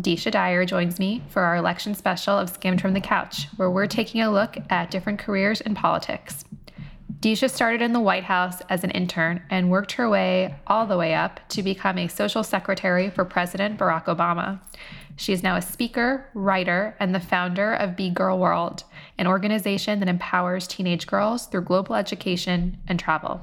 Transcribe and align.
Deesha 0.00 0.30
Dyer 0.30 0.64
joins 0.64 0.98
me 0.98 1.22
for 1.28 1.42
our 1.42 1.56
election 1.56 1.94
special 1.94 2.38
of 2.38 2.48
Skimm'd 2.48 2.80
from 2.80 2.94
the 2.94 3.00
Couch, 3.00 3.48
where 3.56 3.70
we're 3.70 3.86
taking 3.86 4.22
a 4.22 4.30
look 4.30 4.56
at 4.70 4.90
different 4.90 5.18
careers 5.18 5.60
in 5.60 5.74
politics. 5.74 6.44
Deesha 7.20 7.48
started 7.48 7.82
in 7.82 7.92
the 7.92 8.00
White 8.00 8.24
House 8.24 8.62
as 8.68 8.82
an 8.82 8.90
intern 8.90 9.42
and 9.50 9.70
worked 9.70 9.92
her 9.92 10.08
way 10.08 10.56
all 10.66 10.86
the 10.86 10.96
way 10.96 11.14
up 11.14 11.46
to 11.50 11.62
become 11.62 11.98
a 11.98 12.08
social 12.08 12.42
secretary 12.42 13.10
for 13.10 13.24
President 13.24 13.78
Barack 13.78 14.06
Obama. 14.06 14.60
She 15.16 15.32
is 15.32 15.42
now 15.42 15.56
a 15.56 15.62
speaker, 15.62 16.28
writer, 16.32 16.96
and 16.98 17.14
the 17.14 17.20
founder 17.20 17.74
of 17.74 17.94
Be 17.94 18.08
Girl 18.08 18.38
World, 18.38 18.84
an 19.18 19.26
organization 19.26 20.00
that 20.00 20.08
empowers 20.08 20.66
teenage 20.66 21.06
girls 21.06 21.46
through 21.46 21.62
global 21.62 21.94
education 21.94 22.78
and 22.88 22.98
travel. 22.98 23.42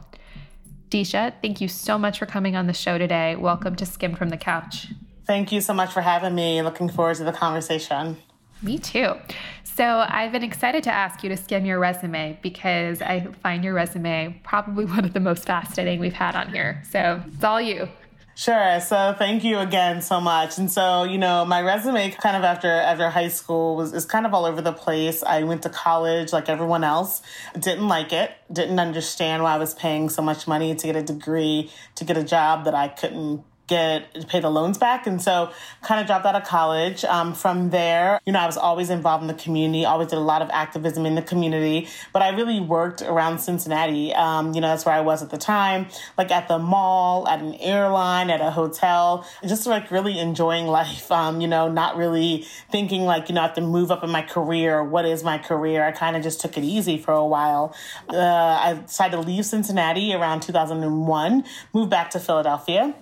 Deesha, 0.89 1.33
thank 1.43 1.61
you 1.61 1.67
so 1.67 1.99
much 1.99 2.17
for 2.17 2.25
coming 2.25 2.55
on 2.55 2.65
the 2.65 2.73
show 2.73 2.97
today. 2.97 3.35
Welcome 3.35 3.75
to 3.75 3.85
Skimm'd 3.85 4.17
from 4.17 4.29
the 4.29 4.37
Couch. 4.37 4.87
Thank 5.29 5.51
you 5.51 5.61
so 5.61 5.75
much 5.75 5.93
for 5.93 6.01
having 6.01 6.33
me. 6.33 6.63
Looking 6.63 6.89
forward 6.89 7.17
to 7.17 7.23
the 7.23 7.31
conversation. 7.31 8.17
Me 8.63 8.79
too. 8.79 9.13
So, 9.63 9.85
I've 9.85 10.31
been 10.31 10.41
excited 10.41 10.83
to 10.85 10.91
ask 10.91 11.21
you 11.21 11.29
to 11.29 11.37
skim 11.37 11.67
your 11.67 11.77
resume 11.77 12.39
because 12.41 12.99
I 13.03 13.27
find 13.43 13.63
your 13.63 13.75
resume 13.75 14.41
probably 14.43 14.85
one 14.95 15.05
of 15.05 15.13
the 15.13 15.19
most 15.19 15.45
fascinating 15.45 15.99
we've 15.99 16.13
had 16.13 16.35
on 16.35 16.49
here. 16.49 16.81
So, 16.89 17.21
it's 17.31 17.43
all 17.43 17.61
you. 17.61 17.89
Sure. 18.33 18.79
So 18.79 19.13
thank 19.19 19.43
you 19.43 19.59
again 19.59 20.01
so 20.01 20.19
much. 20.19 20.57
And 20.57 20.71
so, 20.71 21.03
you 21.03 21.19
know, 21.19 21.45
my 21.45 21.61
resume 21.61 22.09
kind 22.09 22.35
of 22.35 22.43
after 22.43 22.71
after 22.71 23.09
high 23.09 23.27
school 23.27 23.75
was 23.75 23.93
is 23.93 24.05
kind 24.05 24.25
of 24.25 24.33
all 24.33 24.45
over 24.45 24.61
the 24.61 24.71
place. 24.71 25.21
I 25.21 25.43
went 25.43 25.61
to 25.63 25.69
college 25.69 26.31
like 26.31 26.47
everyone 26.47 26.85
else. 26.85 27.21
Didn't 27.53 27.89
like 27.89 28.13
it. 28.13 28.31
Didn't 28.51 28.79
understand 28.79 29.43
why 29.43 29.55
I 29.55 29.57
was 29.57 29.75
paying 29.75 30.09
so 30.09 30.21
much 30.21 30.47
money 30.47 30.73
to 30.73 30.87
get 30.87 30.95
a 30.95 31.03
degree, 31.03 31.69
to 31.95 32.05
get 32.05 32.17
a 32.17 32.23
job 32.23 32.63
that 32.63 32.73
I 32.73 32.87
couldn't 32.87 33.43
get 33.69 34.27
pay 34.27 34.39
the 34.39 34.49
loans 34.49 34.77
back. 34.77 35.07
And 35.07 35.21
so 35.21 35.51
kind 35.81 36.01
of 36.01 36.07
dropped 36.07 36.25
out 36.25 36.35
of 36.35 36.43
college. 36.43 37.05
Um, 37.05 37.33
from 37.33 37.69
there 37.69 38.19
you 38.25 38.33
know 38.33 38.39
i 38.39 38.45
was 38.45 38.57
always 38.57 38.89
involved 38.89 39.21
in 39.21 39.27
the 39.27 39.33
community 39.33 39.85
always 39.85 40.09
did 40.09 40.17
a 40.17 40.21
lot 40.21 40.41
of 40.41 40.49
activism 40.51 41.05
in 41.05 41.15
the 41.15 41.21
community 41.21 41.87
but 42.13 42.21
i 42.21 42.29
really 42.29 42.59
worked 42.59 43.01
around 43.01 43.39
cincinnati. 43.39 44.13
Um, 44.13 44.53
you 44.53 44.61
know 44.61 44.67
that's 44.67 44.85
where 44.85 44.95
i 44.95 45.01
was 45.01 45.23
at 45.23 45.29
the 45.29 45.37
time 45.37 45.87
like 46.17 46.31
at 46.31 46.47
the 46.47 46.59
mall 46.59 47.27
at 47.27 47.39
an 47.39 47.55
airline 47.55 48.29
at 48.29 48.41
a 48.41 48.51
hotel 48.51 49.25
just 49.47 49.65
like 49.65 49.91
really 49.91 50.19
enjoying 50.19 50.67
life. 50.79 51.11
Um, 51.11 51.41
you 51.41 51.47
know 51.47 51.69
not 51.69 51.97
really 51.97 52.45
thinking 52.71 53.03
like 53.03 53.29
you 53.29 53.35
know 53.35 53.41
i 53.41 53.45
have 53.45 53.55
to 53.55 53.61
move 53.61 53.91
up 53.91 54.03
in 54.03 54.09
my 54.09 54.21
career 54.21 54.83
what 54.83 55.05
is 55.05 55.23
my 55.23 55.37
career? 55.37 55.83
I 55.83 55.91
kind 55.91 56.15
of 56.15 56.23
just 56.23 56.41
took 56.41 56.57
it 56.57 56.63
easy 56.63 56.97
for 56.97 57.13
a 57.13 57.25
while. 57.25 57.75
Uh, 58.09 58.17
i 58.19 58.73
decided 58.85 59.15
to 59.15 59.21
leave 59.21 59.45
cincinnati 59.45 60.13
around 60.13 60.41
2001 60.41 61.43
moved 61.73 61.89
back 61.89 62.09
to 62.11 62.19
philadelphia 62.19 62.93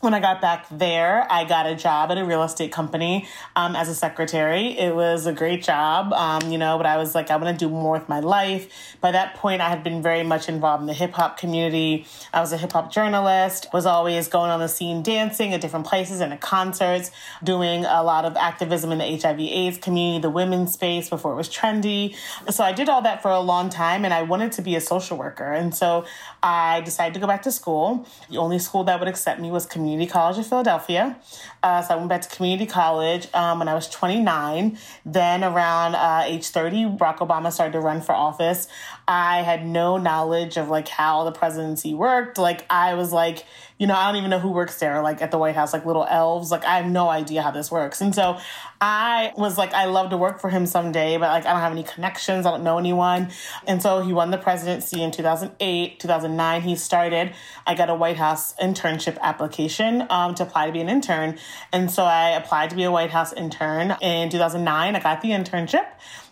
when 0.00 0.14
I 0.14 0.20
got 0.20 0.40
back 0.40 0.66
there, 0.70 1.26
I 1.28 1.44
got 1.44 1.66
a 1.66 1.74
job 1.74 2.12
at 2.12 2.18
a 2.18 2.24
real 2.24 2.44
estate 2.44 2.70
company 2.70 3.26
um, 3.56 3.74
as 3.74 3.88
a 3.88 3.94
secretary. 3.94 4.78
It 4.78 4.94
was 4.94 5.26
a 5.26 5.32
great 5.32 5.60
job, 5.60 6.12
um, 6.12 6.52
you 6.52 6.56
know, 6.56 6.76
but 6.76 6.86
I 6.86 6.96
was 6.96 7.16
like, 7.16 7.32
I 7.32 7.36
want 7.36 7.58
to 7.58 7.64
do 7.64 7.68
more 7.68 7.94
with 7.94 8.08
my 8.08 8.20
life. 8.20 8.96
By 9.00 9.10
that 9.10 9.34
point, 9.34 9.60
I 9.60 9.68
had 9.68 9.82
been 9.82 10.00
very 10.00 10.22
much 10.22 10.48
involved 10.48 10.82
in 10.82 10.86
the 10.86 10.94
hip 10.94 11.14
hop 11.14 11.36
community. 11.36 12.06
I 12.32 12.40
was 12.40 12.52
a 12.52 12.56
hip 12.56 12.72
hop 12.72 12.92
journalist, 12.92 13.66
was 13.72 13.86
always 13.86 14.28
going 14.28 14.52
on 14.52 14.60
the 14.60 14.68
scene 14.68 15.02
dancing 15.02 15.52
at 15.52 15.60
different 15.60 15.86
places 15.86 16.20
and 16.20 16.32
at 16.32 16.40
concerts, 16.40 17.10
doing 17.42 17.84
a 17.84 18.04
lot 18.04 18.24
of 18.24 18.36
activism 18.36 18.92
in 18.92 18.98
the 18.98 19.16
HIV 19.16 19.40
AIDS 19.40 19.78
community, 19.78 20.22
the 20.22 20.30
women's 20.30 20.74
space 20.74 21.10
before 21.10 21.32
it 21.32 21.36
was 21.36 21.48
trendy. 21.48 22.14
So 22.50 22.62
I 22.62 22.70
did 22.70 22.88
all 22.88 23.02
that 23.02 23.20
for 23.20 23.32
a 23.32 23.40
long 23.40 23.68
time 23.68 24.04
and 24.04 24.14
I 24.14 24.22
wanted 24.22 24.52
to 24.52 24.62
be 24.62 24.76
a 24.76 24.80
social 24.80 25.16
worker. 25.16 25.52
And 25.52 25.74
so 25.74 26.04
I 26.40 26.82
decided 26.82 27.14
to 27.14 27.20
go 27.20 27.26
back 27.26 27.42
to 27.42 27.50
school. 27.52 28.06
The 28.30 28.36
only 28.38 28.60
school 28.60 28.84
that 28.84 29.00
would 29.00 29.08
accept 29.08 29.40
me 29.40 29.50
was 29.50 29.66
community 29.66 29.87
Community 29.88 30.10
College 30.10 30.36
of 30.36 30.46
Philadelphia. 30.46 31.18
Uh, 31.62 31.80
so 31.80 31.94
I 31.94 31.96
went 31.96 32.10
back 32.10 32.20
to 32.20 32.28
community 32.28 32.66
college 32.66 33.26
um, 33.32 33.58
when 33.58 33.68
I 33.68 33.74
was 33.74 33.88
29. 33.88 34.76
Then 35.06 35.42
around 35.42 35.94
uh, 35.94 36.24
age 36.26 36.46
30, 36.48 36.84
Barack 36.98 37.18
Obama 37.18 37.50
started 37.50 37.72
to 37.72 37.80
run 37.80 38.02
for 38.02 38.12
office. 38.12 38.68
I 39.06 39.38
had 39.38 39.66
no 39.66 39.96
knowledge 39.96 40.58
of 40.58 40.68
like 40.68 40.88
how 40.88 41.24
the 41.24 41.32
presidency 41.32 41.94
worked. 41.94 42.36
Like 42.36 42.66
I 42.68 42.94
was 42.94 43.14
like, 43.14 43.46
you 43.78 43.86
know, 43.86 43.94
I 43.94 44.06
don't 44.06 44.16
even 44.16 44.30
know 44.30 44.40
who 44.40 44.50
works 44.50 44.78
there, 44.80 45.00
like 45.02 45.22
at 45.22 45.30
the 45.30 45.38
White 45.38 45.54
House, 45.54 45.72
like 45.72 45.86
little 45.86 46.04
elves. 46.04 46.50
Like 46.50 46.64
I 46.64 46.78
have 46.78 46.90
no 46.90 47.08
idea 47.08 47.42
how 47.42 47.52
this 47.52 47.70
works. 47.70 48.00
And 48.00 48.12
so 48.12 48.38
I 48.80 49.32
was 49.36 49.56
like, 49.56 49.72
I 49.72 49.84
love 49.84 50.10
to 50.10 50.16
work 50.16 50.40
for 50.40 50.50
him 50.50 50.66
someday, 50.66 51.16
but 51.16 51.28
like 51.28 51.46
I 51.46 51.52
don't 51.52 51.60
have 51.60 51.72
any 51.72 51.84
connections. 51.84 52.44
I 52.44 52.50
don't 52.50 52.64
know 52.64 52.78
anyone. 52.78 53.30
And 53.68 53.80
so 53.80 54.00
he 54.00 54.12
won 54.12 54.32
the 54.32 54.38
presidency 54.38 55.02
in 55.02 55.12
2008, 55.12 56.00
2009. 56.00 56.62
He 56.62 56.74
started. 56.74 57.32
I 57.66 57.76
got 57.76 57.88
a 57.88 57.94
White 57.94 58.16
House 58.16 58.54
internship 58.54 59.16
application 59.20 60.04
um, 60.10 60.34
to 60.34 60.42
apply 60.42 60.66
to 60.66 60.72
be 60.72 60.80
an 60.80 60.88
intern. 60.88 61.38
And 61.72 61.88
so 61.88 62.02
I 62.02 62.30
applied 62.30 62.70
to 62.70 62.76
be 62.76 62.82
a 62.82 62.90
White 62.90 63.10
House 63.10 63.32
intern 63.32 63.96
in 64.00 64.28
2009. 64.28 64.96
I 64.96 65.00
got 65.00 65.22
the 65.22 65.30
internship. 65.30 65.86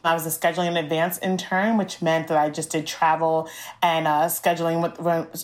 I 0.07 0.15
was 0.15 0.27
a 0.27 0.31
scheduling 0.31 0.69
in 0.69 0.77
advance 0.77 1.19
intern, 1.19 1.77
which 1.77 2.01
meant 2.01 2.29
that 2.29 2.39
I 2.39 2.51
just 2.51 2.71
did 2.71 2.87
travel 2.87 3.49
and 3.83 4.07
uh, 4.07 4.27
scheduling 4.27 4.83
with 4.83 4.97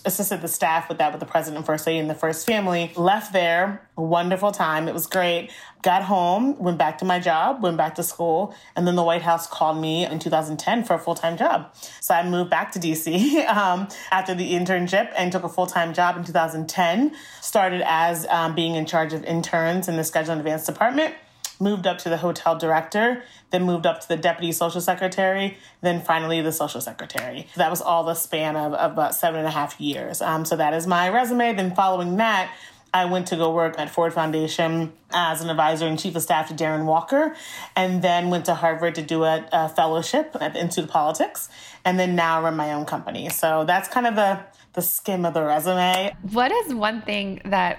assisted 0.04 0.40
the 0.40 0.48
staff 0.48 0.88
with 0.88 0.98
that 0.98 1.12
with 1.12 1.20
the 1.20 1.26
president, 1.26 1.66
first 1.66 1.86
lady, 1.86 1.98
and 1.98 2.08
the 2.08 2.14
first 2.14 2.46
family. 2.46 2.92
Left 2.96 3.32
there, 3.32 3.88
wonderful 3.96 4.52
time. 4.52 4.88
It 4.88 4.94
was 4.94 5.06
great. 5.06 5.50
Got 5.82 6.04
home, 6.04 6.58
went 6.58 6.78
back 6.78 6.98
to 6.98 7.04
my 7.04 7.18
job, 7.18 7.62
went 7.62 7.76
back 7.76 7.96
to 7.96 8.02
school, 8.02 8.54
and 8.76 8.86
then 8.86 8.94
the 8.94 9.02
White 9.02 9.22
House 9.22 9.46
called 9.46 9.80
me 9.80 10.06
in 10.06 10.18
2010 10.18 10.84
for 10.84 10.94
a 10.94 10.98
full 10.98 11.14
time 11.14 11.36
job. 11.36 11.74
So 12.00 12.14
I 12.14 12.28
moved 12.28 12.50
back 12.50 12.72
to 12.72 12.78
DC 12.78 13.46
um, 13.48 13.88
after 14.10 14.34
the 14.34 14.52
internship 14.52 15.12
and 15.16 15.32
took 15.32 15.44
a 15.44 15.48
full 15.48 15.66
time 15.66 15.92
job 15.92 16.16
in 16.16 16.24
2010. 16.24 17.16
Started 17.40 17.82
as 17.84 18.26
um, 18.26 18.54
being 18.54 18.76
in 18.76 18.86
charge 18.86 19.12
of 19.12 19.24
interns 19.24 19.88
in 19.88 19.96
the 19.96 20.02
scheduling 20.02 20.32
and 20.32 20.40
advance 20.40 20.66
department 20.66 21.14
moved 21.62 21.86
up 21.86 21.98
to 21.98 22.08
the 22.08 22.18
hotel 22.18 22.58
director, 22.58 23.22
then 23.50 23.62
moved 23.64 23.86
up 23.86 24.00
to 24.00 24.08
the 24.08 24.16
deputy 24.16 24.52
social 24.52 24.80
secretary, 24.80 25.56
then 25.80 26.00
finally 26.00 26.40
the 26.40 26.52
social 26.52 26.80
secretary. 26.80 27.46
That 27.56 27.70
was 27.70 27.80
all 27.80 28.04
the 28.04 28.14
span 28.14 28.56
of, 28.56 28.74
of 28.74 28.92
about 28.92 29.14
seven 29.14 29.38
and 29.40 29.48
a 29.48 29.52
half 29.52 29.80
years. 29.80 30.20
Um, 30.20 30.44
so 30.44 30.56
that 30.56 30.74
is 30.74 30.86
my 30.86 31.08
resume. 31.08 31.54
Then 31.54 31.74
following 31.74 32.16
that, 32.16 32.52
I 32.94 33.06
went 33.06 33.28
to 33.28 33.36
go 33.36 33.54
work 33.54 33.78
at 33.78 33.88
Ford 33.88 34.12
Foundation 34.12 34.92
as 35.10 35.40
an 35.40 35.48
advisor 35.48 35.86
and 35.86 35.98
chief 35.98 36.14
of 36.14 36.22
staff 36.22 36.48
to 36.48 36.54
Darren 36.54 36.84
Walker, 36.84 37.34
and 37.74 38.02
then 38.02 38.28
went 38.28 38.44
to 38.46 38.54
Harvard 38.54 38.94
to 38.96 39.02
do 39.02 39.24
a, 39.24 39.48
a 39.50 39.68
fellowship 39.70 40.36
at 40.38 40.52
the 40.52 40.60
Institute 40.60 40.84
of 40.84 40.90
Politics, 40.90 41.48
and 41.86 41.98
then 41.98 42.14
now 42.14 42.42
run 42.42 42.54
my 42.54 42.74
own 42.74 42.84
company. 42.84 43.30
So 43.30 43.64
that's 43.64 43.88
kind 43.88 44.06
of 44.06 44.14
the 44.14 44.40
the 44.74 44.82
skim 44.82 45.24
of 45.26 45.34
the 45.34 45.42
resume. 45.42 46.14
What 46.32 46.50
is 46.50 46.74
one 46.74 47.02
thing 47.02 47.42
that 47.44 47.78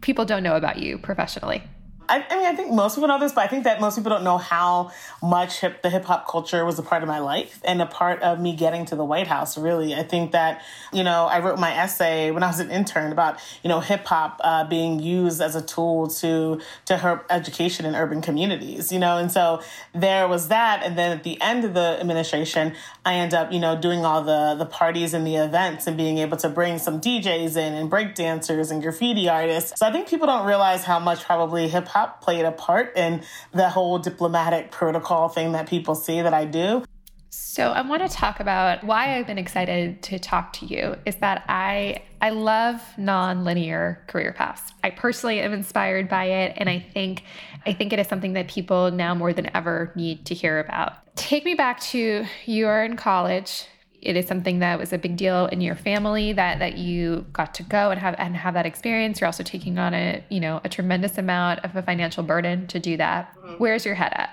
people 0.00 0.24
don't 0.24 0.42
know 0.42 0.56
about 0.56 0.78
you 0.78 0.98
professionally? 0.98 1.62
I, 2.08 2.24
I, 2.28 2.36
mean, 2.36 2.46
I 2.46 2.54
think 2.54 2.72
most 2.72 2.94
people 2.94 3.08
know 3.08 3.18
this, 3.18 3.32
but 3.32 3.44
I 3.44 3.46
think 3.48 3.64
that 3.64 3.80
most 3.80 3.96
people 3.96 4.10
don't 4.10 4.24
know 4.24 4.38
how 4.38 4.92
much 5.22 5.60
hip, 5.60 5.82
the 5.82 5.90
hip 5.90 6.04
hop 6.04 6.28
culture 6.28 6.64
was 6.64 6.78
a 6.78 6.82
part 6.82 7.02
of 7.02 7.08
my 7.08 7.18
life 7.18 7.60
and 7.64 7.82
a 7.82 7.86
part 7.86 8.22
of 8.22 8.40
me 8.40 8.54
getting 8.54 8.84
to 8.86 8.96
the 8.96 9.04
White 9.04 9.26
House. 9.26 9.58
Really, 9.58 9.94
I 9.94 10.02
think 10.02 10.32
that 10.32 10.62
you 10.92 11.02
know 11.02 11.24
I 11.26 11.40
wrote 11.40 11.58
my 11.58 11.72
essay 11.72 12.30
when 12.30 12.42
I 12.42 12.48
was 12.48 12.60
an 12.60 12.70
intern 12.70 13.12
about 13.12 13.38
you 13.62 13.68
know 13.68 13.80
hip 13.80 14.04
hop 14.06 14.40
uh, 14.44 14.64
being 14.64 15.00
used 15.00 15.40
as 15.40 15.56
a 15.56 15.62
tool 15.62 16.08
to 16.08 16.60
to 16.86 16.96
help 16.96 17.24
education 17.30 17.86
in 17.86 17.94
urban 17.94 18.22
communities. 18.22 18.92
You 18.92 18.98
know, 18.98 19.18
and 19.18 19.30
so 19.30 19.62
there 19.94 20.28
was 20.28 20.48
that, 20.48 20.82
and 20.84 20.96
then 20.96 21.16
at 21.16 21.24
the 21.24 21.40
end 21.40 21.64
of 21.64 21.74
the 21.74 21.98
administration, 22.00 22.74
I 23.04 23.14
end 23.14 23.34
up 23.34 23.52
you 23.52 23.60
know 23.60 23.76
doing 23.76 24.04
all 24.04 24.22
the 24.22 24.54
the 24.56 24.66
parties 24.66 25.14
and 25.14 25.26
the 25.26 25.36
events 25.36 25.86
and 25.86 25.96
being 25.96 26.18
able 26.18 26.36
to 26.38 26.48
bring 26.48 26.78
some 26.78 27.00
DJs 27.00 27.56
in 27.56 27.74
and 27.74 27.90
break 27.90 28.14
dancers 28.14 28.70
and 28.70 28.82
graffiti 28.82 29.28
artists. 29.28 29.78
So 29.78 29.86
I 29.86 29.92
think 29.92 30.08
people 30.08 30.26
don't 30.26 30.46
realize 30.46 30.84
how 30.84 30.98
much 30.98 31.24
probably 31.24 31.68
hip 31.68 31.88
played 32.20 32.44
a 32.44 32.52
part 32.52 32.96
in 32.96 33.22
the 33.52 33.68
whole 33.68 33.98
diplomatic 33.98 34.70
protocol 34.70 35.28
thing 35.28 35.52
that 35.52 35.68
people 35.68 35.94
see 35.94 36.20
that 36.20 36.34
I 36.34 36.44
do. 36.44 36.84
So 37.30 37.64
I 37.72 37.82
want 37.82 38.02
to 38.02 38.08
talk 38.08 38.40
about 38.40 38.84
why 38.84 39.16
I've 39.18 39.26
been 39.26 39.38
excited 39.38 40.02
to 40.04 40.18
talk 40.18 40.52
to 40.54 40.66
you 40.66 40.96
is 41.04 41.16
that 41.16 41.44
I 41.48 42.02
I 42.20 42.30
love 42.30 42.80
non-linear 42.96 44.04
career 44.08 44.32
paths. 44.32 44.72
I 44.82 44.90
personally 44.90 45.40
am 45.40 45.52
inspired 45.52 46.08
by 46.08 46.24
it 46.24 46.54
and 46.56 46.68
I 46.68 46.78
think 46.78 47.24
I 47.66 47.72
think 47.72 47.92
it 47.92 47.98
is 47.98 48.06
something 48.08 48.32
that 48.34 48.48
people 48.48 48.90
now 48.90 49.14
more 49.14 49.32
than 49.32 49.54
ever 49.54 49.92
need 49.94 50.24
to 50.26 50.34
hear 50.34 50.60
about. 50.60 50.94
Take 51.16 51.44
me 51.44 51.54
back 51.54 51.80
to 51.80 52.24
you 52.46 52.66
are 52.66 52.84
in 52.84 52.96
college, 52.96 53.66
it 54.02 54.16
is 54.16 54.26
something 54.26 54.60
that 54.60 54.78
was 54.78 54.92
a 54.92 54.98
big 54.98 55.16
deal 55.16 55.46
in 55.46 55.60
your 55.60 55.74
family 55.74 56.32
that 56.32 56.58
that 56.58 56.76
you 56.78 57.26
got 57.32 57.54
to 57.54 57.62
go 57.62 57.90
and 57.90 58.00
have 58.00 58.14
and 58.18 58.36
have 58.36 58.54
that 58.54 58.66
experience. 58.66 59.20
You're 59.20 59.26
also 59.26 59.42
taking 59.42 59.78
on 59.78 59.94
a 59.94 60.24
you 60.28 60.40
know 60.40 60.60
a 60.64 60.68
tremendous 60.68 61.18
amount 61.18 61.64
of 61.64 61.74
a 61.76 61.82
financial 61.82 62.22
burden 62.22 62.66
to 62.68 62.78
do 62.78 62.96
that. 62.96 63.34
Mm-hmm. 63.36 63.54
Where's 63.54 63.84
your 63.84 63.94
head 63.94 64.12
at? 64.14 64.30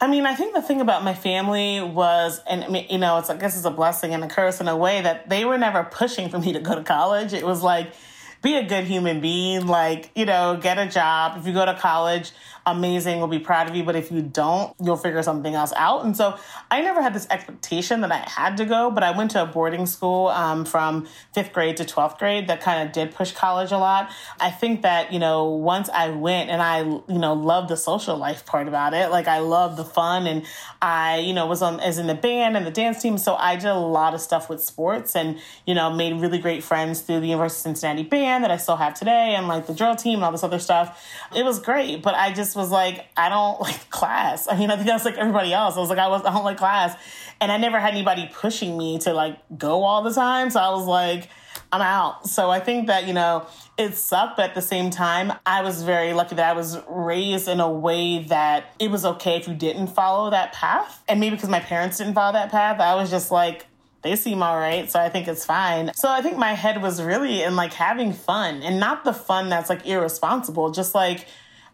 I 0.00 0.06
mean, 0.06 0.26
I 0.26 0.34
think 0.34 0.54
the 0.54 0.62
thing 0.62 0.80
about 0.80 1.02
my 1.02 1.14
family 1.14 1.82
was, 1.82 2.40
and 2.48 2.62
I 2.62 2.68
mean, 2.68 2.86
you 2.88 2.98
know, 2.98 3.18
it's 3.18 3.30
I 3.30 3.36
guess 3.36 3.56
it's 3.56 3.64
a 3.64 3.70
blessing 3.70 4.14
and 4.14 4.22
a 4.22 4.28
curse 4.28 4.60
in 4.60 4.68
a 4.68 4.76
way 4.76 5.00
that 5.00 5.28
they 5.28 5.44
were 5.44 5.58
never 5.58 5.82
pushing 5.82 6.28
for 6.28 6.38
me 6.38 6.52
to 6.52 6.60
go 6.60 6.76
to 6.76 6.84
college. 6.84 7.32
It 7.32 7.44
was 7.44 7.62
like, 7.62 7.92
be 8.40 8.56
a 8.56 8.64
good 8.64 8.84
human 8.84 9.20
being, 9.20 9.66
like, 9.66 10.10
you 10.14 10.24
know, 10.24 10.56
get 10.60 10.78
a 10.78 10.86
job. 10.86 11.38
If 11.38 11.46
you 11.46 11.52
go 11.52 11.66
to 11.66 11.74
college, 11.74 12.30
amazing, 12.72 13.18
we'll 13.18 13.28
be 13.28 13.38
proud 13.38 13.68
of 13.68 13.74
you. 13.74 13.84
But 13.84 13.96
if 13.96 14.10
you 14.10 14.22
don't, 14.22 14.74
you'll 14.82 14.96
figure 14.96 15.22
something 15.22 15.54
else 15.54 15.72
out. 15.76 16.04
And 16.04 16.16
so 16.16 16.38
I 16.70 16.80
never 16.80 17.02
had 17.02 17.14
this 17.14 17.26
expectation 17.30 18.00
that 18.02 18.12
I 18.12 18.18
had 18.18 18.56
to 18.58 18.64
go, 18.64 18.90
but 18.90 19.02
I 19.02 19.16
went 19.16 19.32
to 19.32 19.42
a 19.42 19.46
boarding 19.46 19.86
school 19.86 20.28
um, 20.28 20.64
from 20.64 21.06
fifth 21.34 21.52
grade 21.52 21.76
to 21.78 21.84
12th 21.84 22.18
grade 22.18 22.48
that 22.48 22.60
kind 22.60 22.86
of 22.86 22.92
did 22.92 23.14
push 23.14 23.32
college 23.32 23.72
a 23.72 23.78
lot. 23.78 24.10
I 24.40 24.50
think 24.50 24.82
that, 24.82 25.12
you 25.12 25.18
know, 25.18 25.46
once 25.46 25.88
I 25.88 26.10
went 26.10 26.50
and 26.50 26.62
I, 26.62 26.80
you 26.82 27.18
know, 27.18 27.34
loved 27.34 27.70
the 27.70 27.76
social 27.76 28.16
life 28.16 28.46
part 28.46 28.68
about 28.68 28.94
it, 28.94 29.10
like 29.10 29.28
I 29.28 29.38
loved 29.38 29.76
the 29.76 29.84
fun 29.84 30.26
and 30.26 30.44
I, 30.82 31.18
you 31.18 31.32
know, 31.32 31.46
was 31.46 31.62
on 31.62 31.80
as 31.80 31.98
in 31.98 32.06
the 32.06 32.14
band 32.14 32.56
and 32.56 32.66
the 32.66 32.70
dance 32.70 33.02
team. 33.02 33.18
So 33.18 33.34
I 33.34 33.56
did 33.56 33.66
a 33.66 33.78
lot 33.78 34.14
of 34.14 34.20
stuff 34.20 34.48
with 34.48 34.62
sports 34.62 35.16
and, 35.16 35.38
you 35.66 35.74
know, 35.74 35.90
made 35.92 36.20
really 36.20 36.38
great 36.38 36.62
friends 36.62 37.00
through 37.00 37.20
the 37.20 37.28
University 37.28 37.58
of 37.58 37.76
Cincinnati 37.76 38.02
band 38.02 38.44
that 38.44 38.50
I 38.50 38.56
still 38.56 38.76
have 38.76 38.94
today 38.94 39.34
and 39.34 39.48
like 39.48 39.66
the 39.66 39.74
drill 39.74 39.96
team 39.96 40.16
and 40.16 40.24
all 40.24 40.32
this 40.32 40.44
other 40.44 40.58
stuff. 40.58 41.02
It 41.34 41.44
was 41.44 41.58
great, 41.58 42.02
but 42.02 42.14
I 42.14 42.32
just 42.32 42.56
was 42.58 42.70
like, 42.70 43.06
I 43.16 43.28
don't 43.28 43.60
like 43.68 43.88
class. 43.90 44.46
I 44.50 44.58
mean, 44.58 44.70
I 44.70 44.76
think 44.76 44.86
that's 44.86 45.04
like 45.04 45.16
everybody 45.16 45.52
else. 45.52 45.76
I 45.76 45.80
was 45.80 45.88
like, 45.88 45.98
I 45.98 46.08
was 46.08 46.22
I 46.24 46.32
don't 46.32 46.44
like 46.44 46.58
class, 46.58 46.94
and 47.40 47.50
I 47.50 47.56
never 47.56 47.80
had 47.80 47.94
anybody 47.94 48.28
pushing 48.32 48.76
me 48.76 48.98
to 49.00 49.14
like 49.14 49.38
go 49.56 49.84
all 49.84 50.02
the 50.02 50.12
time. 50.12 50.50
So 50.50 50.60
I 50.60 50.70
was 50.70 50.86
like, 50.86 51.28
I'm 51.72 51.80
out. 51.80 52.26
So 52.26 52.50
I 52.50 52.60
think 52.60 52.88
that 52.88 53.06
you 53.06 53.14
know 53.14 53.46
it 53.78 53.94
sucked, 53.94 54.36
but 54.36 54.50
at 54.50 54.54
the 54.54 54.62
same 54.62 54.90
time, 54.90 55.32
I 55.46 55.62
was 55.62 55.82
very 55.82 56.12
lucky 56.12 56.34
that 56.34 56.50
I 56.50 56.52
was 56.52 56.78
raised 56.88 57.48
in 57.48 57.60
a 57.60 57.70
way 57.70 58.24
that 58.24 58.74
it 58.78 58.90
was 58.90 59.04
okay 59.04 59.36
if 59.36 59.48
you 59.48 59.54
didn't 59.54 59.88
follow 59.88 60.30
that 60.30 60.52
path, 60.52 61.02
and 61.08 61.20
maybe 61.20 61.36
because 61.36 61.48
my 61.48 61.60
parents 61.60 61.98
didn't 61.98 62.14
follow 62.14 62.32
that 62.32 62.50
path, 62.50 62.80
I 62.80 62.94
was 62.96 63.10
just 63.10 63.30
like 63.30 63.66
they 64.02 64.14
seem 64.14 64.42
all 64.42 64.56
right, 64.56 64.90
so 64.90 65.00
I 65.00 65.08
think 65.08 65.26
it's 65.26 65.44
fine. 65.44 65.92
So 65.94 66.08
I 66.08 66.22
think 66.22 66.36
my 66.38 66.52
head 66.52 66.80
was 66.80 67.02
really 67.02 67.42
in 67.42 67.56
like 67.56 67.72
having 67.72 68.12
fun 68.12 68.62
and 68.62 68.78
not 68.78 69.04
the 69.04 69.12
fun 69.12 69.48
that's 69.48 69.68
like 69.68 69.86
irresponsible, 69.86 70.70
just 70.70 70.94
like 70.94 71.26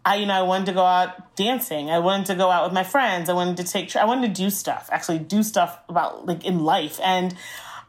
I, 0.05 0.17
you 0.17 0.27
know, 0.27 0.35
I 0.35 0.43
wanted 0.43 0.67
to 0.67 0.73
go 0.73 0.85
out 0.85 1.35
dancing. 1.35 1.89
I 1.89 1.97
wanted 1.97 2.27
to 2.27 2.35
go 2.35 2.51
out 2.51 2.63
with 2.63 2.73
my 2.73 2.83
friends. 2.83 3.27
I 3.27 3.33
wanted 3.33 3.57
to 3.57 3.63
take, 3.63 3.95
I 3.95 4.05
wanted 4.05 4.33
to 4.33 4.41
do 4.41 4.51
stuff, 4.51 4.87
actually 4.91 5.19
do 5.19 5.41
stuff 5.41 5.79
about 5.89 6.27
like 6.27 6.45
in 6.45 6.63
life. 6.63 6.99
And 7.03 7.35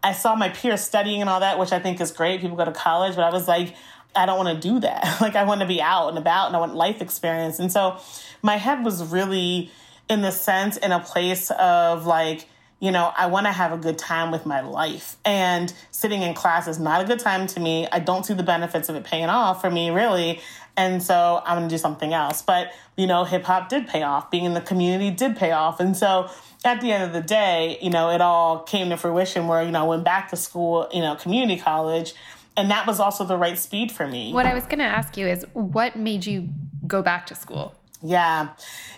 I 0.03 0.13
saw 0.13 0.35
my 0.35 0.49
peers 0.49 0.81
studying 0.81 1.21
and 1.21 1.29
all 1.29 1.41
that, 1.41 1.59
which 1.59 1.73
I 1.73 1.79
think 1.79 2.01
is 2.01 2.11
great. 2.11 2.41
People 2.41 2.57
go 2.57 2.65
to 2.65 2.73
college, 2.73 3.17
but 3.17 3.25
I 3.25 3.31
was 3.31 3.47
like, 3.47 3.75
I 4.15 4.25
don't 4.25 4.43
want 4.43 4.61
to 4.61 4.69
do 4.69 4.81
that. 4.81 5.21
like 5.21 5.37
I 5.37 5.45
want 5.45 5.61
to 5.61 5.67
be 5.67 5.83
out 5.83 6.09
and 6.09 6.17
about 6.17 6.47
and 6.47 6.57
I 6.57 6.59
want 6.59 6.75
life 6.75 7.03
experience. 7.03 7.59
And 7.59 7.71
so 7.71 7.99
my 8.43 8.57
head 8.57 8.83
was 8.83 9.05
really 9.05 9.71
in 10.09 10.23
the 10.23 10.31
sense 10.31 10.79
in 10.79 10.93
a 10.93 11.01
place 11.01 11.51
of 11.51 12.07
like, 12.07 12.47
you 12.79 12.91
know, 12.91 13.13
I 13.17 13.27
want 13.27 13.47
to 13.47 13.53
have 13.53 13.73
a 13.73 13.79
good 13.79 13.99
time 13.99 14.31
with 14.31 14.47
my 14.47 14.61
life. 14.61 15.17
And 15.25 15.73
sitting 15.91 16.23
in 16.23 16.35
class 16.35 16.69
is 16.69 16.79
not 16.79 17.03
a 17.03 17.05
good 17.05 17.19
time 17.19 17.47
to 17.49 17.61
me. 17.61 17.89
I 17.91 17.99
don't 17.99 18.25
see 18.25 18.35
the 18.35 18.43
benefits 18.43 18.89
of 18.89 18.97
it 18.97 19.05
paying 19.05 19.27
off 19.27 19.61
for 19.61 19.71
me, 19.71 19.91
really. 19.91 20.41
And 20.77 21.03
so 21.03 21.43
I'm 21.45 21.59
going 21.59 21.69
to 21.69 21.75
do 21.75 21.79
something 21.79 22.13
else. 22.13 22.43
But, 22.43 22.73
you 22.97 23.07
know, 23.07 23.25
hip 23.25 23.45
hop 23.45 23.69
did 23.69 23.87
pay 23.87 24.03
off. 24.03 24.31
Being 24.31 24.45
in 24.45 24.55
the 24.55 24.61
community 24.61 25.11
did 25.11 25.37
pay 25.37 25.53
off. 25.53 25.81
And 25.81 25.97
so 25.97 26.29
at 26.65 26.81
the 26.81 26.93
end 26.93 27.05
of 27.05 27.13
the 27.13 27.23
day, 27.23 27.79
you 27.81 27.91
know, 27.91 28.11
it 28.11 28.21
all 28.21 28.61
came 28.61 28.91
to 28.91 28.97
fruition 28.97 29.47
where, 29.47 29.63
you 29.63 29.71
know, 29.71 29.85
I 29.85 29.87
went 29.87 30.05
back 30.05 30.29
to 30.31 30.37
school, 30.37 30.89
you 30.93 31.01
know, 31.01 31.15
community 31.15 31.61
college. 31.61 32.15
And 32.57 32.71
that 32.71 32.87
was 32.87 33.01
also 33.01 33.25
the 33.25 33.37
right 33.37 33.59
speed 33.59 33.93
for 33.93 34.07
me. 34.07 34.33
What 34.33 34.47
I 34.47 34.55
was 34.55 34.65
going 34.65 34.79
to 34.79 34.85
ask 34.85 35.17
you 35.17 35.27
is 35.27 35.45
what 35.53 35.97
made 35.97 36.25
you 36.27 36.49
go 36.87 37.03
back 37.03 37.27
to 37.27 37.35
school? 37.35 37.75
Yeah. 38.03 38.51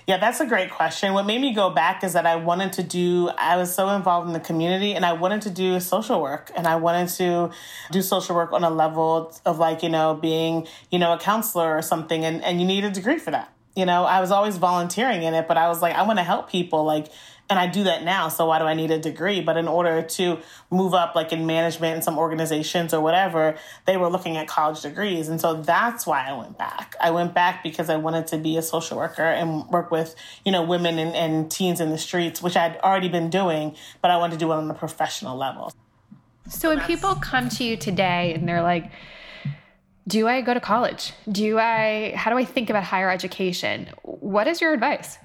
Yeah, 0.07 0.17
that's 0.17 0.41
a 0.41 0.47
great 0.47 0.71
question. 0.71 1.13
What 1.13 1.27
made 1.27 1.41
me 1.41 1.53
go 1.53 1.71
back 1.71 2.03
is 2.03 2.15
that 2.15 2.27
I 2.27 2.37
wanted 2.37 2.73
to 2.75 2.83
do, 2.83 3.29
I 3.37 3.57
was 3.57 3.75
so 3.75 3.91
involved 3.91 4.27
in 4.27 4.33
the 4.33 4.41
community 4.41 4.95
and 4.95 5.05
I 5.05 5.13
wanted 5.13 5.43
to 5.43 5.51
do 5.51 5.79
social 5.81 6.21
work 6.21 6.51
and 6.57 6.67
I 6.67 6.77
wanted 6.77 7.09
to 7.17 7.51
do 7.91 8.03
social 8.03 8.35
work 8.35 8.53
on 8.53 8.65
a 8.65 8.71
level 8.71 9.33
of 9.45 9.59
like, 9.59 9.83
you 9.83 9.89
know, 9.89 10.15
being, 10.15 10.67
you 10.91 10.99
know, 10.99 11.13
a 11.13 11.19
counselor 11.19 11.77
or 11.77 11.83
something. 11.83 12.25
And, 12.25 12.43
and 12.43 12.61
you 12.61 12.67
need 12.67 12.85
a 12.85 12.91
degree 12.91 13.19
for 13.19 13.31
that. 13.31 13.53
You 13.77 13.87
know, 13.87 14.05
I 14.05 14.21
was 14.21 14.31
always 14.31 14.57
volunteering 14.57 15.23
in 15.23 15.35
it, 15.35 15.47
but 15.47 15.57
I 15.57 15.69
was 15.69 15.81
like, 15.83 15.95
I 15.95 16.03
want 16.03 16.19
to 16.19 16.25
help 16.25 16.51
people. 16.51 16.85
Like, 16.85 17.09
and 17.51 17.59
I 17.59 17.67
do 17.67 17.85
that 17.85 18.05
now. 18.05 18.29
So 18.29 18.47
why 18.47 18.59
do 18.59 18.67
I 18.67 18.75
need 18.75 18.91
a 18.91 18.99
degree? 18.99 19.41
But 19.41 19.57
in 19.57 19.69
order 19.69 20.03
to 20.03 20.39
move 20.71 20.93
up, 20.93 21.15
like 21.15 21.33
in 21.33 21.47
management 21.47 21.97
in 21.97 22.03
some 22.03 22.19
organizations 22.19 22.93
or 22.93 23.01
whatever, 23.01 23.57
they 23.87 23.97
were 23.97 24.09
looking 24.09 24.37
at 24.37 24.47
college 24.47 24.83
degrees. 24.83 25.29
And 25.29 25.41
so 25.41 25.63
that's 25.63 26.07
why 26.07 26.29
I 26.29 26.33
went 26.35 26.59
back. 26.59 26.95
I 27.01 27.11
went 27.11 27.33
back 27.33 27.63
because 27.63 27.89
I 27.89 27.97
wanted 27.97 28.27
to 28.29 28.39
be 28.39 28.57
a 28.59 28.63
social 28.63 28.99
worker 28.99 29.23
and 29.23 29.67
work 29.69 29.91
with, 29.91 30.15
you 30.45 30.53
know, 30.53 30.63
women 30.63 30.99
and, 30.99 31.15
and 31.15 31.51
teens 31.51 31.81
in 31.81 31.91
the 31.91 31.99
streets, 31.99 32.43
which 32.43 32.57
I'd 32.57 32.77
already 32.79 33.09
been 33.09 33.31
doing, 33.31 33.75
but 34.03 34.11
I 34.11 34.19
wanted 34.19 34.35
to 34.35 34.39
do 34.39 34.53
it 34.53 34.57
on 34.57 34.71
a 34.71 34.75
professional 34.75 35.37
level. 35.37 35.73
So 36.49 36.69
when 36.69 36.81
people 36.81 37.15
come 37.15 37.49
to 37.51 37.65
you 37.65 37.77
today 37.77 38.35
and 38.35 38.49
they're 38.49 38.63
like, 38.63 38.91
do 40.07 40.27
I 40.27 40.41
go 40.41 40.55
to 40.55 40.61
college? 40.61 41.13
Do 41.31 41.59
I, 41.59 42.15
how 42.17 42.31
do 42.31 42.39
I 42.39 42.45
think 42.45 42.71
about 42.71 42.85
higher 42.85 43.11
education? 43.11 43.91
What 44.03 44.47
is 44.49 44.61
your 44.61 44.73
advice? 44.73 45.19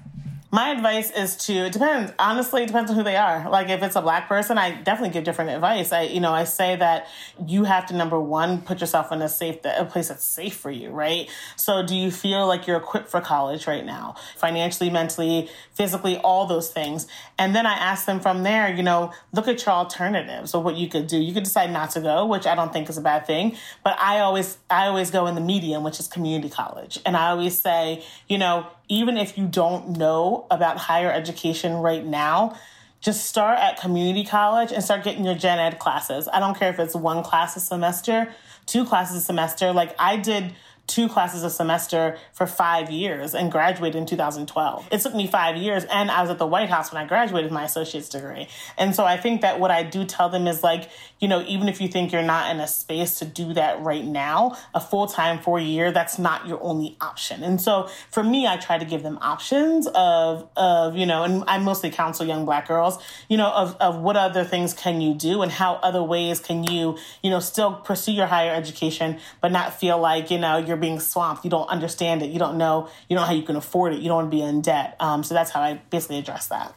My 0.54 0.70
advice 0.70 1.10
is 1.10 1.34
to 1.46 1.52
it 1.52 1.72
depends. 1.72 2.12
Honestly, 2.16 2.62
it 2.62 2.66
depends 2.66 2.88
on 2.88 2.96
who 2.96 3.02
they 3.02 3.16
are. 3.16 3.50
Like 3.50 3.70
if 3.70 3.82
it's 3.82 3.96
a 3.96 4.00
black 4.00 4.28
person, 4.28 4.56
I 4.56 4.80
definitely 4.82 5.12
give 5.12 5.24
different 5.24 5.50
advice. 5.50 5.90
I 5.90 6.02
you 6.02 6.20
know, 6.20 6.30
I 6.32 6.44
say 6.44 6.76
that 6.76 7.08
you 7.44 7.64
have 7.64 7.86
to 7.86 7.96
number 7.96 8.20
one, 8.20 8.62
put 8.62 8.80
yourself 8.80 9.10
in 9.10 9.20
a 9.20 9.28
safe 9.28 9.56
a 9.64 9.84
place 9.84 10.06
that's 10.06 10.22
safe 10.22 10.54
for 10.54 10.70
you, 10.70 10.90
right? 10.90 11.28
So 11.56 11.84
do 11.84 11.96
you 11.96 12.12
feel 12.12 12.46
like 12.46 12.68
you're 12.68 12.76
equipped 12.76 13.08
for 13.08 13.20
college 13.20 13.66
right 13.66 13.84
now? 13.84 14.14
Financially, 14.36 14.90
mentally, 14.90 15.50
physically, 15.72 16.18
all 16.18 16.46
those 16.46 16.70
things. 16.70 17.08
And 17.36 17.52
then 17.52 17.66
I 17.66 17.72
ask 17.72 18.06
them 18.06 18.20
from 18.20 18.44
there, 18.44 18.72
you 18.72 18.84
know, 18.84 19.12
look 19.32 19.48
at 19.48 19.66
your 19.66 19.74
alternatives 19.74 20.54
or 20.54 20.62
what 20.62 20.76
you 20.76 20.88
could 20.88 21.08
do. 21.08 21.18
You 21.18 21.34
could 21.34 21.42
decide 21.42 21.72
not 21.72 21.90
to 21.90 22.00
go, 22.00 22.26
which 22.26 22.46
I 22.46 22.54
don't 22.54 22.72
think 22.72 22.88
is 22.88 22.96
a 22.96 23.00
bad 23.02 23.26
thing. 23.26 23.56
But 23.82 23.98
I 23.98 24.20
always 24.20 24.58
I 24.70 24.86
always 24.86 25.10
go 25.10 25.26
in 25.26 25.34
the 25.34 25.40
medium, 25.40 25.82
which 25.82 25.98
is 25.98 26.06
community 26.06 26.48
college. 26.48 27.00
And 27.04 27.16
I 27.16 27.30
always 27.30 27.60
say, 27.60 28.04
you 28.28 28.38
know, 28.38 28.68
even 28.88 29.16
if 29.16 29.38
you 29.38 29.46
don't 29.46 29.96
know 29.96 30.46
about 30.50 30.76
higher 30.76 31.10
education 31.10 31.74
right 31.74 32.04
now, 32.04 32.56
just 33.00 33.26
start 33.26 33.58
at 33.58 33.78
community 33.78 34.24
college 34.24 34.72
and 34.72 34.82
start 34.82 35.04
getting 35.04 35.24
your 35.24 35.34
gen 35.34 35.58
ed 35.58 35.78
classes. 35.78 36.28
I 36.32 36.40
don't 36.40 36.56
care 36.56 36.70
if 36.70 36.78
it's 36.78 36.94
one 36.94 37.22
class 37.22 37.56
a 37.56 37.60
semester, 37.60 38.32
two 38.66 38.84
classes 38.84 39.16
a 39.16 39.20
semester. 39.20 39.72
Like 39.72 39.94
I 39.98 40.16
did 40.16 40.54
two 40.86 41.08
classes 41.08 41.42
a 41.42 41.50
semester 41.50 42.18
for 42.32 42.46
five 42.46 42.90
years 42.90 43.34
and 43.34 43.50
graduated 43.50 43.96
in 43.96 44.06
2012. 44.06 44.88
It 44.90 45.00
took 45.00 45.14
me 45.14 45.26
five 45.26 45.56
years, 45.56 45.84
and 45.84 46.10
I 46.10 46.20
was 46.20 46.30
at 46.30 46.38
the 46.38 46.46
White 46.46 46.68
House 46.68 46.92
when 46.92 47.02
I 47.02 47.06
graduated 47.06 47.50
my 47.50 47.64
associate's 47.64 48.08
degree. 48.08 48.48
And 48.76 48.94
so 48.94 49.04
I 49.04 49.16
think 49.16 49.40
that 49.40 49.58
what 49.58 49.70
I 49.70 49.82
do 49.82 50.04
tell 50.04 50.28
them 50.28 50.46
is 50.46 50.62
like, 50.62 50.90
you 51.20 51.28
know, 51.28 51.42
even 51.46 51.68
if 51.68 51.80
you 51.80 51.88
think 51.88 52.12
you're 52.12 52.22
not 52.22 52.50
in 52.50 52.60
a 52.60 52.66
space 52.66 53.18
to 53.20 53.24
do 53.24 53.54
that 53.54 53.80
right 53.80 54.04
now, 54.04 54.58
a 54.74 54.80
full 54.80 55.06
time 55.06 55.38
four 55.38 55.58
year, 55.58 55.90
that's 55.90 56.18
not 56.18 56.46
your 56.46 56.62
only 56.62 56.96
option. 57.00 57.42
And 57.42 57.60
so 57.60 57.88
for 58.10 58.22
me, 58.22 58.46
I 58.46 58.58
try 58.58 58.76
to 58.76 58.84
give 58.84 59.02
them 59.02 59.18
options 59.22 59.86
of, 59.94 60.48
of 60.56 60.96
you 60.96 61.06
know, 61.06 61.22
and 61.24 61.44
I 61.46 61.58
mostly 61.58 61.90
counsel 61.90 62.26
young 62.26 62.44
black 62.44 62.68
girls, 62.68 63.02
you 63.28 63.38
know, 63.38 63.50
of, 63.50 63.76
of 63.80 63.98
what 64.00 64.16
other 64.16 64.44
things 64.44 64.74
can 64.74 65.00
you 65.00 65.14
do 65.14 65.40
and 65.40 65.50
how 65.50 65.76
other 65.76 66.02
ways 66.02 66.40
can 66.40 66.64
you, 66.64 66.98
you 67.22 67.30
know, 67.30 67.40
still 67.40 67.72
pursue 67.72 68.12
your 68.12 68.26
higher 68.26 68.52
education, 68.52 69.18
but 69.40 69.50
not 69.50 69.78
feel 69.78 69.98
like, 69.98 70.30
you 70.30 70.38
know, 70.38 70.58
you're 70.58 70.73
you're 70.74 70.80
being 70.80 71.00
swamped. 71.00 71.44
You 71.44 71.50
don't 71.50 71.68
understand 71.68 72.22
it. 72.22 72.30
You 72.30 72.38
don't 72.38 72.58
know. 72.58 72.88
You 73.08 73.16
don't 73.16 73.22
know 73.22 73.26
how 73.28 73.34
you 73.34 73.42
can 73.42 73.56
afford 73.56 73.94
it. 73.94 74.00
You 74.00 74.08
don't 74.08 74.16
want 74.16 74.30
to 74.30 74.36
be 74.36 74.42
in 74.42 74.60
debt. 74.60 74.96
Um, 74.98 75.22
so 75.22 75.34
that's 75.34 75.50
how 75.50 75.60
I 75.60 75.80
basically 75.90 76.18
address 76.18 76.48
that. 76.48 76.76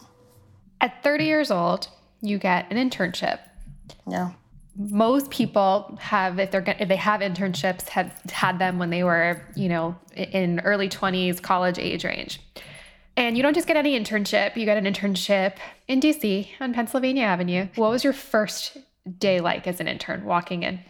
At 0.79 1.03
30 1.03 1.25
years 1.25 1.49
old, 1.49 1.89
you 2.21 2.37
get 2.37 2.71
an 2.71 2.77
internship. 2.77 3.39
Yeah. 4.07 4.31
Most 4.75 5.31
people 5.31 5.97
have, 5.99 6.37
if 6.37 6.51
they're 6.51 6.63
if 6.79 6.87
they 6.87 6.97
have 6.97 7.21
internships, 7.21 7.89
have 7.89 8.13
had 8.29 8.59
them 8.59 8.77
when 8.77 8.91
they 8.91 9.03
were, 9.03 9.41
you 9.55 9.69
know, 9.69 9.95
in 10.15 10.59
early 10.59 10.87
20s, 10.87 11.41
college 11.41 11.79
age 11.79 12.05
range. 12.05 12.39
And 13.15 13.35
you 13.35 13.41
don't 13.41 13.55
just 13.55 13.67
get 13.67 13.75
any 13.75 13.99
internship, 13.99 14.55
you 14.55 14.65
get 14.65 14.77
an 14.77 14.85
internship 14.85 15.55
in 15.87 15.99
DC 15.99 16.49
on 16.59 16.75
Pennsylvania 16.75 17.23
Avenue. 17.23 17.67
What 17.73 17.89
was 17.89 18.03
your 18.03 18.13
first 18.13 18.77
day 19.17 19.39
like 19.39 19.65
as 19.65 19.79
an 19.79 19.87
intern 19.87 20.23
walking 20.23 20.61
in? 20.61 20.81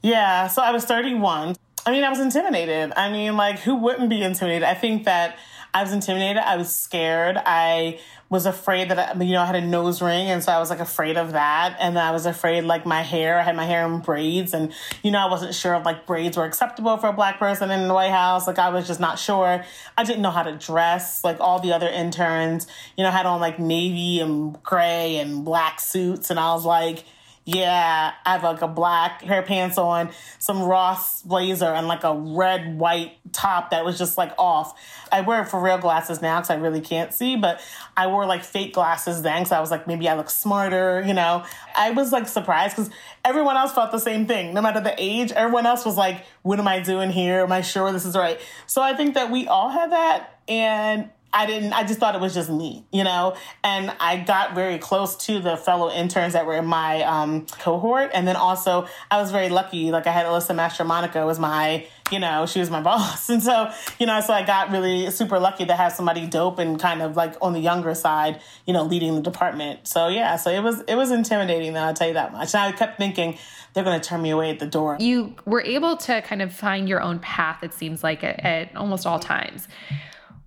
Yeah, 0.00 0.46
so 0.46 0.62
I 0.62 0.70
was 0.70 0.84
31. 0.84 1.56
I 1.86 1.92
mean, 1.92 2.04
I 2.04 2.10
was 2.10 2.20
intimidated. 2.20 2.92
I 2.96 3.10
mean, 3.10 3.36
like, 3.36 3.60
who 3.60 3.76
wouldn't 3.76 4.10
be 4.10 4.22
intimidated? 4.22 4.64
I 4.64 4.74
think 4.74 5.04
that 5.04 5.38
I 5.72 5.82
was 5.82 5.92
intimidated. 5.92 6.38
I 6.38 6.56
was 6.56 6.74
scared. 6.74 7.36
I 7.36 8.00
was 8.30 8.46
afraid 8.46 8.90
that, 8.90 8.98
I, 8.98 9.22
you 9.22 9.32
know, 9.32 9.42
I 9.42 9.46
had 9.46 9.54
a 9.54 9.60
nose 9.60 10.02
ring. 10.02 10.28
And 10.28 10.42
so 10.42 10.52
I 10.52 10.58
was 10.58 10.70
like 10.70 10.80
afraid 10.80 11.16
of 11.16 11.32
that. 11.32 11.76
And 11.78 11.98
I 11.98 12.10
was 12.10 12.26
afraid, 12.26 12.64
like, 12.64 12.84
my 12.84 13.02
hair, 13.02 13.38
I 13.38 13.42
had 13.42 13.56
my 13.56 13.64
hair 13.64 13.86
in 13.86 14.00
braids. 14.00 14.54
And, 14.54 14.72
you 15.02 15.10
know, 15.10 15.18
I 15.18 15.30
wasn't 15.30 15.54
sure 15.54 15.74
if 15.74 15.84
like 15.84 16.06
braids 16.06 16.36
were 16.36 16.44
acceptable 16.44 16.96
for 16.96 17.08
a 17.08 17.12
black 17.12 17.38
person 17.38 17.70
in 17.70 17.86
the 17.86 17.94
White 17.94 18.10
House. 18.10 18.46
Like, 18.46 18.58
I 18.58 18.70
was 18.70 18.86
just 18.86 19.00
not 19.00 19.18
sure. 19.18 19.64
I 19.96 20.04
didn't 20.04 20.22
know 20.22 20.30
how 20.30 20.42
to 20.42 20.52
dress. 20.52 21.22
Like, 21.22 21.38
all 21.40 21.60
the 21.60 21.72
other 21.72 21.88
interns, 21.88 22.66
you 22.96 23.04
know, 23.04 23.10
had 23.10 23.26
on 23.26 23.40
like 23.40 23.58
navy 23.58 24.20
and 24.20 24.62
gray 24.62 25.16
and 25.16 25.44
black 25.44 25.80
suits. 25.80 26.30
And 26.30 26.40
I 26.40 26.52
was 26.52 26.64
like, 26.64 27.04
yeah, 27.50 28.12
I 28.26 28.32
have 28.32 28.42
like 28.42 28.60
a 28.60 28.68
black 28.68 29.22
hair 29.22 29.40
pants 29.40 29.78
on, 29.78 30.10
some 30.38 30.62
Ross 30.62 31.22
blazer, 31.22 31.64
and 31.64 31.88
like 31.88 32.04
a 32.04 32.14
red 32.14 32.78
white 32.78 33.16
top 33.32 33.70
that 33.70 33.86
was 33.86 33.96
just 33.96 34.18
like 34.18 34.32
off. 34.36 34.78
I 35.10 35.22
wear 35.22 35.46
for 35.46 35.58
real 35.58 35.78
glasses 35.78 36.20
now 36.20 36.40
because 36.40 36.50
I 36.50 36.56
really 36.56 36.82
can't 36.82 37.10
see, 37.10 37.36
but 37.36 37.62
I 37.96 38.08
wore 38.08 38.26
like 38.26 38.44
fake 38.44 38.74
glasses 38.74 39.22
then 39.22 39.40
because 39.40 39.52
I 39.52 39.60
was 39.60 39.70
like, 39.70 39.86
maybe 39.86 40.06
I 40.10 40.14
look 40.14 40.28
smarter, 40.28 41.02
you 41.06 41.14
know? 41.14 41.42
I 41.74 41.92
was 41.92 42.12
like 42.12 42.28
surprised 42.28 42.76
because 42.76 42.90
everyone 43.24 43.56
else 43.56 43.72
felt 43.72 43.92
the 43.92 43.98
same 43.98 44.26
thing. 44.26 44.52
No 44.52 44.60
matter 44.60 44.82
the 44.82 44.94
age, 44.98 45.32
everyone 45.32 45.64
else 45.64 45.86
was 45.86 45.96
like, 45.96 46.26
what 46.42 46.58
am 46.58 46.68
I 46.68 46.80
doing 46.80 47.08
here? 47.08 47.40
Am 47.40 47.52
I 47.52 47.62
sure 47.62 47.90
this 47.92 48.04
is 48.04 48.14
right? 48.14 48.38
So 48.66 48.82
I 48.82 48.92
think 48.92 49.14
that 49.14 49.30
we 49.30 49.48
all 49.48 49.70
had 49.70 49.92
that. 49.92 50.38
And 50.48 51.08
I 51.32 51.46
didn't, 51.46 51.72
I 51.74 51.84
just 51.84 52.00
thought 52.00 52.14
it 52.14 52.20
was 52.20 52.32
just 52.32 52.48
me, 52.48 52.84
you 52.90 53.04
know? 53.04 53.36
And 53.62 53.94
I 54.00 54.16
got 54.16 54.54
very 54.54 54.78
close 54.78 55.16
to 55.26 55.40
the 55.40 55.56
fellow 55.56 55.90
interns 55.90 56.32
that 56.32 56.46
were 56.46 56.56
in 56.56 56.64
my 56.64 57.02
um, 57.02 57.46
cohort. 57.46 58.10
And 58.14 58.26
then 58.26 58.36
also, 58.36 58.86
I 59.10 59.20
was 59.20 59.30
very 59.30 59.50
lucky. 59.50 59.90
Like, 59.90 60.06
I 60.06 60.12
had 60.12 60.24
Alyssa 60.24 60.56
Mastromonaco 60.56 61.26
was 61.26 61.38
my, 61.38 61.86
you 62.10 62.18
know, 62.18 62.46
she 62.46 62.60
was 62.60 62.70
my 62.70 62.80
boss. 62.88 63.28
And 63.28 63.42
so, 63.42 63.70
you 63.98 64.06
know, 64.06 64.20
so 64.20 64.32
I 64.32 64.44
got 64.44 64.70
really 64.70 65.10
super 65.10 65.38
lucky 65.38 65.66
to 65.66 65.74
have 65.74 65.92
somebody 65.92 66.26
dope 66.26 66.58
and 66.58 66.80
kind 66.80 67.02
of 67.02 67.16
like 67.16 67.34
on 67.42 67.52
the 67.52 67.60
younger 67.60 67.94
side, 67.94 68.40
you 68.66 68.72
know, 68.72 68.84
leading 68.84 69.14
the 69.14 69.22
department. 69.22 69.86
So, 69.86 70.08
yeah, 70.08 70.36
so 70.36 70.50
it 70.50 70.62
was, 70.62 70.82
it 70.88 70.94
was 70.94 71.10
intimidating, 71.10 71.74
though, 71.74 71.80
I'll 71.80 71.94
tell 71.94 72.08
you 72.08 72.14
that 72.14 72.32
much. 72.32 72.54
And 72.54 72.62
I 72.62 72.72
kept 72.72 72.96
thinking, 72.96 73.36
they're 73.74 73.84
going 73.84 74.00
to 74.00 74.08
turn 74.08 74.22
me 74.22 74.30
away 74.30 74.50
at 74.50 74.60
the 74.60 74.66
door. 74.66 74.96
You 74.98 75.34
were 75.44 75.60
able 75.60 75.98
to 75.98 76.22
kind 76.22 76.40
of 76.40 76.54
find 76.54 76.88
your 76.88 77.02
own 77.02 77.18
path, 77.18 77.62
it 77.62 77.74
seems 77.74 78.02
like, 78.02 78.24
at, 78.24 78.40
at 78.40 78.74
almost 78.74 79.06
all 79.06 79.18
times 79.18 79.68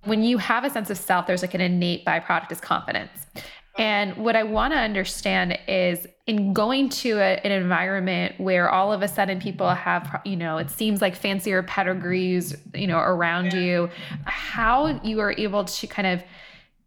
when 0.04 0.22
you 0.22 0.38
have 0.38 0.64
a 0.64 0.70
sense 0.70 0.90
of 0.90 0.98
self, 0.98 1.26
there's 1.26 1.42
like 1.42 1.54
an 1.54 1.60
innate 1.60 2.04
byproduct 2.04 2.50
is 2.52 2.60
confidence. 2.60 3.26
And 3.78 4.16
what 4.18 4.36
I 4.36 4.42
want 4.42 4.74
to 4.74 4.78
understand 4.78 5.58
is 5.66 6.06
in 6.26 6.52
going 6.52 6.90
to 6.90 7.18
a, 7.18 7.40
an 7.44 7.52
environment 7.52 8.38
where 8.38 8.68
all 8.68 8.92
of 8.92 9.00
a 9.00 9.08
sudden 9.08 9.40
people 9.40 9.70
have, 9.70 10.20
you 10.24 10.36
know, 10.36 10.58
it 10.58 10.70
seems 10.70 11.00
like 11.00 11.16
fancier 11.16 11.62
pedigrees, 11.62 12.54
you 12.74 12.86
know, 12.86 12.98
around 12.98 13.54
you, 13.54 13.88
how 14.24 15.00
you 15.02 15.20
are 15.20 15.34
able 15.38 15.64
to 15.64 15.86
kind 15.86 16.06
of 16.06 16.22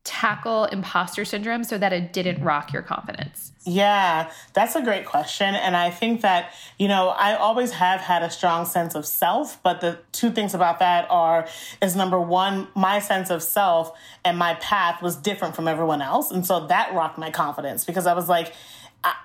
tackle 0.05 0.65
imposter 0.65 1.25
syndrome 1.25 1.63
so 1.63 1.77
that 1.77 1.91
it 1.91 2.13
didn't 2.13 2.41
rock 2.41 2.71
your 2.71 2.83
confidence? 2.83 3.51
Yeah, 3.65 4.31
that's 4.53 4.75
a 4.75 4.81
great 4.83 5.05
question. 5.05 5.55
And 5.55 5.75
I 5.75 5.89
think 5.89 6.21
that, 6.21 6.53
you 6.77 6.87
know, 6.87 7.09
I 7.09 7.35
always 7.35 7.71
have 7.71 7.99
had 7.99 8.21
a 8.21 8.29
strong 8.29 8.65
sense 8.65 8.93
of 8.93 9.05
self, 9.07 9.61
but 9.63 9.81
the 9.81 9.99
two 10.11 10.31
things 10.31 10.53
about 10.53 10.79
that 10.79 11.07
are 11.09 11.47
is 11.81 11.95
number 11.95 12.21
one, 12.21 12.67
my 12.75 12.99
sense 12.99 13.31
of 13.31 13.41
self 13.41 13.97
and 14.23 14.37
my 14.37 14.53
path 14.55 15.01
was 15.01 15.15
different 15.15 15.55
from 15.55 15.67
everyone 15.67 16.03
else. 16.03 16.29
And 16.29 16.45
so 16.45 16.67
that 16.67 16.93
rocked 16.93 17.17
my 17.17 17.31
confidence 17.31 17.83
because 17.83 18.05
I 18.05 18.13
was 18.13 18.29
like, 18.29 18.53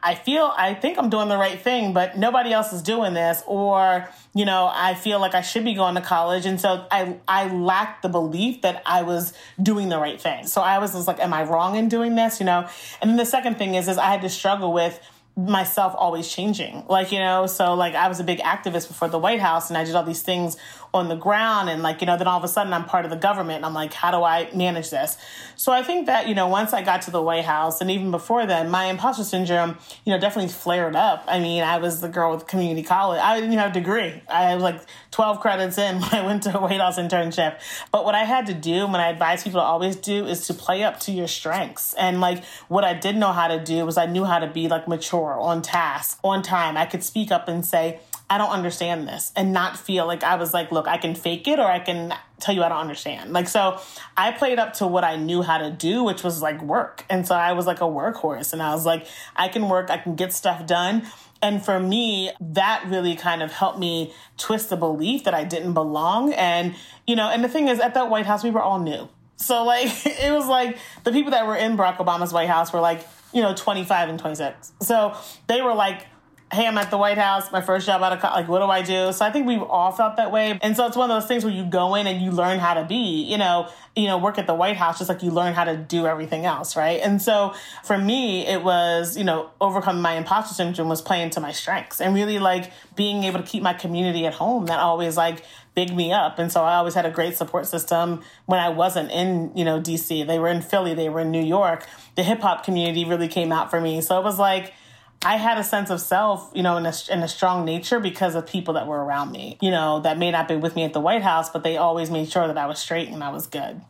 I 0.03 0.15
feel 0.15 0.53
I 0.57 0.75
think 0.75 0.99
I'm 0.99 1.11
doing 1.11 1.29
the 1.29 1.37
right 1.37 1.61
thing, 1.61 1.93
but 1.93 2.19
nobody 2.19 2.53
else 2.53 2.73
is 2.73 2.83
doing 2.83 3.15
this, 3.15 3.43
or 3.47 4.09
you 4.35 4.45
know, 4.45 4.71
I 4.73 4.95
feel 4.95 5.19
like 5.21 5.35
I 5.35 5.41
should 5.41 5.65
be 5.65 5.75
going 5.75 5.95
to 5.95 6.01
college, 6.01 6.47
and 6.47 6.61
so 6.61 6.87
I 6.91 7.17
I 7.27 7.49
lacked 7.49 8.03
the 8.03 8.09
belief 8.09 8.63
that 8.63 8.83
I 8.85 9.03
was 9.03 9.33
doing 9.63 9.89
the 9.89 9.99
right 9.99 10.21
thing. 10.21 10.47
So 10.47 10.61
I 10.61 10.79
was 10.79 10.93
just 10.93 11.07
like, 11.07 11.21
am 11.21 11.33
I 11.33 11.45
wrong 11.45 11.77
in 11.77 11.89
doing 11.89 12.15
this? 12.15 12.41
You 12.41 12.47
know, 12.47 12.69
and 13.01 13.11
then 13.11 13.17
the 13.17 13.27
second 13.27 13.57
thing 13.57 13.75
is 13.75 13.89
is 13.89 13.99
I 13.99 14.07
had 14.11 14.23
to 14.23 14.29
struggle 14.29 14.73
with 14.73 15.01
myself 15.37 15.95
always 15.97 16.29
changing. 16.29 16.85
Like, 16.89 17.13
you 17.13 17.19
know, 17.19 17.47
so 17.47 17.75
like 17.75 17.95
I 17.95 18.09
was 18.09 18.21
a 18.21 18.25
big 18.25 18.41
activist 18.41 18.89
before 18.89 19.09
the 19.09 19.19
White 19.19 19.41
House 19.41 19.71
and 19.71 19.79
I 19.79 19.85
did 19.85 19.95
all 19.95 20.03
these 20.03 20.23
things 20.23 20.57
on 20.93 21.09
the 21.09 21.15
ground 21.15 21.71
and 21.71 21.83
like 21.83 22.01
you 22.01 22.07
know 22.07 22.17
then 22.17 22.27
all 22.27 22.39
of 22.39 22.45
a 22.45 22.49
sudden 22.49 22.73
i'm 22.73 22.85
part 22.85 23.05
of 23.05 23.11
the 23.11 23.17
government 23.17 23.57
and 23.57 23.67
i'm 23.67 23.75
like 23.75 23.93
how 23.93 24.11
do 24.11 24.23
i 24.25 24.51
manage 24.55 24.91
this? 24.91 25.17
So 25.57 25.73
i 25.73 25.83
think 25.83 26.07
that 26.07 26.29
you 26.29 26.35
know 26.35 26.49
once 26.49 26.73
i 26.73 26.83
got 26.83 27.03
to 27.03 27.11
the 27.11 27.23
white 27.23 27.45
house 27.45 27.81
and 27.81 27.91
even 27.91 28.11
before 28.11 28.47
then 28.47 28.71
my 28.71 28.87
imposter 28.87 29.25
syndrome 29.25 29.79
you 30.05 30.13
know 30.13 30.19
definitely 30.19 30.51
flared 30.51 30.97
up. 30.97 31.25
I 31.29 31.39
mean 31.39 31.63
i 31.63 31.79
was 31.79 32.01
the 32.01 32.09
girl 32.09 32.35
with 32.35 32.47
community 32.47 32.83
college. 32.83 33.21
I 33.21 33.37
didn't 33.37 33.53
even 33.53 33.61
have 33.61 33.71
a 33.71 33.75
degree. 33.75 34.21
I 34.29 34.43
had 34.51 34.61
like 34.61 34.81
12 35.13 35.41
credits 35.41 35.79
in 35.79 36.01
when 36.01 36.13
i 36.13 36.27
went 36.27 36.43
to 36.45 36.59
a 36.59 36.61
white 36.61 36.81
house 36.81 36.99
internship. 36.99 37.61
But 37.93 38.05
what 38.05 38.15
i 38.15 38.25
had 38.25 38.47
to 38.47 38.55
do 38.55 38.87
when 38.87 39.01
i 39.01 39.09
advise 39.11 39.45
people 39.45 39.61
to 39.61 39.65
always 39.65 39.97
do 39.97 40.27
is 40.27 40.47
to 40.49 40.55
play 40.55 40.83
up 40.83 40.99
to 41.01 41.13
your 41.13 41.29
strengths. 41.29 41.95
And 41.95 42.21
like 42.21 42.45
what 42.69 42.85
i 42.85 42.95
did 42.95 43.17
know 43.17 43.33
how 43.33 43.47
to 43.49 43.63
do 43.63 43.85
was 43.87 43.97
i 43.97 44.07
knew 44.07 44.25
how 44.25 44.41
to 44.41 44.49
be 44.49 44.67
like 44.67 44.89
mature 44.89 45.39
on 45.39 45.63
task 45.63 46.19
on 46.25 46.43
time. 46.43 46.77
I 46.77 46.87
could 46.87 47.05
speak 47.05 47.31
up 47.31 47.47
and 47.47 47.65
say 47.65 48.01
I 48.31 48.39
don't 48.39 48.51
understand 48.51 49.09
this 49.09 49.33
and 49.35 49.53
not 49.53 49.77
feel 49.77 50.07
like 50.07 50.23
I 50.23 50.37
was 50.37 50.55
like, 50.55 50.71
look, 50.71 50.87
I 50.87 50.99
can 50.99 51.17
fake 51.17 51.49
it 51.49 51.59
or 51.59 51.67
I 51.67 51.81
can 51.81 52.15
tell 52.39 52.55
you 52.55 52.63
I 52.63 52.69
don't 52.69 52.79
understand. 52.79 53.33
Like, 53.33 53.49
so 53.49 53.81
I 54.17 54.31
played 54.31 54.61
up 54.61 54.75
to 54.75 54.87
what 54.87 55.03
I 55.03 55.17
knew 55.17 55.43
how 55.43 55.59
to 55.59 55.69
do, 55.69 56.05
which 56.05 56.23
was 56.23 56.41
like 56.41 56.63
work. 56.63 57.05
And 57.11 57.27
so 57.27 57.35
I 57.35 57.55
was 57.55 57.67
like 57.67 57.81
a 57.81 57.85
workhorse 57.85 58.53
and 58.53 58.63
I 58.63 58.73
was 58.73 58.87
like, 58.87 59.09
I 59.35 59.49
can 59.49 59.69
work, 59.69 59.91
I 59.91 59.99
can 59.99 60.15
get 60.15 60.33
stuff 60.33 60.65
done. 60.65 61.07
And 61.43 61.65
for 61.65 61.81
me, 61.81 62.31
that 62.41 62.85
really 62.87 63.17
kind 63.17 63.43
of 63.43 63.51
helped 63.51 63.81
me 63.81 64.13
twist 64.37 64.71
the 64.71 64.77
belief 64.77 65.25
that 65.25 65.35
I 65.35 65.43
didn't 65.43 65.73
belong. 65.73 66.33
And, 66.35 66.77
you 67.09 67.17
know, 67.17 67.29
and 67.29 67.43
the 67.43 67.49
thing 67.49 67.67
is, 67.67 67.81
at 67.81 67.95
that 67.95 68.11
White 68.11 68.27
House, 68.27 68.45
we 68.45 68.51
were 68.51 68.63
all 68.63 68.79
new. 68.79 69.09
So, 69.37 69.65
like, 69.65 69.89
it 70.07 70.31
was 70.31 70.47
like 70.47 70.79
the 71.03 71.11
people 71.11 71.33
that 71.33 71.47
were 71.47 71.57
in 71.57 71.77
Barack 71.77 71.97
Obama's 71.97 72.33
White 72.33 72.49
House 72.49 72.73
were 72.73 72.81
like, 72.81 73.07
you 73.33 73.43
know, 73.43 73.55
25 73.55 74.09
and 74.09 74.19
26. 74.19 74.73
So 74.83 75.17
they 75.47 75.63
were 75.63 75.75
like, 75.75 76.07
hey, 76.53 76.67
I'm 76.67 76.77
at 76.79 76.91
the 76.91 76.99
White 76.99 77.19
House, 77.19 77.53
my 77.53 77.61
first 77.61 77.87
job 77.87 78.03
out 78.03 78.13
of 78.13 78.19
college, 78.19 78.43
like, 78.43 78.49
what 78.49 78.59
do 78.59 78.65
I 78.65 78.83
do? 78.83 79.13
So 79.13 79.25
I 79.25 79.31
think 79.31 79.47
we've 79.47 79.63
all 79.63 79.93
felt 79.93 80.17
that 80.17 80.33
way. 80.33 80.59
And 80.63 80.77
so 80.77 80.85
it's 80.87 80.97
one 80.97 81.09
of 81.09 81.15
those 81.21 81.29
things 81.29 81.45
where 81.45 81.55
you 81.55 81.65
go 81.65 81.95
in 81.95 82.09
and 82.09 82.21
you 82.21 82.33
learn 82.33 82.59
how 82.59 82.75
to 82.75 82.85
be, 82.85 83.23
you 83.23 83.39
know, 83.39 83.69
you 83.95 84.07
know, 84.07 84.19
work 84.19 84.37
at 84.37 84.49
the 84.49 84.55
White 84.55 84.77
House, 84.77 84.99
just 84.99 85.09
like 85.09 85.23
you 85.23 85.31
learn 85.31 85.55
how 85.55 85.63
to 85.63 85.77
do 85.77 86.07
everything 86.07 86.45
else, 86.47 86.77
right? 86.77 87.01
And 87.01 87.23
so 87.23 87.55
for 87.85 87.97
me, 87.97 88.47
it 88.47 88.65
was, 88.65 89.17
you 89.17 89.23
know, 89.23 89.51
overcoming 89.61 90.03
my 90.03 90.15
imposter 90.15 90.55
syndrome 90.55 90.89
was 90.89 91.03
playing 91.03 91.31
to 91.31 91.41
my 91.41 91.53
strengths 91.53 92.01
and 92.01 92.15
really 92.15 92.41
like 92.41 92.73
being 92.97 93.23
able 93.25 93.41
to 93.41 93.47
keep 93.47 93.63
my 93.63 93.75
community 93.75 94.27
at 94.27 94.35
home 94.35 94.67
that 94.67 94.81
always 94.81 95.17
like 95.17 95.45
big 95.75 95.95
me 95.95 96.13
up. 96.13 96.41
And 96.41 96.51
so 96.51 96.63
I 96.65 96.75
always 96.77 96.95
had 96.95 97.07
a 97.07 97.11
great 97.13 97.37
support 97.37 97.67
system 97.67 98.23
when 98.47 98.59
I 98.59 98.71
wasn't 98.71 99.13
in, 99.13 99.53
you 99.55 99.65
know, 99.65 99.81
DC. 99.81 100.27
They 100.27 100.39
were 100.41 100.49
in 100.49 100.63
Philly, 100.63 100.95
they 100.95 101.09
were 101.09 101.21
in 101.21 101.31
New 101.31 101.45
York. 101.45 101.87
The 102.17 102.25
hip 102.25 102.41
hop 102.41 102.65
community 102.65 103.05
really 103.05 103.29
came 103.29 103.53
out 103.53 103.71
for 103.71 103.81
me. 103.81 104.01
So 104.01 104.19
it 104.19 104.25
was 104.25 104.39
like, 104.39 104.75
I 105.23 105.37
had 105.37 105.59
a 105.59 105.65
sense 105.65 105.91
of 105.91 106.01
self, 106.01 106.51
you 106.55 106.63
know, 106.63 106.79
in 106.79 106.87
a, 106.87 106.93
in 107.11 107.23
a 107.23 107.29
strong 107.29 107.67
nature 107.67 108.01
because 108.01 108.35
of 108.35 108.47
people 108.47 108.75
that 108.75 108.87
were 108.87 109.05
around 109.05 109.33
me, 109.33 109.59
you 109.61 109.71
know, 109.71 110.01
that 110.01 110.17
may 110.17 110.31
not 110.31 110.49
be 110.49 110.57
with 110.57 110.75
me 110.75 110.85
at 110.85 110.95
the 110.95 111.01
White 111.01 111.23
House, 111.23 111.51
but 111.51 111.63
they 111.63 111.77
always 111.77 112.11
made 112.11 112.31
sure 112.31 112.47
that 112.47 112.57
I 112.57 112.67
was 112.67 112.79
straight 112.79 113.09
and 113.09 113.23
I 113.23 113.31
was 113.31 113.47
good. 113.47 113.83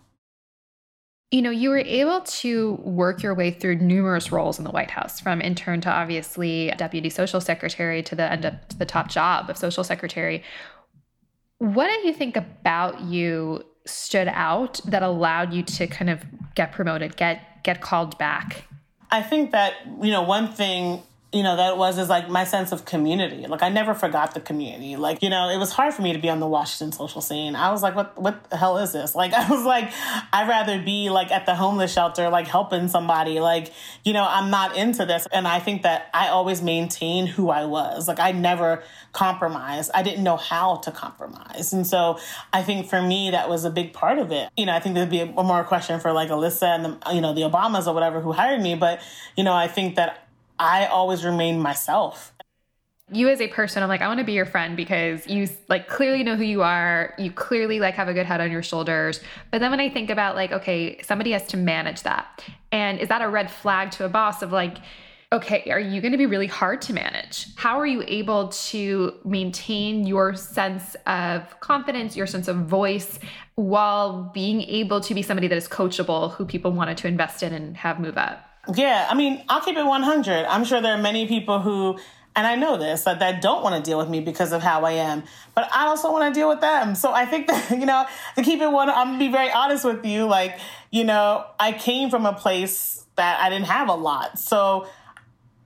You 1.30 1.42
know, 1.42 1.50
you 1.50 1.70
were 1.70 1.78
able 1.78 2.22
to 2.22 2.72
work 2.82 3.22
your 3.22 3.34
way 3.34 3.52
through 3.52 3.76
numerous 3.76 4.32
roles 4.32 4.58
in 4.58 4.64
the 4.64 4.72
White 4.72 4.90
House, 4.90 5.20
from 5.20 5.40
intern 5.40 5.80
to 5.82 5.88
obviously 5.88 6.72
deputy 6.76 7.08
social 7.08 7.40
secretary 7.40 8.02
to 8.02 8.16
the 8.16 8.25
end 8.25 8.44
up 8.44 8.68
to 8.70 8.76
the 8.76 8.84
top 8.84 9.08
job 9.08 9.49
of 9.49 9.56
social 9.56 9.84
secretary. 9.84 10.42
What 11.58 11.87
do 11.87 12.08
you 12.08 12.12
think 12.12 12.37
about 12.37 13.02
you 13.02 13.64
stood 13.87 14.26
out 14.26 14.80
that 14.84 15.04
allowed 15.04 15.52
you 15.54 15.62
to 15.62 15.87
kind 15.87 16.10
of 16.10 16.25
get 16.56 16.72
promoted, 16.72 17.16
get 17.16 17.62
get 17.62 17.80
called 17.80 18.18
back? 18.18 18.64
I 19.12 19.22
think 19.22 19.52
that, 19.52 19.75
you 20.02 20.10
know, 20.10 20.22
one 20.22 20.49
thing 20.52 21.02
you 21.32 21.44
know, 21.44 21.56
that 21.56 21.76
was 21.76 21.96
is 21.96 22.08
like 22.08 22.28
my 22.28 22.42
sense 22.42 22.72
of 22.72 22.84
community. 22.84 23.46
Like 23.46 23.62
I 23.62 23.68
never 23.68 23.94
forgot 23.94 24.34
the 24.34 24.40
community. 24.40 24.96
Like, 24.96 25.22
you 25.22 25.30
know, 25.30 25.49
it 25.49 25.58
was 25.58 25.70
hard 25.70 25.94
for 25.94 26.02
me 26.02 26.12
to 26.12 26.18
be 26.18 26.28
on 26.28 26.40
the 26.40 26.46
Washington 26.49 26.90
social 26.90 27.20
scene. 27.20 27.54
I 27.54 27.70
was 27.70 27.84
like, 27.84 27.94
what 27.94 28.20
what 28.20 28.50
the 28.50 28.56
hell 28.56 28.78
is 28.78 28.92
this? 28.92 29.14
Like 29.14 29.32
I 29.34 29.49
was 29.49 29.64
like, 29.64 29.92
I'd 30.32 30.49
rather 30.49 30.82
be 30.82 31.08
like 31.08 31.30
at 31.30 31.46
the 31.46 31.54
homeless 31.54 31.92
shelter, 31.92 32.28
like 32.30 32.49
helping 32.49 32.88
somebody. 32.88 33.38
Like, 33.38 33.72
you 34.02 34.12
know, 34.12 34.26
I'm 34.28 34.50
not 34.50 34.76
into 34.76 35.06
this. 35.06 35.28
And 35.32 35.46
I 35.46 35.60
think 35.60 35.82
that 35.82 36.10
I 36.12 36.28
always 36.28 36.62
maintain 36.62 37.26
who 37.26 37.49
I 37.49 37.64
was. 37.64 38.08
Like 38.08 38.18
I 38.18 38.32
never 38.32 38.82
compromised. 39.12 39.92
I 39.94 40.02
didn't 40.02 40.25
know 40.25 40.37
how 40.37 40.76
to 40.78 40.90
compromise. 40.90 41.72
And 41.72 41.87
so 41.87 42.18
I 42.52 42.64
think 42.64 42.88
for 42.88 43.00
me 43.00 43.30
that 43.30 43.49
was 43.49 43.64
a 43.64 43.70
big 43.70 43.92
part 43.92 44.18
of 44.18 44.32
it. 44.32 44.49
You 44.56 44.66
know, 44.66 44.75
I 44.75 44.80
think 44.80 44.96
there'd 44.96 45.08
be 45.08 45.20
a, 45.20 45.26
a 45.26 45.44
more 45.44 45.62
question 45.62 46.00
for 46.00 46.12
like 46.12 46.30
Alyssa 46.30 46.75
and 46.75 46.84
the, 46.84 47.14
you 47.14 47.20
know, 47.20 47.32
the 47.32 47.42
Obamas 47.42 47.87
or 47.87 47.94
whatever 47.94 48.20
who 48.20 48.32
hired 48.32 48.60
me. 48.60 48.75
But, 48.75 49.00
you 49.37 49.44
know, 49.44 49.54
I 49.54 49.68
think 49.68 49.94
that 49.94 50.26
I 50.61 50.87
always 50.87 51.25
remain 51.25 51.59
myself. 51.59 52.35
You 53.11 53.29
as 53.29 53.40
a 53.40 53.49
person, 53.49 53.83
I'm 53.83 53.88
like, 53.88 54.02
I 54.02 54.09
want 54.09 54.19
to 54.19 54.25
be 54.25 54.35
your 54.35 54.45
friend 54.45 54.76
because 54.76 55.26
you 55.26 55.49
like 55.69 55.88
clearly 55.88 56.23
know 56.23 56.37
who 56.37 56.45
you 56.45 56.62
are. 56.62 57.14
You 57.19 57.33
clearly 57.33 57.81
like 57.81 57.95
have 57.95 58.09
a 58.09 58.14
good 58.14 58.26
head 58.26 58.40
on 58.40 58.52
your 58.52 58.62
shoulders. 58.62 59.21
But 59.50 59.61
then 59.61 59.71
when 59.71 59.81
I 59.81 59.88
think 59.88 60.11
about 60.11 60.37
like, 60.37 60.52
okay, 60.52 61.00
somebody 61.02 61.33
has 61.33 61.45
to 61.49 61.57
manage 61.57 62.02
that. 62.02 62.45
And 62.71 63.00
is 63.00 63.09
that 63.09 63.23
a 63.23 63.29
red 63.29 63.50
flag 63.50 63.90
to 63.93 64.05
a 64.05 64.09
boss 64.09 64.43
of 64.43 64.52
like, 64.52 64.76
okay, 65.33 65.64
are 65.71 65.81
you 65.81 66.00
going 66.00 66.12
to 66.12 66.19
be 66.19 66.26
really 66.26 66.47
hard 66.47 66.83
to 66.83 66.93
manage? 66.93 67.47
How 67.57 67.81
are 67.81 67.87
you 67.87 68.05
able 68.07 68.49
to 68.49 69.14
maintain 69.25 70.07
your 70.07 70.35
sense 70.35 70.95
of 71.07 71.59
confidence, 71.61 72.17
your 72.17 72.26
sense 72.26 72.49
of 72.49 72.67
voice, 72.67 73.19
while 73.55 74.31
being 74.35 74.61
able 74.62 75.00
to 75.00 75.14
be 75.14 75.23
somebody 75.23 75.49
that 75.49 75.57
is 75.57 75.69
coachable, 75.69 76.33
who 76.35 76.45
people 76.45 76.73
wanted 76.73 76.99
to 76.99 77.09
invest 77.09 77.43
in 77.43 77.55
and 77.55 77.79
have 77.79 77.99
move 77.99 78.19
up? 78.19 78.50
Yeah, 78.69 79.07
I 79.09 79.14
mean, 79.14 79.43
I'll 79.49 79.61
keep 79.62 79.76
it 79.76 79.85
100. 79.85 80.47
I'm 80.47 80.64
sure 80.64 80.81
there 80.81 80.95
are 80.95 81.02
many 81.02 81.26
people 81.26 81.61
who, 81.61 81.99
and 82.37 82.47
I 82.47 82.57
know 82.57 82.76
this, 82.76 83.05
that, 83.05 83.19
that 83.21 83.40
don't 83.40 83.62
want 83.62 83.83
to 83.83 83.88
deal 83.88 83.99
with 83.99 84.09
me 84.09 84.21
because 84.21 84.52
of 84.52 84.62
how 84.62 84.85
I 84.85 84.93
am, 84.93 85.25
but 85.55 85.69
I 85.75 85.87
also 85.87 86.12
want 86.12 86.33
to 86.33 86.38
deal 86.38 86.49
with 86.49 86.61
them. 86.61 86.95
So 86.95 87.12
I 87.12 87.25
think 87.25 87.47
that, 87.49 87.71
you 87.79 87.87
know, 87.87 88.07
to 88.37 88.43
keep 88.43 88.61
it 88.61 88.71
one, 88.71 88.90
I'm 88.90 89.09
going 89.09 89.19
to 89.19 89.25
be 89.26 89.33
very 89.33 89.50
honest 89.50 89.85
with 89.85 90.05
you. 90.05 90.26
Like, 90.26 90.59
you 90.90 91.05
know, 91.05 91.47
I 91.59 91.73
came 91.73 92.11
from 92.11 92.26
a 92.26 92.33
place 92.33 93.07
that 93.17 93.40
I 93.40 93.49
didn't 93.49 93.67
have 93.67 93.88
a 93.88 93.95
lot. 93.95 94.38
So 94.38 94.87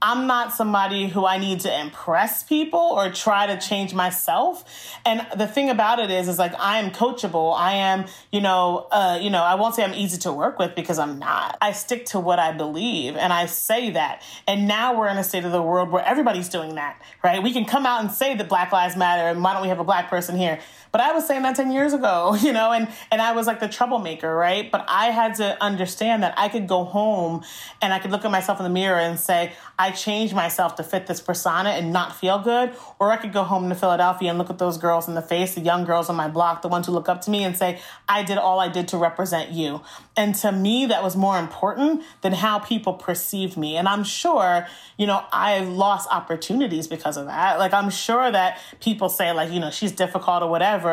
I'm 0.05 0.27
not 0.27 0.53
somebody 0.53 1.07
who 1.07 1.25
I 1.25 1.39
need 1.39 1.61
to 1.61 1.81
impress 1.81 2.43
people 2.43 2.79
or 2.79 3.09
try 3.09 3.47
to 3.47 3.57
change 3.59 3.95
myself. 3.95 4.63
And 5.03 5.25
the 5.35 5.47
thing 5.47 5.71
about 5.71 5.97
it 5.97 6.11
is, 6.11 6.27
is 6.27 6.37
like 6.37 6.53
I 6.59 6.77
am 6.77 6.91
coachable. 6.91 7.57
I 7.57 7.73
am, 7.73 8.05
you 8.31 8.39
know, 8.39 8.85
uh, 8.91 9.17
you 9.19 9.31
know, 9.31 9.41
I 9.41 9.55
won't 9.55 9.73
say 9.73 9.83
I'm 9.83 9.95
easy 9.95 10.19
to 10.19 10.31
work 10.31 10.59
with 10.59 10.75
because 10.75 10.99
I'm 10.99 11.17
not. 11.17 11.57
I 11.59 11.71
stick 11.71 12.05
to 12.07 12.19
what 12.19 12.37
I 12.37 12.51
believe, 12.51 13.17
and 13.17 13.33
I 13.33 13.47
say 13.47 13.89
that. 13.91 14.21
And 14.47 14.67
now 14.67 14.95
we're 14.95 15.07
in 15.07 15.17
a 15.17 15.23
state 15.23 15.43
of 15.43 15.51
the 15.51 15.61
world 15.63 15.89
where 15.89 16.05
everybody's 16.05 16.49
doing 16.49 16.75
that, 16.75 17.01
right? 17.23 17.41
We 17.41 17.51
can 17.51 17.65
come 17.65 17.87
out 17.87 18.01
and 18.01 18.11
say 18.11 18.35
that 18.35 18.47
Black 18.47 18.71
Lives 18.71 18.95
Matter, 18.95 19.27
and 19.27 19.43
why 19.43 19.53
don't 19.53 19.63
we 19.63 19.69
have 19.69 19.79
a 19.79 19.83
black 19.83 20.11
person 20.11 20.37
here? 20.37 20.59
But 20.95 21.01
I 21.01 21.11
was 21.11 21.27
saying 21.27 21.41
that 21.41 21.57
10 21.57 21.73
years 21.73 21.91
ago, 21.91 22.37
you 22.41 22.53
know, 22.53 22.71
and, 22.71 22.87
and 23.11 23.21
I 23.21 23.33
was 23.33 23.47
like 23.47 23.59
the 23.59 23.67
troublemaker, 23.67 24.33
right? 24.33 24.71
But 24.71 24.85
I 24.87 25.07
had 25.07 25.35
to 25.35 25.61
understand 25.61 26.23
that 26.23 26.33
I 26.37 26.47
could 26.47 26.69
go 26.69 26.85
home 26.85 27.43
and 27.81 27.91
I 27.91 27.99
could 27.99 28.11
look 28.11 28.23
at 28.23 28.31
myself 28.31 28.61
in 28.61 28.63
the 28.63 28.69
mirror 28.69 29.01
and 29.01 29.19
say, 29.19 29.51
I 29.77 29.91
changed 29.91 30.33
myself 30.33 30.77
to 30.77 30.83
fit 30.83 31.05
this 31.05 31.19
persona 31.19 31.71
and 31.71 31.91
not 31.91 32.15
feel 32.15 32.39
good. 32.39 32.73
Or 32.97 33.11
I 33.11 33.17
could 33.17 33.33
go 33.33 33.43
home 33.43 33.67
to 33.67 33.75
Philadelphia 33.75 34.29
and 34.29 34.37
look 34.37 34.49
at 34.49 34.57
those 34.57 34.77
girls 34.77 35.09
in 35.09 35.15
the 35.15 35.21
face, 35.21 35.53
the 35.53 35.59
young 35.59 35.83
girls 35.83 36.09
on 36.09 36.15
my 36.15 36.29
block, 36.29 36.61
the 36.61 36.69
ones 36.69 36.85
who 36.85 36.93
look 36.93 37.09
up 37.09 37.19
to 37.23 37.29
me 37.29 37.43
and 37.43 37.57
say, 37.57 37.81
I 38.07 38.23
did 38.23 38.37
all 38.37 38.61
I 38.61 38.69
did 38.69 38.87
to 38.89 38.97
represent 38.97 39.51
you. 39.51 39.81
And 40.15 40.33
to 40.35 40.51
me, 40.53 40.85
that 40.85 41.03
was 41.03 41.17
more 41.17 41.37
important 41.37 42.03
than 42.21 42.31
how 42.31 42.59
people 42.59 42.93
perceived 42.93 43.57
me. 43.57 43.75
And 43.75 43.89
I'm 43.89 44.05
sure, 44.05 44.65
you 44.97 45.07
know, 45.07 45.25
I 45.33 45.59
lost 45.59 46.07
opportunities 46.09 46.87
because 46.87 47.17
of 47.17 47.25
that. 47.25 47.59
Like, 47.59 47.73
I'm 47.73 47.89
sure 47.89 48.31
that 48.31 48.59
people 48.79 49.09
say, 49.09 49.33
like, 49.33 49.51
you 49.51 49.59
know, 49.59 49.71
she's 49.71 49.91
difficult 49.91 50.41
or 50.41 50.49
whatever. 50.49 50.84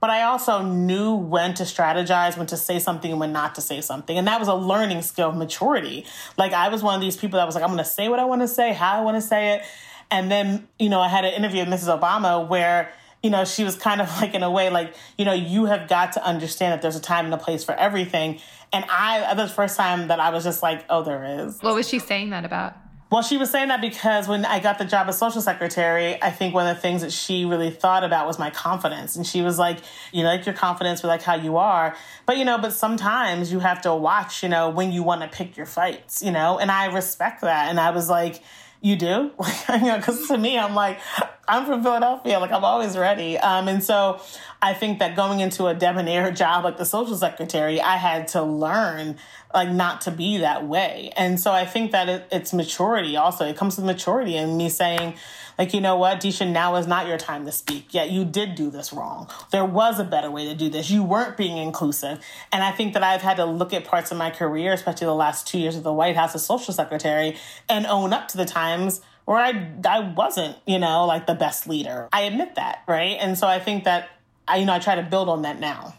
But 0.00 0.10
I 0.10 0.22
also 0.22 0.62
knew 0.62 1.14
when 1.14 1.54
to 1.54 1.64
strategize, 1.64 2.36
when 2.36 2.46
to 2.48 2.56
say 2.56 2.78
something, 2.78 3.10
and 3.10 3.18
when 3.18 3.32
not 3.32 3.54
to 3.56 3.60
say 3.60 3.80
something. 3.80 4.16
And 4.16 4.28
that 4.28 4.38
was 4.38 4.48
a 4.48 4.54
learning 4.54 5.02
skill 5.02 5.30
of 5.30 5.36
maturity. 5.36 6.06
Like, 6.36 6.52
I 6.52 6.68
was 6.68 6.82
one 6.82 6.94
of 6.94 7.00
these 7.00 7.16
people 7.16 7.38
that 7.38 7.46
was 7.46 7.54
like, 7.54 7.64
I'm 7.64 7.70
going 7.70 7.78
to 7.78 7.84
say 7.84 8.08
what 8.08 8.20
I 8.20 8.24
want 8.24 8.42
to 8.42 8.48
say, 8.48 8.72
how 8.72 8.98
I 8.98 9.02
want 9.02 9.16
to 9.16 9.20
say 9.20 9.54
it. 9.54 9.62
And 10.10 10.30
then, 10.30 10.68
you 10.78 10.88
know, 10.88 11.00
I 11.00 11.08
had 11.08 11.24
an 11.24 11.34
interview 11.34 11.60
with 11.64 11.68
Mrs. 11.68 12.00
Obama 12.00 12.46
where 12.46 12.92
you 13.22 13.30
know, 13.30 13.44
she 13.44 13.64
was 13.64 13.76
kind 13.76 14.00
of 14.00 14.08
like 14.20 14.34
in 14.34 14.42
a 14.42 14.50
way 14.50 14.70
like, 14.70 14.94
you 15.16 15.24
know, 15.24 15.32
you 15.32 15.64
have 15.64 15.88
got 15.88 16.12
to 16.12 16.24
understand 16.24 16.72
that 16.72 16.82
there's 16.82 16.96
a 16.96 17.00
time 17.00 17.24
and 17.24 17.34
a 17.34 17.38
place 17.38 17.64
for 17.64 17.74
everything. 17.74 18.40
And 18.72 18.84
I, 18.88 19.34
the 19.34 19.48
first 19.48 19.76
time 19.76 20.08
that 20.08 20.20
I 20.20 20.30
was 20.30 20.44
just 20.44 20.62
like, 20.62 20.84
oh, 20.88 21.02
there 21.02 21.40
is. 21.40 21.60
What 21.60 21.74
was 21.74 21.88
she 21.88 21.98
saying 21.98 22.30
that 22.30 22.44
about? 22.44 22.76
Well, 23.10 23.22
she 23.22 23.38
was 23.38 23.50
saying 23.50 23.68
that 23.68 23.80
because 23.80 24.28
when 24.28 24.44
I 24.44 24.60
got 24.60 24.78
the 24.78 24.84
job 24.84 25.08
as 25.08 25.16
social 25.16 25.40
secretary, 25.40 26.22
I 26.22 26.30
think 26.30 26.52
one 26.52 26.66
of 26.66 26.76
the 26.76 26.82
things 26.82 27.00
that 27.00 27.10
she 27.10 27.46
really 27.46 27.70
thought 27.70 28.04
about 28.04 28.26
was 28.26 28.38
my 28.38 28.50
confidence. 28.50 29.16
And 29.16 29.26
she 29.26 29.40
was 29.40 29.58
like, 29.58 29.78
you 30.12 30.22
know, 30.22 30.28
like 30.28 30.44
your 30.44 30.54
confidence, 30.54 31.00
but 31.00 31.08
like 31.08 31.22
how 31.22 31.34
you 31.34 31.56
are. 31.56 31.96
But, 32.26 32.36
you 32.36 32.44
know, 32.44 32.58
but 32.58 32.74
sometimes 32.74 33.50
you 33.50 33.60
have 33.60 33.80
to 33.82 33.94
watch, 33.94 34.42
you 34.42 34.50
know, 34.50 34.68
when 34.68 34.92
you 34.92 35.02
want 35.02 35.22
to 35.22 35.28
pick 35.28 35.56
your 35.56 35.64
fights, 35.64 36.22
you 36.22 36.30
know, 36.30 36.58
and 36.58 36.70
I 36.70 36.92
respect 36.92 37.40
that. 37.40 37.70
And 37.70 37.80
I 37.80 37.92
was 37.92 38.10
like, 38.10 38.42
you 38.80 38.96
do? 38.96 39.06
you 39.68 39.78
know, 39.80 39.96
because 39.96 40.28
to 40.28 40.38
me, 40.38 40.58
I'm 40.58 40.74
like, 40.74 40.98
I'm 41.46 41.66
from 41.66 41.82
Philadelphia. 41.82 42.38
Like, 42.38 42.52
I'm 42.52 42.64
always 42.64 42.96
ready. 42.96 43.38
Um, 43.38 43.68
and 43.68 43.82
so 43.82 44.20
I 44.60 44.74
think 44.74 44.98
that 44.98 45.16
going 45.16 45.40
into 45.40 45.66
a 45.66 45.74
debonair 45.74 46.30
job 46.30 46.64
like 46.64 46.76
the 46.76 46.84
social 46.84 47.16
secretary, 47.16 47.80
I 47.80 47.96
had 47.96 48.28
to 48.28 48.42
learn 48.42 49.16
like 49.54 49.70
not 49.70 50.02
to 50.02 50.10
be 50.10 50.38
that 50.38 50.66
way. 50.66 51.12
And 51.16 51.40
so 51.40 51.52
I 51.52 51.64
think 51.64 51.92
that 51.92 52.08
it, 52.08 52.28
it's 52.30 52.52
maturity 52.52 53.16
also. 53.16 53.46
It 53.46 53.56
comes 53.56 53.76
with 53.76 53.86
maturity 53.86 54.36
and 54.36 54.58
me 54.58 54.68
saying, 54.68 55.14
like, 55.58 55.74
you 55.74 55.80
know 55.80 55.96
what, 55.96 56.20
Deesha, 56.20 56.48
now 56.48 56.76
is 56.76 56.86
not 56.86 57.08
your 57.08 57.18
time 57.18 57.44
to 57.46 57.52
speak. 57.52 57.92
Yet 57.92 58.10
you 58.10 58.24
did 58.24 58.54
do 58.54 58.70
this 58.70 58.92
wrong. 58.92 59.28
There 59.50 59.64
was 59.64 59.98
a 59.98 60.04
better 60.04 60.30
way 60.30 60.44
to 60.46 60.54
do 60.54 60.68
this. 60.68 60.88
You 60.88 61.02
weren't 61.02 61.36
being 61.36 61.58
inclusive. 61.58 62.20
And 62.52 62.62
I 62.62 62.70
think 62.70 62.94
that 62.94 63.02
I've 63.02 63.22
had 63.22 63.38
to 63.38 63.44
look 63.44 63.72
at 63.72 63.84
parts 63.84 64.12
of 64.12 64.18
my 64.18 64.30
career, 64.30 64.72
especially 64.72 65.06
the 65.06 65.14
last 65.14 65.48
two 65.48 65.58
years 65.58 65.74
of 65.74 65.82
the 65.82 65.92
White 65.92 66.14
House 66.14 66.34
as 66.36 66.46
social 66.46 66.72
secretary, 66.72 67.36
and 67.68 67.86
own 67.86 68.12
up 68.12 68.28
to 68.28 68.36
the 68.36 68.44
times 68.44 69.00
where 69.24 69.38
I, 69.38 69.72
I 69.86 70.00
wasn't, 70.00 70.56
you 70.64 70.78
know, 70.78 71.04
like 71.06 71.26
the 71.26 71.34
best 71.34 71.66
leader. 71.66 72.08
I 72.12 72.22
admit 72.22 72.54
that, 72.54 72.82
right? 72.86 73.16
And 73.20 73.36
so 73.36 73.46
I 73.46 73.58
think 73.58 73.84
that 73.84 74.08
I, 74.46 74.58
you 74.58 74.64
know, 74.64 74.74
I 74.74 74.78
try 74.78 74.94
to 74.94 75.02
build 75.02 75.28
on 75.28 75.42
that 75.42 75.58
now. 75.58 75.94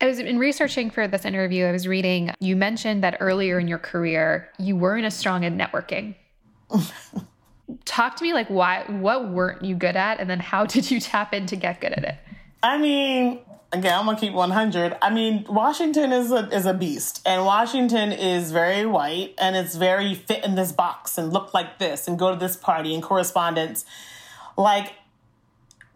I 0.00 0.06
was 0.06 0.18
in 0.18 0.38
researching 0.38 0.90
for 0.90 1.08
this 1.08 1.24
interview, 1.24 1.64
I 1.64 1.72
was 1.72 1.88
reading, 1.88 2.32
you 2.40 2.56
mentioned 2.56 3.04
that 3.04 3.18
earlier 3.20 3.58
in 3.58 3.68
your 3.68 3.78
career, 3.78 4.50
you 4.58 4.76
weren't 4.76 5.06
as 5.06 5.16
strong 5.16 5.44
in 5.44 5.56
networking. 5.56 6.16
Talk 7.84 8.16
to 8.16 8.22
me 8.22 8.32
like 8.32 8.48
why 8.48 8.84
what 8.88 9.30
weren't 9.30 9.64
you 9.64 9.74
good 9.74 9.96
at 9.96 10.20
and 10.20 10.28
then 10.28 10.40
how 10.40 10.66
did 10.74 10.90
you 10.90 11.00
tap 11.00 11.32
in 11.34 11.46
to 11.46 11.56
get 11.56 11.80
good 11.80 11.92
at 11.92 12.04
it? 12.04 12.16
I 12.62 12.78
mean, 12.78 13.40
again, 13.72 13.98
I'm 13.98 14.06
gonna 14.06 14.18
keep 14.18 14.32
100. 14.32 14.96
I 15.02 15.10
mean, 15.10 15.44
Washington 15.48 16.12
is 16.12 16.32
a 16.32 16.48
is 16.48 16.66
a 16.66 16.74
beast, 16.74 17.20
and 17.26 17.44
Washington 17.44 18.12
is 18.12 18.52
very 18.52 18.86
white, 18.86 19.34
and 19.38 19.54
it's 19.54 19.74
very 19.74 20.14
fit 20.14 20.44
in 20.44 20.54
this 20.54 20.72
box 20.72 21.18
and 21.18 21.32
look 21.32 21.52
like 21.52 21.78
this, 21.78 22.08
and 22.08 22.18
go 22.18 22.30
to 22.30 22.36
this 22.36 22.56
party 22.56 22.94
and 22.94 23.02
correspondence. 23.02 23.84
Like, 24.56 24.94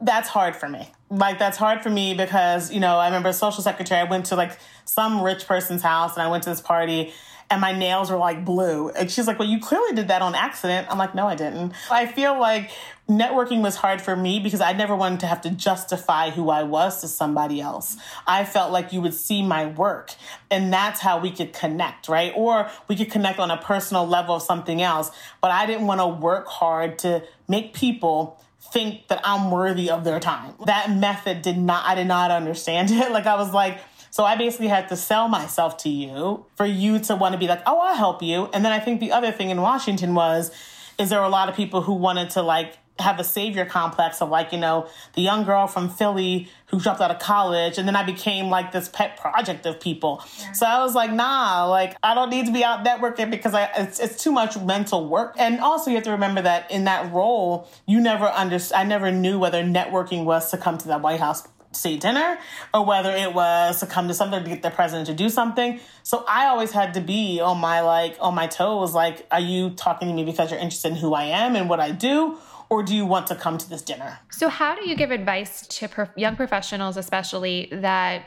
that's 0.00 0.28
hard 0.28 0.56
for 0.56 0.68
me 0.68 0.92
like 1.10 1.38
that's 1.38 1.56
hard 1.56 1.82
for 1.82 1.90
me 1.90 2.14
because 2.14 2.72
you 2.72 2.80
know 2.80 2.98
I 2.98 3.06
remember 3.06 3.32
social 3.32 3.62
secretary. 3.62 4.00
I 4.00 4.04
went 4.04 4.26
to 4.26 4.36
like 4.36 4.58
some 4.84 5.22
rich 5.22 5.46
person's 5.46 5.82
house 5.82 6.14
and 6.14 6.22
I 6.22 6.28
went 6.28 6.42
to 6.44 6.50
this 6.50 6.60
party 6.60 7.12
and 7.50 7.60
my 7.60 7.72
nails 7.72 8.10
were 8.10 8.16
like 8.16 8.44
blue. 8.44 8.90
And 8.90 9.10
she's 9.10 9.26
like, 9.26 9.38
"Well, 9.38 9.48
you 9.48 9.60
clearly 9.60 9.94
did 9.94 10.08
that 10.08 10.22
on 10.22 10.34
accident." 10.34 10.88
I'm 10.90 10.98
like, 10.98 11.14
"No, 11.14 11.26
I 11.26 11.34
didn't." 11.34 11.72
I 11.90 12.06
feel 12.06 12.38
like 12.38 12.70
networking 13.08 13.62
was 13.62 13.76
hard 13.76 14.02
for 14.02 14.14
me 14.14 14.38
because 14.38 14.60
I 14.60 14.72
never 14.72 14.94
wanted 14.94 15.20
to 15.20 15.26
have 15.26 15.40
to 15.42 15.50
justify 15.50 16.28
who 16.30 16.50
I 16.50 16.62
was 16.62 17.00
to 17.00 17.08
somebody 17.08 17.60
else. 17.60 17.96
I 18.26 18.44
felt 18.44 18.70
like 18.70 18.92
you 18.92 19.00
would 19.00 19.14
see 19.14 19.42
my 19.42 19.66
work 19.66 20.14
and 20.50 20.70
that's 20.70 21.00
how 21.00 21.18
we 21.18 21.30
could 21.30 21.54
connect, 21.54 22.08
right? 22.08 22.32
Or 22.36 22.68
we 22.86 22.96
could 22.96 23.10
connect 23.10 23.38
on 23.38 23.50
a 23.50 23.56
personal 23.56 24.06
level 24.06 24.34
of 24.34 24.42
something 24.42 24.82
else. 24.82 25.10
But 25.40 25.52
I 25.52 25.64
didn't 25.64 25.86
want 25.86 26.00
to 26.00 26.06
work 26.06 26.48
hard 26.48 26.98
to 27.00 27.22
make 27.48 27.72
people 27.72 28.38
think 28.72 29.08
that 29.08 29.20
I'm 29.24 29.50
worthy 29.50 29.90
of 29.90 30.04
their 30.04 30.20
time. 30.20 30.52
That 30.66 30.90
method 30.90 31.40
did 31.40 31.56
not, 31.56 31.86
I 31.86 31.94
did 31.94 32.06
not 32.06 32.30
understand 32.30 32.90
it. 32.92 33.10
Like 33.10 33.26
I 33.26 33.36
was 33.36 33.52
like, 33.52 33.78
so 34.10 34.24
I 34.24 34.36
basically 34.36 34.68
had 34.68 34.88
to 34.88 34.96
sell 34.96 35.28
myself 35.28 35.76
to 35.78 35.88
you 35.88 36.46
for 36.56 36.66
you 36.66 36.98
to 37.00 37.16
want 37.16 37.32
to 37.32 37.38
be 37.38 37.48
like, 37.48 37.62
oh, 37.66 37.78
I'll 37.78 37.96
help 37.96 38.22
you. 38.22 38.48
And 38.52 38.64
then 38.64 38.72
I 38.72 38.80
think 38.80 39.00
the 39.00 39.12
other 39.12 39.32
thing 39.32 39.50
in 39.50 39.60
Washington 39.60 40.14
was, 40.14 40.50
is 40.98 41.10
there 41.10 41.20
were 41.20 41.26
a 41.26 41.30
lot 41.30 41.48
of 41.48 41.54
people 41.54 41.82
who 41.82 41.94
wanted 41.94 42.30
to 42.30 42.42
like 42.42 42.76
have 42.98 43.20
a 43.20 43.24
savior 43.24 43.64
complex 43.64 44.20
of 44.20 44.28
like, 44.28 44.52
you 44.52 44.58
know, 44.58 44.88
the 45.14 45.22
young 45.22 45.44
girl 45.44 45.66
from 45.66 45.88
Philly 45.88 46.48
who 46.66 46.80
dropped 46.80 47.00
out 47.00 47.10
of 47.10 47.18
college. 47.20 47.78
And 47.78 47.86
then 47.86 47.94
I 47.94 48.02
became 48.02 48.50
like 48.50 48.72
this 48.72 48.88
pet 48.88 49.16
project 49.16 49.66
of 49.66 49.78
people. 49.80 50.24
Yeah. 50.40 50.52
So 50.52 50.66
I 50.66 50.82
was 50.82 50.94
like, 50.94 51.12
nah, 51.12 51.66
like 51.66 51.96
I 52.02 52.14
don't 52.14 52.30
need 52.30 52.46
to 52.46 52.52
be 52.52 52.64
out 52.64 52.84
networking 52.84 53.30
because 53.30 53.54
I, 53.54 53.70
it's, 53.76 54.00
it's 54.00 54.22
too 54.22 54.32
much 54.32 54.58
mental 54.58 55.08
work. 55.08 55.34
And 55.38 55.60
also 55.60 55.90
you 55.90 55.96
have 55.96 56.04
to 56.04 56.10
remember 56.10 56.42
that 56.42 56.70
in 56.70 56.84
that 56.84 57.12
role, 57.12 57.68
you 57.86 58.00
never 58.00 58.26
understood, 58.26 58.76
I 58.76 58.84
never 58.84 59.12
knew 59.12 59.38
whether 59.38 59.62
networking 59.62 60.24
was 60.24 60.50
to 60.50 60.58
come 60.58 60.76
to 60.78 60.88
that 60.88 61.00
White 61.00 61.20
House 61.20 61.46
state 61.72 62.00
dinner 62.00 62.38
or 62.72 62.84
whether 62.84 63.10
it 63.10 63.34
was 63.34 63.80
to 63.80 63.86
come 63.86 64.08
to 64.08 64.14
something 64.14 64.42
to 64.42 64.48
get 64.48 64.62
the 64.62 64.70
president 64.70 65.06
to 65.06 65.14
do 65.14 65.28
something. 65.28 65.80
So 66.02 66.24
I 66.28 66.46
always 66.46 66.72
had 66.72 66.94
to 66.94 67.00
be 67.00 67.40
on 67.40 67.58
my 67.58 67.80
like 67.80 68.16
on 68.20 68.34
my 68.34 68.46
toes 68.46 68.94
like 68.94 69.26
are 69.30 69.40
you 69.40 69.70
talking 69.70 70.08
to 70.08 70.14
me 70.14 70.24
because 70.24 70.50
you're 70.50 70.60
interested 70.60 70.92
in 70.92 70.96
who 70.96 71.14
I 71.14 71.24
am 71.24 71.56
and 71.56 71.68
what 71.68 71.80
I 71.80 71.90
do 71.90 72.38
or 72.70 72.82
do 72.82 72.94
you 72.94 73.06
want 73.06 73.26
to 73.28 73.34
come 73.34 73.58
to 73.58 73.68
this 73.68 73.82
dinner? 73.82 74.18
So, 74.30 74.48
how 74.48 74.74
do 74.74 74.88
you 74.88 74.94
give 74.94 75.10
advice 75.10 75.66
to 75.66 75.88
pro- 75.88 76.08
young 76.16 76.36
professionals, 76.36 76.96
especially 76.96 77.68
that 77.72 78.24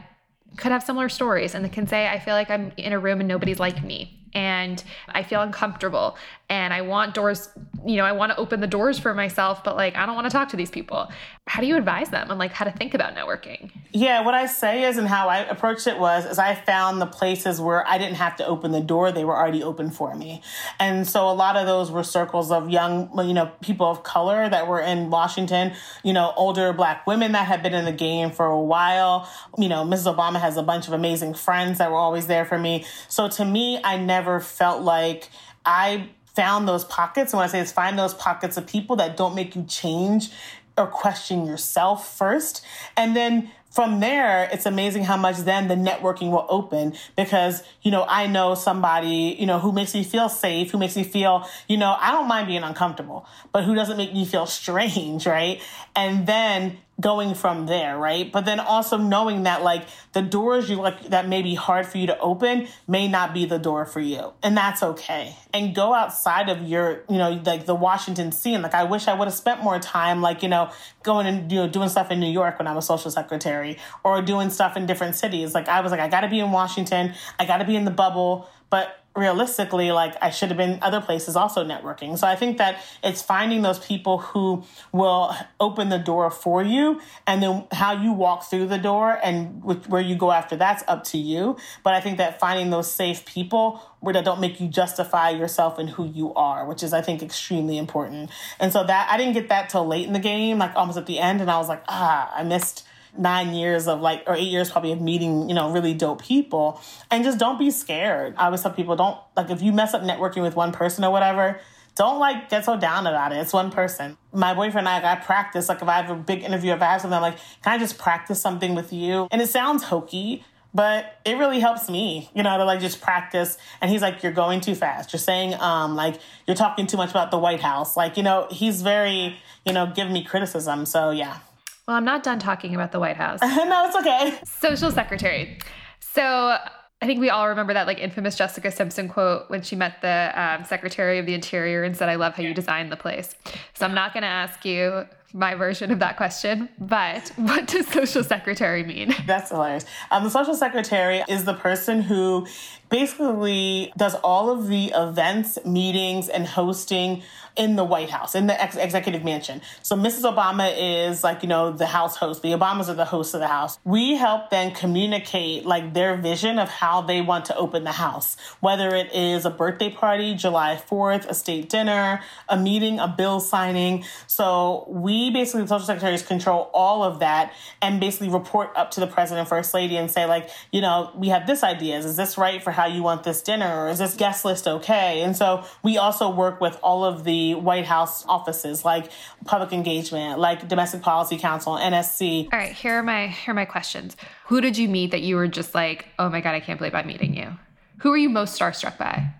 could 0.57 0.71
have 0.71 0.83
similar 0.83 1.09
stories 1.09 1.55
and 1.55 1.63
that 1.63 1.71
can 1.71 1.87
say, 1.87 2.07
I 2.07 2.19
feel 2.19 2.33
like 2.33 2.49
I'm 2.49 2.71
in 2.77 2.93
a 2.93 2.99
room 2.99 3.19
and 3.19 3.27
nobody's 3.27 3.59
like 3.59 3.83
me? 3.83 4.20
And 4.33 4.83
I 5.09 5.23
feel 5.23 5.41
uncomfortable 5.41 6.17
and 6.51 6.73
I 6.73 6.81
want 6.81 7.13
doors, 7.13 7.47
you 7.85 7.95
know, 7.95 8.03
I 8.03 8.11
want 8.11 8.33
to 8.33 8.37
open 8.37 8.59
the 8.59 8.67
doors 8.67 8.99
for 8.99 9.13
myself, 9.13 9.63
but 9.63 9.77
like 9.77 9.95
I 9.95 10.05
don't 10.05 10.15
want 10.15 10.25
to 10.25 10.31
talk 10.31 10.49
to 10.49 10.57
these 10.57 10.69
people. 10.69 11.09
How 11.47 11.61
do 11.61 11.67
you 11.67 11.77
advise 11.77 12.09
them 12.09 12.29
on 12.29 12.37
like 12.37 12.51
how 12.51 12.65
to 12.65 12.71
think 12.71 12.93
about 12.93 13.15
networking? 13.15 13.71
Yeah, 13.93 14.25
what 14.25 14.33
I 14.33 14.47
say 14.47 14.83
is 14.83 14.97
and 14.97 15.07
how 15.07 15.29
I 15.29 15.39
approached 15.39 15.87
it 15.87 15.97
was 15.97 16.25
is 16.25 16.39
I 16.39 16.55
found 16.55 17.01
the 17.01 17.05
places 17.05 17.61
where 17.61 17.87
I 17.87 17.97
didn't 17.97 18.15
have 18.15 18.35
to 18.35 18.45
open 18.45 18.71
the 18.71 18.81
door, 18.81 19.13
they 19.13 19.23
were 19.23 19.35
already 19.35 19.63
open 19.63 19.91
for 19.91 20.13
me. 20.13 20.43
And 20.77 21.07
so 21.07 21.29
a 21.29 21.33
lot 21.33 21.55
of 21.55 21.65
those 21.65 21.89
were 21.89 22.03
circles 22.03 22.51
of 22.51 22.69
young, 22.69 23.09
you 23.25 23.33
know, 23.33 23.49
people 23.61 23.87
of 23.87 24.03
color 24.03 24.49
that 24.49 24.67
were 24.67 24.81
in 24.81 25.09
Washington, 25.09 25.71
you 26.03 26.11
know, 26.11 26.33
older 26.35 26.73
black 26.73 27.07
women 27.07 27.31
that 27.31 27.47
had 27.47 27.63
been 27.63 27.73
in 27.73 27.85
the 27.85 27.93
game 27.93 28.29
for 28.29 28.45
a 28.45 28.59
while. 28.59 29.29
You 29.57 29.69
know, 29.69 29.85
Mrs. 29.85 30.13
Obama 30.13 30.41
has 30.41 30.57
a 30.57 30.63
bunch 30.63 30.87
of 30.87 30.93
amazing 30.93 31.33
friends 31.33 31.77
that 31.77 31.91
were 31.91 31.97
always 31.97 32.27
there 32.27 32.43
for 32.43 32.57
me. 32.57 32.85
So 33.07 33.29
to 33.29 33.45
me, 33.45 33.79
I 33.83 33.97
never 33.97 34.20
never 34.21 34.39
felt 34.39 34.83
like 34.83 35.29
I 35.65 36.09
found 36.35 36.67
those 36.67 36.85
pockets. 36.85 37.33
And 37.33 37.39
when 37.39 37.49
I 37.49 37.51
say 37.51 37.59
it's 37.59 37.71
find 37.71 37.97
those 37.97 38.13
pockets 38.13 38.55
of 38.55 38.67
people 38.67 38.95
that 38.97 39.17
don't 39.17 39.33
make 39.33 39.55
you 39.55 39.63
change 39.63 40.29
or 40.77 40.85
question 40.85 41.45
yourself 41.47 42.15
first. 42.15 42.63
And 42.95 43.15
then 43.15 43.49
from 43.71 43.99
there, 43.99 44.47
it's 44.51 44.65
amazing 44.65 45.05
how 45.05 45.17
much 45.17 45.37
then 45.39 45.69
the 45.69 45.75
networking 45.75 46.29
will 46.29 46.45
open 46.49 46.93
because, 47.17 47.63
you 47.81 47.89
know, 47.89 48.05
I 48.07 48.27
know 48.27 48.53
somebody, 48.53 49.35
you 49.39 49.47
know, 49.47 49.59
who 49.59 49.71
makes 49.71 49.93
me 49.95 50.03
feel 50.03 50.29
safe, 50.29 50.71
who 50.71 50.77
makes 50.77 50.95
me 50.95 51.03
feel, 51.03 51.47
you 51.67 51.77
know, 51.77 51.95
I 51.99 52.11
don't 52.11 52.27
mind 52.27 52.47
being 52.47 52.63
uncomfortable, 52.63 53.25
but 53.51 53.63
who 53.63 53.73
doesn't 53.73 53.97
make 53.97 54.13
me 54.13 54.25
feel 54.25 54.45
strange, 54.61 55.25
right? 55.25 55.59
And 55.95 56.27
then 56.27 56.77
going 57.01 57.35
from 57.35 57.65
there, 57.65 57.97
right? 57.97 58.31
But 58.31 58.45
then 58.45 58.59
also 58.59 58.97
knowing 58.97 59.43
that 59.43 59.63
like 59.63 59.87
the 60.13 60.21
doors 60.21 60.69
you 60.69 60.77
like 60.77 61.09
that 61.09 61.27
may 61.27 61.41
be 61.41 61.55
hard 61.55 61.85
for 61.85 61.97
you 61.97 62.07
to 62.07 62.17
open 62.19 62.67
may 62.87 63.07
not 63.07 63.33
be 63.33 63.45
the 63.45 63.59
door 63.59 63.85
for 63.85 63.99
you. 63.99 64.33
And 64.41 64.55
that's 64.55 64.81
okay. 64.83 65.35
And 65.53 65.75
go 65.75 65.93
outside 65.93 66.47
of 66.49 66.61
your, 66.61 67.03
you 67.09 67.17
know, 67.17 67.41
like 67.45 67.65
the 67.65 67.75
Washington 67.75 68.31
scene. 68.31 68.61
Like 68.61 68.73
I 68.73 68.83
wish 68.83 69.07
I 69.07 69.13
would 69.13 69.25
have 69.25 69.33
spent 69.33 69.61
more 69.63 69.79
time 69.79 70.21
like, 70.21 70.43
you 70.43 70.49
know, 70.49 70.71
going 71.03 71.27
and 71.27 71.51
you 71.51 71.57
know 71.59 71.67
doing 71.67 71.89
stuff 71.89 72.11
in 72.11 72.19
New 72.19 72.31
York 72.31 72.59
when 72.59 72.67
I 72.67 72.73
was 72.73 72.85
social 72.85 73.11
secretary 73.11 73.77
or 74.03 74.21
doing 74.21 74.49
stuff 74.49 74.77
in 74.77 74.85
different 74.85 75.15
cities. 75.15 75.53
Like 75.53 75.67
I 75.67 75.81
was 75.81 75.91
like 75.91 75.99
I 75.99 76.07
got 76.07 76.21
to 76.21 76.29
be 76.29 76.39
in 76.39 76.51
Washington. 76.51 77.13
I 77.39 77.45
got 77.45 77.57
to 77.57 77.65
be 77.65 77.75
in 77.75 77.85
the 77.85 77.91
bubble, 77.91 78.47
but 78.69 79.00
realistically, 79.15 79.91
like 79.91 80.15
I 80.21 80.29
should 80.29 80.49
have 80.49 80.57
been 80.57 80.79
other 80.81 81.01
places 81.01 81.35
also 81.35 81.65
networking. 81.65 82.17
So 82.17 82.27
I 82.27 82.35
think 82.35 82.57
that 82.59 82.81
it's 83.03 83.21
finding 83.21 83.61
those 83.61 83.79
people 83.79 84.19
who 84.19 84.63
will 84.93 85.35
open 85.59 85.89
the 85.89 85.97
door 85.97 86.31
for 86.31 86.63
you 86.63 87.01
and 87.27 87.43
then 87.43 87.65
how 87.71 87.91
you 87.91 88.13
walk 88.13 88.49
through 88.49 88.67
the 88.67 88.77
door 88.77 89.19
and 89.21 89.63
where 89.63 90.01
you 90.01 90.15
go 90.15 90.31
after 90.31 90.55
that's 90.55 90.83
up 90.87 91.03
to 91.05 91.17
you. 91.17 91.57
But 91.83 91.93
I 91.93 91.99
think 91.99 92.17
that 92.19 92.39
finding 92.39 92.69
those 92.69 92.89
safe 92.89 93.25
people 93.25 93.81
where 93.99 94.13
that 94.13 94.23
don't 94.23 94.39
make 94.39 94.61
you 94.61 94.67
justify 94.67 95.29
yourself 95.29 95.77
and 95.77 95.89
who 95.89 96.07
you 96.07 96.33
are, 96.33 96.65
which 96.65 96.81
is 96.81 96.93
I 96.93 97.01
think 97.01 97.21
extremely 97.21 97.77
important. 97.77 98.31
And 98.59 98.71
so 98.71 98.83
that 98.85 99.09
I 99.11 99.17
didn't 99.17 99.33
get 99.33 99.49
that 99.49 99.69
till 99.69 99.85
late 99.85 100.07
in 100.07 100.13
the 100.13 100.19
game, 100.19 100.57
like 100.57 100.75
almost 100.75 100.97
at 100.97 101.05
the 101.05 101.19
end, 101.19 101.41
and 101.41 101.51
I 101.51 101.57
was 101.57 101.67
like, 101.67 101.83
ah, 101.89 102.31
I 102.33 102.43
missed 102.43 102.87
nine 103.17 103.53
years 103.53 103.87
of 103.87 104.01
like, 104.01 104.23
or 104.27 104.35
eight 104.35 104.49
years 104.49 104.71
probably 104.71 104.91
of 104.91 105.01
meeting, 105.01 105.49
you 105.49 105.55
know, 105.55 105.71
really 105.71 105.93
dope 105.93 106.21
people. 106.21 106.81
And 107.09 107.23
just 107.23 107.37
don't 107.37 107.59
be 107.59 107.71
scared. 107.71 108.35
I 108.37 108.45
always 108.45 108.61
tell 108.61 108.71
people, 108.71 108.95
don't, 108.95 109.17
like, 109.35 109.49
if 109.49 109.61
you 109.61 109.71
mess 109.71 109.93
up 109.93 110.01
networking 110.01 110.41
with 110.41 110.55
one 110.55 110.71
person 110.71 111.03
or 111.03 111.11
whatever, 111.11 111.59
don't 111.95 112.19
like 112.19 112.49
get 112.49 112.63
so 112.63 112.77
down 112.79 113.05
about 113.05 113.33
it. 113.33 113.39
It's 113.39 113.51
one 113.51 113.69
person. 113.69 114.17
My 114.31 114.53
boyfriend 114.53 114.87
and 114.87 115.05
I, 115.05 115.11
I 115.11 115.15
practice. 115.15 115.67
Like 115.67 115.81
if 115.81 115.87
I 115.89 116.01
have 116.01 116.09
a 116.09 116.15
big 116.15 116.41
interview, 116.41 116.71
if 116.71 116.81
I 116.81 116.85
have 116.85 117.01
something, 117.01 117.15
I'm 117.15 117.21
like, 117.21 117.37
can 117.63 117.73
I 117.73 117.77
just 117.77 117.97
practice 117.97 118.41
something 118.41 118.75
with 118.75 118.93
you? 118.93 119.27
And 119.29 119.41
it 119.41 119.49
sounds 119.49 119.83
hokey, 119.83 120.45
but 120.73 121.19
it 121.25 121.37
really 121.37 121.59
helps 121.59 121.89
me, 121.89 122.29
you 122.33 122.43
know, 122.43 122.57
to 122.57 122.63
like 122.63 122.79
just 122.79 123.01
practice. 123.01 123.57
And 123.81 123.91
he's 123.91 124.01
like, 124.01 124.23
you're 124.23 124.31
going 124.31 124.61
too 124.61 124.73
fast. 124.73 125.11
You're 125.11 125.19
saying, 125.19 125.53
um, 125.55 125.97
like 125.97 126.15
you're 126.47 126.55
talking 126.55 126.87
too 126.87 126.95
much 126.95 127.09
about 127.09 127.29
the 127.29 127.37
White 127.37 127.59
House. 127.59 127.97
Like, 127.97 128.15
you 128.15 128.23
know, 128.23 128.47
he's 128.49 128.81
very, 128.81 129.35
you 129.65 129.73
know, 129.73 129.91
giving 129.93 130.13
me 130.13 130.23
criticism. 130.23 130.85
So 130.85 131.11
yeah. 131.11 131.39
Well, 131.87 131.97
I'm 131.97 132.05
not 132.05 132.23
done 132.23 132.39
talking 132.39 132.75
about 132.75 132.91
the 132.91 132.99
White 132.99 133.17
House. 133.17 133.39
no, 133.41 133.85
it's 133.85 133.95
okay. 133.95 134.39
Social 134.45 134.91
secretary. 134.91 135.57
So 135.99 136.57
I 137.01 137.07
think 137.07 137.19
we 137.19 137.29
all 137.29 137.49
remember 137.49 137.73
that 137.73 137.87
like 137.87 137.99
infamous 137.99 138.35
Jessica 138.35 138.71
Simpson 138.71 139.09
quote 139.09 139.49
when 139.49 139.61
she 139.63 139.75
met 139.75 140.01
the 140.01 140.31
um, 140.35 140.63
Secretary 140.65 141.17
of 141.17 141.25
the 141.25 141.33
Interior 141.33 141.83
and 141.83 141.97
said, 141.97 142.09
"I 142.09 142.15
love 142.15 142.35
how 142.35 142.43
you 142.43 142.53
designed 142.53 142.91
the 142.91 142.97
place." 142.97 143.33
So 143.73 143.85
I'm 143.85 143.95
not 143.95 144.13
going 144.13 144.21
to 144.21 144.29
ask 144.29 144.63
you 144.65 145.05
my 145.33 145.55
version 145.55 145.91
of 145.91 145.99
that 145.99 146.17
question, 146.17 146.69
but 146.79 147.31
what 147.35 147.67
does 147.67 147.87
social 147.87 148.23
secretary 148.23 148.83
mean? 148.83 149.15
That's 149.25 149.49
hilarious. 149.49 149.85
Um, 150.09 150.23
the 150.23 150.29
social 150.29 150.55
secretary 150.55 151.23
is 151.27 151.45
the 151.45 151.53
person 151.53 152.01
who 152.01 152.47
basically 152.89 153.93
does 153.97 154.15
all 154.15 154.49
of 154.49 154.67
the 154.67 154.91
events, 154.93 155.57
meetings, 155.65 156.27
and 156.27 156.45
hosting 156.45 157.23
in 157.57 157.75
the 157.75 157.83
White 157.83 158.09
House, 158.09 158.33
in 158.33 158.47
the 158.47 158.61
ex- 158.61 158.77
executive 158.77 159.23
mansion. 159.23 159.61
So 159.81 159.95
Mrs. 159.95 160.21
Obama 160.21 160.73
is 160.77 161.23
like, 161.23 161.43
you 161.43 161.49
know, 161.49 161.71
the 161.71 161.85
house 161.85 162.15
host. 162.15 162.41
The 162.41 162.51
Obamas 162.51 162.87
are 162.87 162.93
the 162.93 163.05
hosts 163.05 163.33
of 163.33 163.41
the 163.41 163.47
house. 163.47 163.77
We 163.83 164.15
help 164.15 164.49
them 164.49 164.71
communicate 164.71 165.65
like 165.65 165.93
their 165.93 166.15
vision 166.15 166.59
of 166.59 166.69
how 166.69 167.01
they 167.01 167.21
want 167.21 167.45
to 167.45 167.55
open 167.57 167.83
the 167.83 167.91
house, 167.91 168.37
whether 168.61 168.95
it 168.95 169.13
is 169.13 169.45
a 169.45 169.49
birthday 169.49 169.89
party, 169.89 170.33
July 170.33 170.81
4th, 170.89 171.25
a 171.27 171.33
state 171.33 171.69
dinner, 171.69 172.21
a 172.47 172.57
meeting, 172.57 172.99
a 172.99 173.07
bill 173.07 173.39
signing. 173.39 174.05
So 174.27 174.85
we 174.87 175.20
basically, 175.29 175.61
the 175.61 175.67
social 175.67 175.85
secretaries 175.85 176.23
control 176.23 176.69
all 176.73 177.03
of 177.03 177.19
that 177.19 177.53
and 177.81 177.99
basically 177.99 178.29
report 178.29 178.71
up 178.75 178.91
to 178.91 178.99
the 178.99 179.07
president 179.07 179.47
first 179.47 179.73
lady 179.73 179.97
and 179.97 180.09
say 180.09 180.25
like, 180.25 180.49
you 180.71 180.81
know, 180.81 181.11
we 181.15 181.29
have 181.29 181.47
this 181.47 181.63
idea. 181.63 181.97
Is 181.97 182.15
this 182.15 182.37
right 182.37 182.63
for 182.63 182.71
how 182.71 182.85
you 182.85 183.03
want 183.03 183.23
this 183.23 183.41
dinner? 183.41 183.85
Or 183.85 183.89
is 183.89 183.99
this 183.99 184.15
guest 184.15 184.45
list 184.45 184.67
okay? 184.67 185.21
And 185.21 185.35
so 185.35 185.63
we 185.83 185.97
also 185.97 186.29
work 186.29 186.61
with 186.61 186.79
all 186.81 187.03
of 187.03 187.23
the 187.23 187.55
White 187.55 187.85
House 187.85 188.25
offices 188.27 188.85
like 188.85 189.11
public 189.45 189.73
engagement, 189.73 190.39
like 190.39 190.67
domestic 190.67 191.01
policy 191.01 191.37
council, 191.37 191.73
NSC. 191.73 192.45
All 192.51 192.59
right, 192.59 192.73
here 192.73 192.93
are 192.99 193.03
my 193.03 193.27
here 193.27 193.51
are 193.51 193.55
my 193.55 193.65
questions. 193.65 194.15
Who 194.47 194.61
did 194.61 194.77
you 194.77 194.87
meet 194.89 195.11
that 195.11 195.21
you 195.21 195.35
were 195.35 195.47
just 195.47 195.75
like, 195.75 196.07
oh 196.19 196.29
my 196.29 196.41
god, 196.41 196.55
I 196.55 196.59
can't 196.59 196.79
believe 196.79 196.95
I'm 196.95 197.07
meeting 197.07 197.35
you? 197.35 197.57
Who 197.99 198.11
are 198.11 198.17
you 198.17 198.29
most 198.29 198.59
starstruck 198.59 198.97
by? 198.97 199.31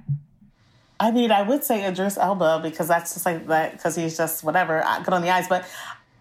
I 1.01 1.09
mean, 1.09 1.31
I 1.31 1.41
would 1.41 1.63
say 1.63 1.87
Idris 1.87 2.15
Elba 2.15 2.59
because 2.61 2.87
that's 2.87 3.15
just 3.15 3.25
like 3.25 3.47
that 3.47 3.71
because 3.71 3.95
he's 3.95 4.15
just 4.15 4.43
whatever 4.43 4.85
uh, 4.85 4.99
good 4.99 5.15
on 5.15 5.23
the 5.23 5.31
eyes. 5.31 5.47
But 5.47 5.65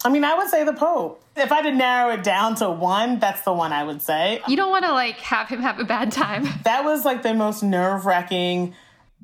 I 0.03 0.09
mean, 0.09 0.25
I 0.25 0.35
would 0.35 0.49
say 0.49 0.65
the 0.65 0.73
Pope. 0.73 1.23
If 1.37 1.53
I 1.53 1.57
had 1.57 1.63
to 1.65 1.73
narrow 1.73 2.15
it 2.15 2.25
down 2.25 2.55
to 2.57 2.71
one, 2.71 3.19
that's 3.19 3.43
the 3.43 3.53
one 3.53 3.75
I 3.75 3.85
would 3.85 4.01
say. 4.01 4.41
You 4.49 4.57
don't 4.57 4.71
want 4.71 4.87
to 4.87 4.93
like 4.93 5.17
have 5.17 5.49
him 5.49 5.61
have 5.61 5.79
a 5.79 5.85
bad 5.85 6.11
time. 6.11 6.49
That 6.65 6.85
was 6.85 7.05
like 7.05 7.23
the 7.23 7.35
most 7.35 7.63
nerve 7.63 8.07
wracking 8.07 8.75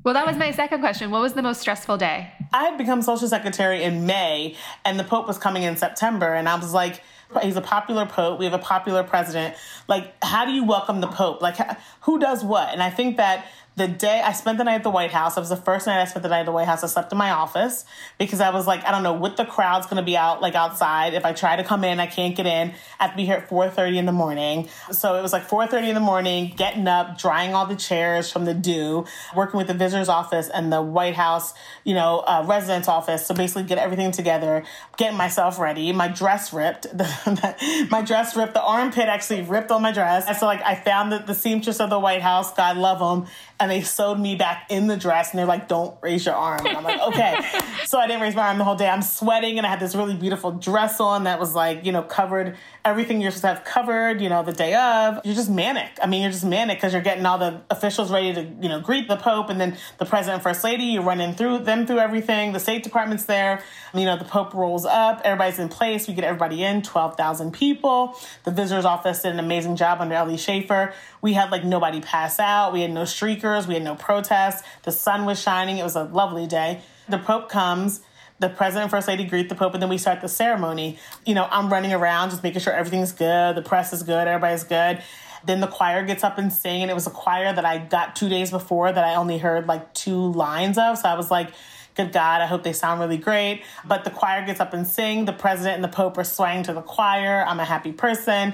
well, 0.03 0.13
that 0.13 0.27
was 0.27 0.37
my 0.37 0.51
second 0.51 0.79
question. 0.79 1.09
What 1.11 1.21
was 1.21 1.33
the 1.33 1.41
most 1.41 1.59
stressful 1.59 1.97
day? 1.97 2.31
I 2.53 2.65
had 2.65 2.77
become 2.77 3.01
social 3.01 3.27
secretary 3.27 3.83
in 3.83 4.05
May, 4.05 4.55
and 4.85 4.99
the 4.99 5.03
Pope 5.03 5.27
was 5.27 5.37
coming 5.39 5.63
in 5.63 5.75
September, 5.75 6.33
and 6.33 6.47
I 6.47 6.55
was 6.55 6.71
like, 6.71 7.01
he's 7.41 7.55
a 7.55 7.61
popular 7.61 8.05
pope. 8.05 8.39
We 8.39 8.45
have 8.45 8.53
a 8.53 8.59
popular 8.59 9.03
president. 9.03 9.55
Like, 9.87 10.13
how 10.23 10.45
do 10.45 10.51
you 10.51 10.63
welcome 10.63 11.01
the 11.01 11.07
pope? 11.07 11.41
Like, 11.41 11.57
who 12.01 12.19
does 12.19 12.43
what? 12.43 12.69
And 12.69 12.81
I 12.81 12.89
think 12.89 13.17
that 13.17 13.47
the 13.77 13.87
day 13.87 14.21
I 14.25 14.33
spent 14.33 14.57
the 14.57 14.63
night 14.63 14.77
at 14.77 14.83
the 14.83 14.89
White 14.89 15.11
House, 15.11 15.37
it 15.37 15.39
was 15.39 15.49
the 15.49 15.55
first 15.55 15.85
night 15.85 16.01
I 16.01 16.05
spent 16.05 16.23
the 16.23 16.29
night 16.29 16.39
at 16.39 16.45
the 16.47 16.51
White 16.51 16.65
House. 16.65 16.83
I 16.83 16.87
slept 16.87 17.11
in 17.11 17.17
my 17.19 17.29
office 17.29 17.85
because 18.17 18.41
I 18.41 18.49
was 18.49 18.65
like, 18.65 18.83
I 18.83 18.89
don't 18.89 19.03
know 19.03 19.13
what 19.13 19.37
the 19.37 19.45
crowd's 19.45 19.85
to 19.85 20.01
be 20.01 20.17
out 20.17 20.41
like 20.41 20.55
outside. 20.55 21.13
If 21.13 21.25
I 21.25 21.31
try 21.31 21.55
to 21.55 21.63
come 21.63 21.83
in, 21.83 21.99
I 21.99 22.07
can't 22.07 22.35
get 22.35 22.47
in. 22.47 22.73
I 22.99 23.03
have 23.03 23.11
to 23.11 23.17
be 23.17 23.25
here 23.25 23.35
at 23.35 23.47
4:30 23.47 23.97
in 23.97 24.05
the 24.07 24.11
morning. 24.11 24.67
So 24.91 25.15
it 25.15 25.21
was 25.21 25.31
like 25.31 25.47
4:30 25.47 25.89
in 25.89 25.93
the 25.93 26.01
morning, 26.01 26.53
getting 26.57 26.87
up, 26.87 27.19
drying 27.19 27.53
all 27.53 27.67
the 27.67 27.75
chairs 27.75 28.31
from 28.31 28.45
the 28.45 28.55
dew, 28.55 29.05
working 29.35 29.59
with 29.59 29.67
the 29.67 29.75
visitor's 29.75 30.09
office 30.09 30.49
and 30.49 30.73
the 30.73 30.81
White 30.81 31.15
House, 31.15 31.53
you 31.83 31.93
know, 31.93 32.23
uh, 32.27 32.43
residence 32.47 32.87
office. 32.87 33.27
So 33.27 33.35
basically, 33.35 33.63
get 33.63 33.77
everything 33.77 34.11
together, 34.11 34.63
getting 34.97 35.17
myself 35.17 35.59
ready. 35.59 35.93
My 35.93 36.07
dress 36.07 36.51
ripped. 36.51 36.87
my 37.91 38.01
dress 38.01 38.35
ripped. 38.35 38.55
The 38.55 38.63
armpit 38.63 39.07
actually 39.07 39.43
ripped 39.43 39.69
on 39.69 39.83
my 39.83 39.91
dress. 39.91 40.25
And 40.27 40.35
so 40.35 40.47
like 40.47 40.63
I 40.63 40.73
found 40.73 41.11
the 41.11 41.33
seamstress 41.35 41.79
of 41.79 41.91
the 41.91 41.99
White 41.99 42.23
House, 42.23 42.51
God 42.53 42.75
love 42.77 42.97
them 42.97 43.27
and 43.59 43.71
they 43.71 43.81
sewed 43.81 44.19
me 44.19 44.35
back 44.35 44.67
in 44.69 44.87
the 44.87 44.95
dress 44.95 45.31
and 45.31 45.39
they're 45.39 45.47
like, 45.47 45.67
don't 45.67 45.97
raise 46.01 46.25
your 46.25 46.35
arm. 46.35 46.65
And 46.65 46.77
I'm 46.77 46.83
like, 46.83 47.01
okay. 47.01 47.39
so 47.85 47.97
I 47.97 48.05
didn't 48.05 48.21
raise 48.21 48.35
my 48.35 48.47
arm 48.47 48.57
the 48.57 48.63
whole 48.63 48.75
day. 48.75 48.87
I'm 48.87 49.01
sweating 49.01 49.57
and 49.57 49.65
I 49.65 49.69
had 49.69 49.79
this 49.79 49.95
really 49.95 50.15
beautiful 50.15 50.51
dress 50.51 50.99
on 50.99 51.23
that 51.23 51.39
was 51.39 51.55
like, 51.55 51.83
you 51.85 51.91
know, 51.91 52.03
covered 52.03 52.55
everything 52.85 53.19
you're 53.19 53.31
supposed 53.31 53.41
to 53.41 53.47
have 53.47 53.63
covered, 53.63 54.21
you 54.21 54.29
know, 54.29 54.43
the 54.43 54.53
day 54.53 54.75
of. 54.75 55.19
You're 55.25 55.35
just 55.35 55.49
manic. 55.49 55.91
I 56.01 56.07
mean, 56.07 56.21
you're 56.21 56.31
just 56.31 56.45
manic 56.45 56.77
because 56.77 56.93
you're 56.93 57.01
getting 57.01 57.25
all 57.25 57.39
the 57.39 57.61
officials 57.71 58.11
ready 58.11 58.33
to, 58.33 58.41
you 58.61 58.69
know, 58.69 58.79
greet 58.79 59.07
the 59.07 59.17
Pope 59.17 59.49
and 59.49 59.59
then 59.59 59.75
the 59.97 60.05
President 60.05 60.35
and 60.35 60.43
First 60.43 60.63
Lady. 60.63 60.83
You're 60.83 61.03
running 61.03 61.33
through 61.33 61.59
them 61.59 61.87
through 61.87 61.99
everything. 61.99 62.53
The 62.53 62.59
State 62.59 62.83
Department's 62.83 63.25
there. 63.25 63.63
You 63.93 64.05
know, 64.05 64.17
the 64.17 64.25
Pope 64.25 64.53
rolls 64.53 64.85
up. 64.85 65.21
Everybody's 65.23 65.57
in 65.57 65.69
place. 65.69 66.07
We 66.07 66.13
get 66.13 66.23
everybody 66.23 66.63
in, 66.63 66.83
12,000 66.83 67.51
people. 67.51 68.15
The 68.43 68.51
visitor's 68.51 68.85
office 68.85 69.23
did 69.23 69.33
an 69.33 69.39
amazing 69.39 69.75
job 69.75 69.99
under 69.99 70.13
Ellie 70.13 70.35
Schafer. 70.35 70.93
We 71.27 71.33
had 71.33 71.51
like 71.51 71.65
nobody 71.65 71.99
pass 71.99 72.39
out. 72.39 72.71
We 72.71 72.79
had 72.79 72.91
no 72.91 73.01
streakers. 73.01 73.67
We 73.67 73.73
had 73.73 73.83
no 73.83 73.95
protests. 73.95 74.63
The 74.83 74.93
sun 74.93 75.25
was 75.25 75.37
shining. 75.37 75.77
It 75.77 75.83
was 75.83 75.97
a 75.97 76.05
lovely 76.05 76.47
day. 76.47 76.79
The 77.09 77.17
Pope 77.17 77.49
comes 77.49 77.99
the 78.39 78.47
president 78.47 78.83
and 78.83 78.91
first 78.91 79.09
lady 79.09 79.25
greet 79.25 79.49
the 79.49 79.55
pope 79.55 79.73
and 79.73 79.81
then 79.81 79.89
we 79.89 79.97
start 79.97 80.21
the 80.21 80.29
ceremony 80.29 80.99
you 81.25 81.33
know 81.33 81.47
i'm 81.49 81.73
running 81.73 81.91
around 81.91 82.29
just 82.29 82.43
making 82.43 82.61
sure 82.61 82.71
everything's 82.71 83.11
good 83.11 83.55
the 83.55 83.63
press 83.63 83.93
is 83.93 84.03
good 84.03 84.27
everybody's 84.27 84.63
good 84.63 85.01
then 85.43 85.59
the 85.59 85.65
choir 85.65 86.05
gets 86.05 86.23
up 86.23 86.37
and 86.37 86.53
sing 86.53 86.83
and 86.83 86.91
it 86.91 86.93
was 86.93 87.07
a 87.07 87.09
choir 87.09 87.51
that 87.51 87.65
i 87.65 87.79
got 87.79 88.15
two 88.15 88.29
days 88.29 88.51
before 88.51 88.91
that 88.91 89.03
i 89.03 89.15
only 89.15 89.39
heard 89.39 89.65
like 89.65 89.91
two 89.95 90.31
lines 90.33 90.77
of 90.77 90.99
so 90.99 91.09
i 91.09 91.15
was 91.15 91.31
like 91.31 91.49
good 91.95 92.13
god 92.13 92.39
i 92.39 92.45
hope 92.45 92.61
they 92.61 92.73
sound 92.73 92.99
really 92.99 93.17
great 93.17 93.63
but 93.83 94.03
the 94.03 94.11
choir 94.11 94.45
gets 94.45 94.59
up 94.59 94.71
and 94.71 94.85
sing 94.85 95.25
the 95.25 95.33
president 95.33 95.73
and 95.73 95.83
the 95.83 95.87
pope 95.87 96.15
are 96.15 96.23
swaying 96.23 96.61
to 96.61 96.73
the 96.73 96.81
choir 96.83 97.43
i'm 97.47 97.59
a 97.59 97.65
happy 97.65 97.91
person 97.91 98.53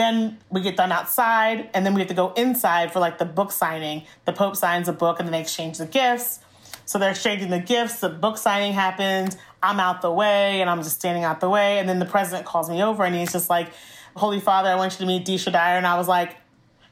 then 0.00 0.38
we 0.48 0.62
get 0.62 0.76
done 0.76 0.90
outside 0.90 1.68
and 1.74 1.84
then 1.84 1.94
we 1.94 2.00
have 2.00 2.08
to 2.08 2.14
go 2.14 2.32
inside 2.32 2.92
for 2.92 2.98
like 2.98 3.18
the 3.18 3.24
book 3.26 3.52
signing 3.52 4.04
the 4.24 4.32
pope 4.32 4.56
signs 4.56 4.88
a 4.88 4.92
book 4.92 5.20
and 5.20 5.28
then 5.28 5.32
they 5.32 5.40
exchange 5.40 5.78
the 5.78 5.86
gifts 5.86 6.40
so 6.90 6.98
they're 6.98 7.12
exchanging 7.12 7.50
the 7.50 7.60
gifts. 7.60 8.00
The 8.00 8.08
book 8.08 8.36
signing 8.36 8.72
happens. 8.72 9.36
I'm 9.62 9.78
out 9.78 10.02
the 10.02 10.10
way 10.10 10.60
and 10.60 10.68
I'm 10.68 10.82
just 10.82 10.96
standing 10.96 11.22
out 11.22 11.38
the 11.38 11.48
way. 11.48 11.78
And 11.78 11.88
then 11.88 12.00
the 12.00 12.04
president 12.04 12.46
calls 12.46 12.68
me 12.68 12.82
over 12.82 13.04
and 13.04 13.14
he's 13.14 13.30
just 13.30 13.48
like, 13.48 13.68
Holy 14.16 14.40
Father, 14.40 14.68
I 14.68 14.74
want 14.74 14.94
you 14.94 14.98
to 14.98 15.06
meet 15.06 15.24
Deesha 15.24 15.52
Dyer. 15.52 15.76
And 15.76 15.86
I 15.86 15.96
was 15.96 16.08
like, 16.08 16.36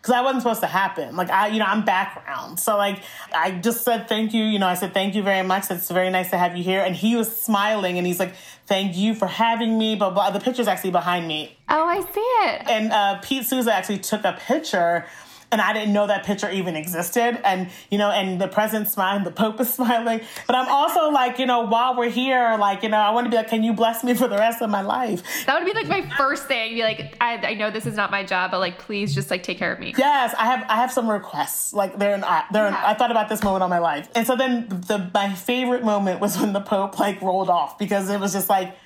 because 0.09 0.19
I 0.19 0.23
wasn't 0.23 0.43
supposed 0.43 0.61
to 0.63 0.67
happen. 0.67 1.17
Like 1.17 1.29
I, 1.29 1.49
you 1.49 1.59
know, 1.59 1.67
I'm 1.67 1.85
background. 1.85 2.59
So 2.59 2.79
like 2.79 3.03
I 3.35 3.51
just 3.51 3.85
said 3.85 4.09
thank 4.09 4.33
you. 4.33 4.43
You 4.43 4.59
know, 4.59 4.67
I 4.67 4.75
said 4.75 4.95
thank 4.95 5.15
you 5.15 5.23
very 5.23 5.47
much. 5.47 5.71
It's 5.71 5.91
very 5.91 6.09
nice 6.09 6.31
to 6.31 6.39
have 6.39 6.57
you 6.57 6.65
here. 6.65 6.81
And 6.81 6.97
he 6.97 7.15
was 7.15 7.35
smiling 7.35 7.99
and 7.99 8.07
he's 8.07 8.19
like, 8.19 8.35
thank 8.67 8.97
you 8.97 9.15
for 9.15 9.27
having 9.27 9.77
me. 9.79 9.97
But 9.97 10.11
blah. 10.11 10.31
The 10.31 10.41
picture's 10.41 10.67
actually 10.67 10.93
behind 10.93 11.29
me. 11.29 11.59
Oh, 11.69 11.85
I 11.85 12.01
see 12.01 12.21
it. 12.21 12.69
And 12.69 12.91
uh, 12.91 13.19
Pete 13.21 13.45
Souza 13.45 13.73
actually 13.73 13.99
took 13.99 14.25
a 14.25 14.33
picture 14.33 15.05
and 15.51 15.61
I 15.61 15.73
didn't 15.73 15.93
know 15.93 16.07
that 16.07 16.25
picture 16.25 16.51
even 16.51 16.77
existed. 16.77 17.41
And 17.45 17.71
you 17.91 17.99
know, 17.99 18.11
and 18.11 18.41
the 18.41 18.49
president's 18.49 18.93
smiling, 18.93 19.25
the 19.25 19.31
Pope 19.31 19.61
is 19.61 19.73
smiling. 19.75 20.21
But 20.47 20.57
I'm 20.57 20.69
also 20.69 21.11
like, 21.11 21.39
you 21.39 21.47
know, 21.47 21.63
while 21.63 21.97
we're 21.97 22.11
here, 22.11 22.57
like, 22.59 22.83
you 22.83 22.89
know, 22.89 22.99
I 22.99 23.11
want 23.11 23.27
to 23.27 23.31
be 23.31 23.37
like, 23.37 23.49
can 23.49 23.63
you 23.63 23.73
bless 23.73 24.05
me 24.05 24.15
for 24.15 24.29
the 24.29 24.37
rest 24.37 24.63
of 24.63 24.71
my 24.71 24.83
life? 24.83 25.23
That 25.47 25.59
would 25.59 25.67
be 25.67 25.73
like 25.73 25.89
my 25.89 26.09
first 26.17 26.47
thing. 26.47 26.75
Be 26.75 26.83
like, 26.83 27.17
I, 27.21 27.37
I 27.37 27.55
know 27.55 27.71
this 27.71 27.87
is 27.87 27.97
not 27.97 28.11
my 28.11 28.25
job, 28.25 28.51
but 28.51 28.61
like, 28.61 28.79
please 28.79 29.15
just 29.15 29.31
like 29.31 29.43
take 29.43 29.59
care 29.59 29.73
of 29.73 29.81
me. 29.81 29.95
Yes, 29.97 30.35
I 30.39 30.47
have 30.47 30.65
I 30.69 30.77
have 30.77 30.93
some 30.93 31.09
requests. 31.09 31.73
Like 31.73 31.99
they're 31.99 32.15
an 32.15 32.25
they're 32.53 32.67
an, 32.67 32.75
I 32.75 32.95
thought 32.95 33.11
about 33.11 33.29
this 33.29 33.43
moment 33.43 33.63
on 33.63 33.71
my 33.71 33.79
life, 33.79 34.09
and 34.15 34.27
so 34.27 34.37
then 34.37 34.69
the 34.69 35.11
my 35.15 35.35
favorite 35.35 35.85
moment 35.85 36.21
was 36.21 36.39
when 36.39 36.53
the 36.53 36.61
Pope 36.61 36.99
like 36.99 37.21
rolled 37.23 37.49
off 37.49 37.79
because 37.79 38.11
it 38.11 38.21
was 38.21 38.33
just 38.33 38.49
like, 38.49 38.77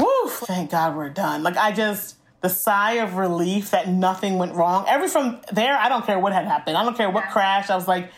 whoo, 0.00 0.28
thank 0.28 0.70
God 0.70 0.96
we're 0.96 1.08
done. 1.08 1.42
Like 1.42 1.56
I 1.56 1.72
just 1.72 2.16
the 2.40 2.48
sigh 2.48 2.94
of 2.94 3.16
relief 3.16 3.70
that 3.70 3.88
nothing 3.88 4.38
went 4.38 4.54
wrong. 4.54 4.84
Every 4.88 5.08
from 5.08 5.40
there, 5.52 5.76
I 5.76 5.88
don't 5.88 6.06
care 6.06 6.18
what 6.18 6.32
had 6.32 6.46
happened. 6.46 6.76
I 6.76 6.84
don't 6.84 6.96
care 6.96 7.10
what 7.10 7.28
crashed. 7.30 7.70
I 7.70 7.76
was 7.76 7.86
like, 7.86 8.10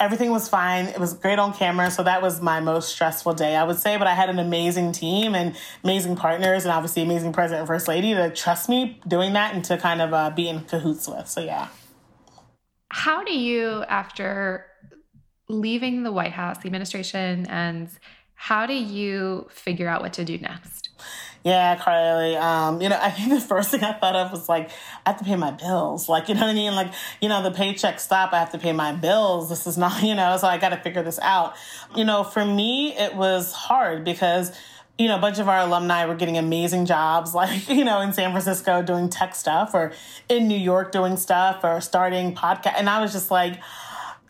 everything 0.00 0.30
was 0.30 0.48
fine. 0.48 0.86
It 0.86 0.98
was 0.98 1.14
great 1.14 1.38
on 1.38 1.52
camera. 1.52 1.90
So 1.90 2.04
that 2.04 2.22
was 2.22 2.40
my 2.40 2.60
most 2.60 2.90
stressful 2.90 3.34
day, 3.34 3.56
I 3.56 3.64
would 3.64 3.78
say. 3.78 3.96
But 3.96 4.06
I 4.06 4.14
had 4.14 4.30
an 4.30 4.38
amazing 4.38 4.92
team 4.92 5.34
and 5.34 5.56
amazing 5.82 6.16
partners 6.16 6.64
and 6.64 6.72
obviously 6.72 7.02
amazing 7.02 7.32
president 7.32 7.60
and 7.60 7.66
first 7.66 7.88
lady 7.88 8.14
to 8.14 8.30
trust 8.30 8.68
me 8.68 9.00
doing 9.08 9.32
that 9.32 9.54
and 9.54 9.64
to 9.64 9.76
kind 9.76 10.00
of 10.00 10.14
uh, 10.14 10.30
be 10.30 10.48
in 10.48 10.60
cahoots 10.60 11.08
with. 11.08 11.28
So 11.28 11.40
yeah. 11.40 11.68
How 12.90 13.24
do 13.24 13.36
you, 13.36 13.84
after 13.88 14.66
leaving 15.48 16.04
the 16.04 16.12
White 16.12 16.32
House, 16.32 16.58
the 16.58 16.66
administration 16.66 17.46
ends, 17.48 17.98
how 18.34 18.66
do 18.66 18.74
you 18.74 19.48
figure 19.50 19.88
out 19.88 20.00
what 20.00 20.12
to 20.14 20.24
do 20.24 20.38
next? 20.38 20.90
Yeah, 21.48 21.76
Carly. 21.76 22.36
Um, 22.36 22.82
you 22.82 22.90
know, 22.90 22.98
I 23.02 23.10
think 23.10 23.30
the 23.30 23.40
first 23.40 23.70
thing 23.70 23.82
I 23.82 23.92
thought 23.92 24.14
of 24.14 24.32
was 24.32 24.48
like, 24.48 24.70
I 25.06 25.10
have 25.10 25.18
to 25.18 25.24
pay 25.24 25.36
my 25.36 25.50
bills. 25.50 26.08
Like, 26.08 26.28
you 26.28 26.34
know 26.34 26.42
what 26.42 26.50
I 26.50 26.54
mean? 26.54 26.74
Like, 26.74 26.92
you 27.22 27.28
know, 27.28 27.42
the 27.42 27.50
paycheck 27.50 28.00
stop, 28.00 28.34
I 28.34 28.38
have 28.38 28.52
to 28.52 28.58
pay 28.58 28.72
my 28.72 28.92
bills. 28.92 29.48
This 29.48 29.66
is 29.66 29.78
not, 29.84 30.02
you 30.02 30.14
know, 30.14 30.36
so 30.36 30.46
I 30.46 30.58
got 30.58 30.70
to 30.70 30.76
figure 30.76 31.02
this 31.02 31.18
out. 31.20 31.54
You 31.96 32.04
know, 32.04 32.22
for 32.22 32.44
me, 32.44 32.94
it 32.96 33.14
was 33.14 33.52
hard 33.52 34.04
because 34.04 34.52
you 34.98 35.06
know, 35.06 35.14
a 35.16 35.20
bunch 35.20 35.38
of 35.38 35.48
our 35.48 35.60
alumni 35.60 36.04
were 36.06 36.16
getting 36.16 36.36
amazing 36.38 36.84
jobs, 36.84 37.32
like, 37.42 37.68
you 37.68 37.84
know, 37.84 38.00
in 38.00 38.12
San 38.12 38.32
Francisco 38.32 38.82
doing 38.82 39.08
tech 39.08 39.34
stuff 39.36 39.72
or 39.72 39.92
in 40.28 40.48
New 40.48 40.58
York 40.58 40.90
doing 40.90 41.16
stuff 41.16 41.60
or 41.62 41.80
starting 41.80 42.34
podcast. 42.34 42.74
And 42.76 42.90
I 42.90 43.00
was 43.00 43.12
just 43.12 43.30
like, 43.30 43.60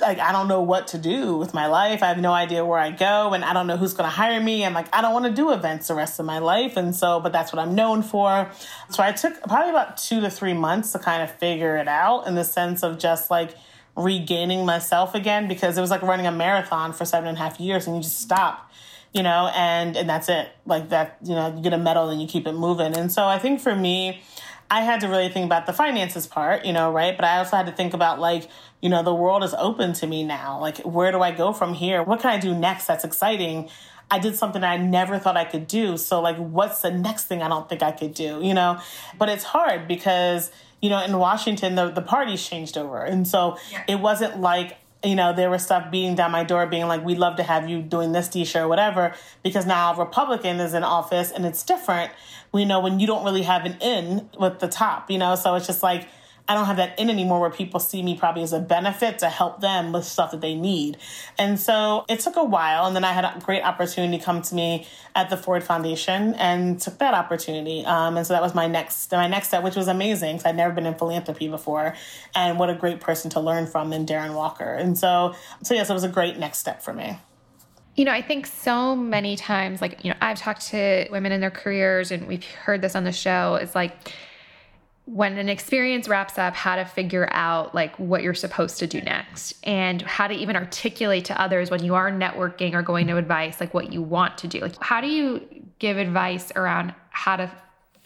like 0.01 0.19
I 0.19 0.33
don't 0.33 0.49
know 0.49 0.63
what 0.63 0.89
to 0.89 0.99
do 0.99 1.37
with 1.37 1.55
my 1.55 1.67
life. 1.67 2.03
I 2.03 2.09
have 2.09 2.19
no 2.19 2.33
idea 2.33 2.65
where 2.65 2.79
I 2.79 2.91
go 2.91 3.33
and 3.33 3.45
I 3.45 3.53
don't 3.53 3.67
know 3.67 3.77
who's 3.77 3.95
going 3.95 4.09
to 4.09 4.15
hire 4.15 4.41
me 4.41 4.63
and 4.63 4.75
like 4.75 4.95
I 4.95 5.03
don't 5.03 5.13
want 5.13 5.25
to 5.25 5.33
do 5.33 5.53
events 5.53 5.89
the 5.89 5.95
rest 5.95 6.21
of 6.21 6.27
my 6.27 6.39
life 6.39 6.77
and 6.77 6.95
so 6.95 7.21
but 7.21 7.33
that's 7.33 7.53
what 7.53 7.61
I'm 7.61 7.75
known 7.75 8.03
for. 8.03 8.51
So 8.91 9.03
I 9.03 9.13
took 9.13 9.41
probably 9.43 9.71
about 9.71 9.97
2 9.97 10.21
to 10.21 10.31
3 10.31 10.55
months 10.55 10.93
to 10.93 10.99
kind 10.99 11.23
of 11.23 11.31
figure 11.39 11.77
it 11.77 11.89
out 11.89 12.27
in 12.27 12.35
the 12.35 12.45
sense 12.45 12.83
of 12.83 12.99
just 12.99 13.31
like 13.31 13.57
regaining 13.97 14.65
myself 14.65 15.15
again 15.15 15.49
because 15.49 15.77
it 15.77 15.81
was 15.81 15.91
like 15.91 16.03
running 16.03 16.27
a 16.27 16.33
marathon 16.33 16.93
for 16.93 17.05
seven 17.05 17.29
and 17.29 17.37
a 17.37 17.41
half 17.41 17.59
years 17.59 17.87
and 17.87 17.97
you 17.97 18.03
just 18.03 18.21
stop 18.21 18.71
you 19.13 19.23
know 19.23 19.51
and 19.57 19.97
and 19.97 20.09
that's 20.09 20.29
it 20.29 20.49
like 20.67 20.91
that 20.91 21.17
you 21.25 21.35
know 21.35 21.53
you 21.57 21.63
get 21.63 21.73
a 21.73 21.79
medal 21.79 22.09
and 22.09 22.23
you 22.23 22.29
keep 22.29 22.47
it 22.47 22.53
moving 22.53 22.97
and 22.97 23.11
so 23.11 23.25
i 23.25 23.39
think 23.39 23.61
for 23.61 23.75
me 23.75 24.23
I 24.71 24.83
had 24.83 25.01
to 25.01 25.09
really 25.09 25.29
think 25.29 25.47
about 25.47 25.67
the 25.67 25.73
finances 25.73 26.27
part, 26.27 26.65
you 26.65 26.73
know, 26.73 26.93
right? 26.93 27.17
But 27.17 27.25
I 27.25 27.39
also 27.39 27.57
had 27.57 27.67
to 27.67 27.73
think 27.73 27.95
about 27.95 28.21
like, 28.21 28.49
you 28.83 28.89
know, 28.89 29.03
the 29.03 29.15
world 29.15 29.43
is 29.43 29.55
open 29.55 29.93
to 29.95 30.07
me 30.07 30.25
now. 30.25 30.61
Like, 30.61 30.79
where 30.79 31.11
do 31.11 31.21
I 31.21 31.31
go 31.31 31.53
from 31.53 31.75
here? 31.75 32.03
What 32.03 32.21
can 32.21 32.31
I 32.31 32.39
do 32.39 32.55
next 32.55 32.87
that's 32.87 33.05
exciting? 33.05 33.71
I 34.11 34.19
did 34.19 34.37
something 34.37 34.63
I 34.63 34.77
never 34.77 35.19
thought 35.19 35.37
I 35.37 35.45
could 35.45 35.67
do. 35.67 35.97
So, 35.97 36.21
like, 36.21 36.37
what's 36.37 36.83
the 36.83 36.91
next 36.91 37.25
thing 37.25 37.43
I 37.43 37.49
don't 37.49 37.69
think 37.69 37.83
I 37.83 37.93
could 37.93 38.15
do, 38.15 38.41
you 38.43 38.55
know? 38.55 38.81
But 39.19 39.29
it's 39.29 39.45
hard 39.45 39.89
because, 39.89 40.51
you 40.81 40.91
know, 40.91 41.03
in 41.03 41.17
Washington, 41.19 41.75
the, 41.75 41.91
the 41.91 42.03
parties 42.03 42.47
changed 42.47 42.79
over. 42.79 43.03
And 43.03 43.27
so 43.27 43.59
yeah. 43.71 43.85
it 43.89 44.01
wasn't 44.01 44.41
like 44.41 44.79
you 45.05 45.15
know, 45.15 45.33
there 45.33 45.49
was 45.49 45.63
stuff 45.63 45.91
beating 45.91 46.15
down 46.15 46.33
my 46.33 46.45
door 46.45 46.67
being 46.67 46.89
like, 46.89 47.05
we'd 47.05 47.19
love 47.19 47.37
to 47.37 47.43
have 47.43 47.69
you 47.69 47.81
doing 47.81 48.13
this 48.13 48.29
t-shirt 48.29 48.63
or 48.63 48.69
whatever, 48.69 49.15
because 49.43 49.65
now 49.65 49.95
Republican 49.95 50.59
is 50.59 50.75
in 50.75 50.83
office 50.83 51.31
and 51.31 51.47
it's 51.47 51.63
different. 51.63 52.11
We 52.53 52.65
know 52.65 52.81
when 52.81 52.99
you 52.99 53.07
don't 53.07 53.25
really 53.25 53.43
have 53.43 53.65
an 53.65 53.77
in 53.81 54.29
with 54.39 54.59
the 54.59 54.69
top, 54.69 55.11
you 55.11 55.19
know, 55.19 55.37
so 55.37 55.55
it's 55.55 55.67
just 55.67 55.83
like, 55.83 56.09
I 56.49 56.55
don't 56.55 56.65
have 56.65 56.79
that 56.79 56.99
in 56.99 57.11
anymore 57.11 57.41
where 57.41 57.51
people 57.51 57.79
see 57.79 58.03
me 58.03 58.17
probably 58.17 58.43
as 58.43 58.55
a 58.55 58.59
benefit 58.59 59.19
to 59.19 59.29
help 59.29 59.61
them 59.61 59.93
with 59.93 60.07
stuff 60.07 60.31
that 60.31 60.41
they 60.41 60.55
need. 60.55 60.97
And 61.39 61.61
so 61.61 62.07
it 62.09 62.21
took 62.21 62.37
a 62.37 62.45
while. 62.45 62.87
And 62.87 62.97
then 62.97 63.05
I 63.05 63.13
had 63.13 63.25
a 63.25 63.39
great 63.45 63.63
opportunity 63.63 64.19
come 64.19 64.41
to 64.41 64.55
me 64.55 64.87
at 65.15 65.29
the 65.29 65.37
Ford 65.37 65.63
Foundation 65.63 66.35
and 66.35 66.81
took 66.81 66.99
that 66.99 67.13
opportunity. 67.13 67.85
Um, 67.85 68.17
and 68.17 68.27
so 68.27 68.33
that 68.33 68.41
was 68.41 68.55
my 68.55 68.67
next, 68.67 69.13
my 69.13 69.29
next 69.29 69.49
step, 69.49 69.63
which 69.63 69.77
was 69.77 69.89
amazing 69.89 70.37
because 70.37 70.47
I'd 70.47 70.57
never 70.57 70.73
been 70.73 70.87
in 70.87 70.95
philanthropy 70.95 71.49
before. 71.49 71.95
And 72.35 72.59
what 72.59 72.71
a 72.71 72.75
great 72.75 73.01
person 73.01 73.31
to 73.33 73.41
learn 73.41 73.67
from 73.67 73.91
than 73.91 74.07
Darren 74.07 74.35
Walker. 74.35 74.73
And 74.73 74.97
so, 74.97 75.35
so 75.63 75.75
yes, 75.75 75.91
it 75.91 75.93
was 75.93 76.05
a 76.05 76.09
great 76.09 76.39
next 76.39 76.59
step 76.59 76.83
for 76.83 76.95
me. 76.95 77.19
You 77.95 78.05
know, 78.05 78.13
I 78.13 78.23
think 78.23 78.47
so 78.47 78.95
many 78.95 79.37
times, 79.37 79.83
like, 79.83 80.05
you 80.05 80.13
know, 80.13 80.17
I've 80.21 80.39
talked 80.39 80.69
to 80.69 81.09
women 81.11 81.33
in 81.33 81.41
their 81.41 81.51
careers 81.51 82.13
and 82.13 82.29
we've 82.29 82.45
heard 82.45 82.81
this 82.81 82.95
on 82.95 83.05
the 83.05 83.13
show. 83.13 83.57
It's 83.57 83.75
like, 83.75 83.93
when 85.09 85.39
an 85.39 85.49
experience 85.49 86.07
wraps 86.07 86.39
up 86.39 86.55
how 86.55 86.77
to 86.77 86.85
figure 86.85 87.27
out 87.33 87.75
like 87.75 87.99
what 87.99 88.23
you're 88.23 88.35
supposed 88.35 88.79
to 88.79 88.87
do 88.87 89.01
next 89.01 89.55
and 89.63 90.03
how 90.03 90.27
to 90.27 90.35
even 90.35 90.55
articulate 90.55 91.25
to 91.25 91.41
others 91.41 91.71
when 91.71 91.83
you 91.83 91.95
are 91.95 92.11
networking 92.13 92.75
or 92.75 92.83
going 92.83 93.07
to 93.07 93.17
advice 93.17 93.59
like 93.59 93.73
what 93.73 93.91
you 93.91 94.03
want 94.03 94.37
to 94.37 94.47
do. 94.47 94.61
Like 94.61 94.77
how 94.83 95.01
do 95.01 95.07
you 95.07 95.65
give 95.79 95.97
advice 95.97 96.53
around 96.55 96.95
how 97.09 97.37
to 97.37 97.51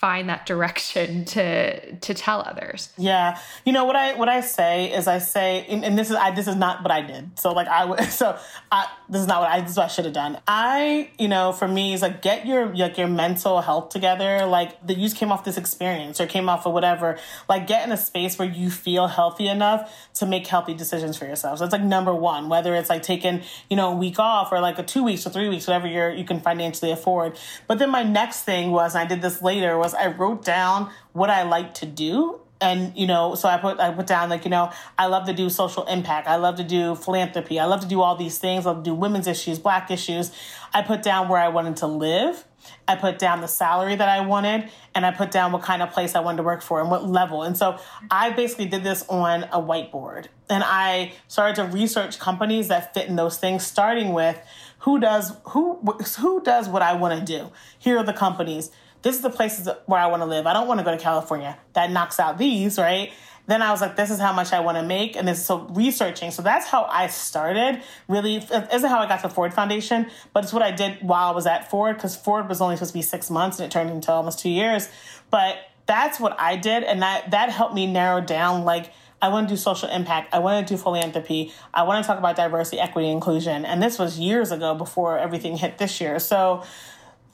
find 0.02 0.28
that 0.28 0.44
direction 0.44 1.24
to 1.34 1.94
to 1.96 2.12
tell 2.12 2.40
others. 2.42 2.90
Yeah. 2.98 3.38
You 3.64 3.72
know 3.72 3.84
what 3.84 3.96
i 3.96 4.14
what 4.14 4.28
i 4.28 4.40
say 4.40 4.92
is 4.92 5.06
i 5.06 5.18
say 5.18 5.64
and, 5.68 5.84
and 5.84 5.96
this 5.96 6.10
is 6.10 6.16
i 6.16 6.32
this 6.32 6.48
is 6.48 6.56
not 6.56 6.82
what 6.82 6.90
i 6.90 7.00
did. 7.00 7.38
So 7.38 7.52
like 7.52 7.68
i 7.68 8.04
so 8.08 8.36
i 8.70 8.86
this 9.08 9.22
is 9.22 9.28
not 9.28 9.40
what 9.40 9.50
i 9.50 9.60
this 9.60 9.70
is 9.70 9.76
what 9.76 9.84
i 9.84 9.88
should 9.88 10.04
have 10.04 10.12
done. 10.12 10.38
I 10.46 11.10
you 11.18 11.28
know 11.28 11.52
for 11.52 11.68
me 11.68 11.94
is 11.94 12.02
like 12.02 12.20
get 12.20 12.46
your 12.46 12.74
like 12.74 12.98
your 12.98 13.06
mental 13.06 13.60
health 13.60 13.90
together. 13.90 14.44
Like 14.44 14.84
that 14.86 14.98
you 14.98 15.04
just 15.04 15.16
came 15.16 15.30
off 15.30 15.44
this 15.44 15.56
experience 15.56 16.20
or 16.20 16.26
came 16.26 16.48
off 16.48 16.66
of 16.66 16.72
whatever. 16.72 17.16
Like 17.48 17.68
get 17.68 17.86
in 17.86 17.92
a 17.92 17.96
space 17.96 18.38
where 18.38 18.48
you 18.48 18.70
feel 18.70 19.06
healthy 19.06 19.46
enough 19.46 20.10
to 20.14 20.26
make 20.26 20.48
healthy 20.48 20.74
decisions 20.74 21.16
for 21.16 21.26
yourself. 21.26 21.60
So 21.60 21.64
it's 21.64 21.72
like 21.72 21.82
number 21.82 22.12
one 22.12 22.48
whether 22.48 22.74
it's 22.74 22.90
like 22.90 23.04
taking 23.04 23.42
you 23.70 23.76
know 23.76 23.92
a 23.92 23.96
week 23.96 24.18
off 24.18 24.50
or 24.50 24.58
like 24.58 24.80
a 24.80 24.82
two 24.82 25.04
weeks 25.04 25.24
or 25.24 25.30
three 25.30 25.48
weeks 25.48 25.68
whatever 25.68 25.86
you're 25.86 26.10
you 26.10 26.24
can 26.24 26.40
financially 26.40 26.90
afford. 26.90 27.38
But 27.68 27.78
then 27.78 27.90
my 27.90 28.02
next 28.02 28.42
thing 28.42 28.72
was 28.72 28.96
and 28.96 29.02
i 29.02 29.06
did 29.06 29.22
this 29.22 29.40
later 29.40 29.78
was 29.78 29.91
I 29.94 30.08
wrote 30.08 30.44
down 30.44 30.90
what 31.12 31.30
I 31.30 31.42
like 31.42 31.74
to 31.74 31.86
do 31.86 32.40
and 32.62 32.96
you 32.96 33.06
know 33.06 33.34
so 33.34 33.48
i 33.48 33.58
put 33.58 33.78
i 33.80 33.90
put 33.92 34.06
down 34.06 34.30
like 34.30 34.44
you 34.44 34.50
know 34.50 34.70
i 34.96 35.06
love 35.06 35.26
to 35.26 35.32
do 35.32 35.50
social 35.50 35.84
impact. 35.86 36.28
I 36.28 36.36
love 36.36 36.56
to 36.56 36.64
do 36.64 36.94
philanthropy. 36.94 37.58
I 37.58 37.66
love 37.66 37.80
to 37.80 37.88
do 37.88 38.00
all 38.00 38.16
these 38.16 38.38
things. 38.38 38.64
I 38.64 38.70
love 38.70 38.84
to 38.84 38.90
do 38.90 38.94
women's 38.94 39.26
issues 39.26 39.58
black 39.58 39.90
issues. 39.90 40.30
I 40.72 40.82
put 40.82 41.02
down 41.02 41.28
where 41.28 41.40
i 41.40 41.48
wanted 41.48 41.76
to 41.78 41.86
live. 41.86 42.44
I 42.86 42.94
put 42.94 43.18
down 43.18 43.40
the 43.40 43.48
salary 43.48 43.96
that 43.96 44.08
i 44.08 44.20
wanted 44.20 44.70
and 44.94 45.04
i 45.04 45.10
put 45.10 45.32
down 45.32 45.50
what 45.50 45.62
kind 45.62 45.82
of 45.82 45.90
place 45.90 46.14
i 46.14 46.20
wanted 46.20 46.38
to 46.38 46.42
work 46.44 46.62
for 46.62 46.80
and 46.80 46.88
what 46.90 47.06
level. 47.06 47.42
And 47.42 47.56
so 47.56 47.78
i 48.10 48.30
basically 48.30 48.66
did 48.66 48.84
this 48.84 49.04
on 49.08 49.44
a 49.44 49.60
whiteboard 49.60 50.26
and 50.48 50.62
i 50.64 51.12
started 51.26 51.56
to 51.56 51.64
research 51.64 52.20
companies 52.20 52.68
that 52.68 52.94
fit 52.94 53.08
in 53.08 53.16
those 53.16 53.38
things 53.38 53.66
starting 53.66 54.12
with 54.12 54.38
who 54.80 55.00
does 55.00 55.32
who 55.48 55.80
who 56.20 56.40
does 56.42 56.68
what 56.68 56.82
i 56.82 56.94
want 56.94 57.18
to 57.18 57.24
do? 57.24 57.50
Here 57.78 57.98
are 57.98 58.04
the 58.04 58.12
companies 58.12 58.70
this 59.02 59.16
is 59.16 59.22
the 59.22 59.30
places 59.30 59.68
where 59.86 60.00
I 60.00 60.06
want 60.06 60.22
to 60.22 60.26
live. 60.26 60.46
I 60.46 60.52
don't 60.52 60.68
want 60.68 60.80
to 60.80 60.84
go 60.84 60.92
to 60.92 61.02
California. 61.02 61.58
That 61.74 61.90
knocks 61.90 62.18
out 62.20 62.38
these, 62.38 62.78
right? 62.78 63.12
Then 63.46 63.60
I 63.60 63.72
was 63.72 63.80
like, 63.80 63.96
this 63.96 64.10
is 64.10 64.20
how 64.20 64.32
much 64.32 64.52
I 64.52 64.60
want 64.60 64.78
to 64.78 64.84
make. 64.84 65.16
And 65.16 65.26
this, 65.26 65.44
so 65.44 65.66
researching. 65.70 66.30
So 66.30 66.42
that's 66.42 66.66
how 66.66 66.84
I 66.84 67.08
started. 67.08 67.82
Really, 68.06 68.36
isn't 68.36 68.88
how 68.88 69.00
I 69.00 69.08
got 69.08 69.20
to 69.22 69.28
Ford 69.28 69.52
Foundation, 69.52 70.08
but 70.32 70.44
it's 70.44 70.52
what 70.52 70.62
I 70.62 70.70
did 70.70 70.98
while 71.02 71.28
I 71.28 71.34
was 71.34 71.46
at 71.46 71.68
Ford 71.68 71.96
because 71.96 72.14
Ford 72.14 72.48
was 72.48 72.60
only 72.60 72.76
supposed 72.76 72.92
to 72.92 72.98
be 72.98 73.02
six 73.02 73.30
months 73.30 73.58
and 73.58 73.66
it 73.66 73.72
turned 73.72 73.90
into 73.90 74.12
almost 74.12 74.38
two 74.38 74.50
years. 74.50 74.88
But 75.30 75.56
that's 75.86 76.20
what 76.20 76.38
I 76.38 76.56
did. 76.56 76.84
And 76.84 77.02
that, 77.02 77.32
that 77.32 77.50
helped 77.50 77.74
me 77.74 77.86
narrow 77.86 78.20
down 78.20 78.64
like, 78.64 78.92
I 79.20 79.28
want 79.28 79.48
to 79.48 79.54
do 79.54 79.56
social 79.56 79.88
impact. 79.88 80.34
I 80.34 80.40
want 80.40 80.66
to 80.66 80.74
do 80.74 80.80
philanthropy. 80.80 81.52
I 81.72 81.84
want 81.84 82.02
to 82.02 82.06
talk 82.06 82.18
about 82.18 82.34
diversity, 82.34 82.80
equity, 82.80 83.08
inclusion. 83.08 83.64
And 83.64 83.80
this 83.80 83.96
was 83.96 84.18
years 84.18 84.50
ago 84.50 84.74
before 84.74 85.16
everything 85.16 85.56
hit 85.56 85.78
this 85.78 86.00
year. 86.00 86.18
So 86.18 86.64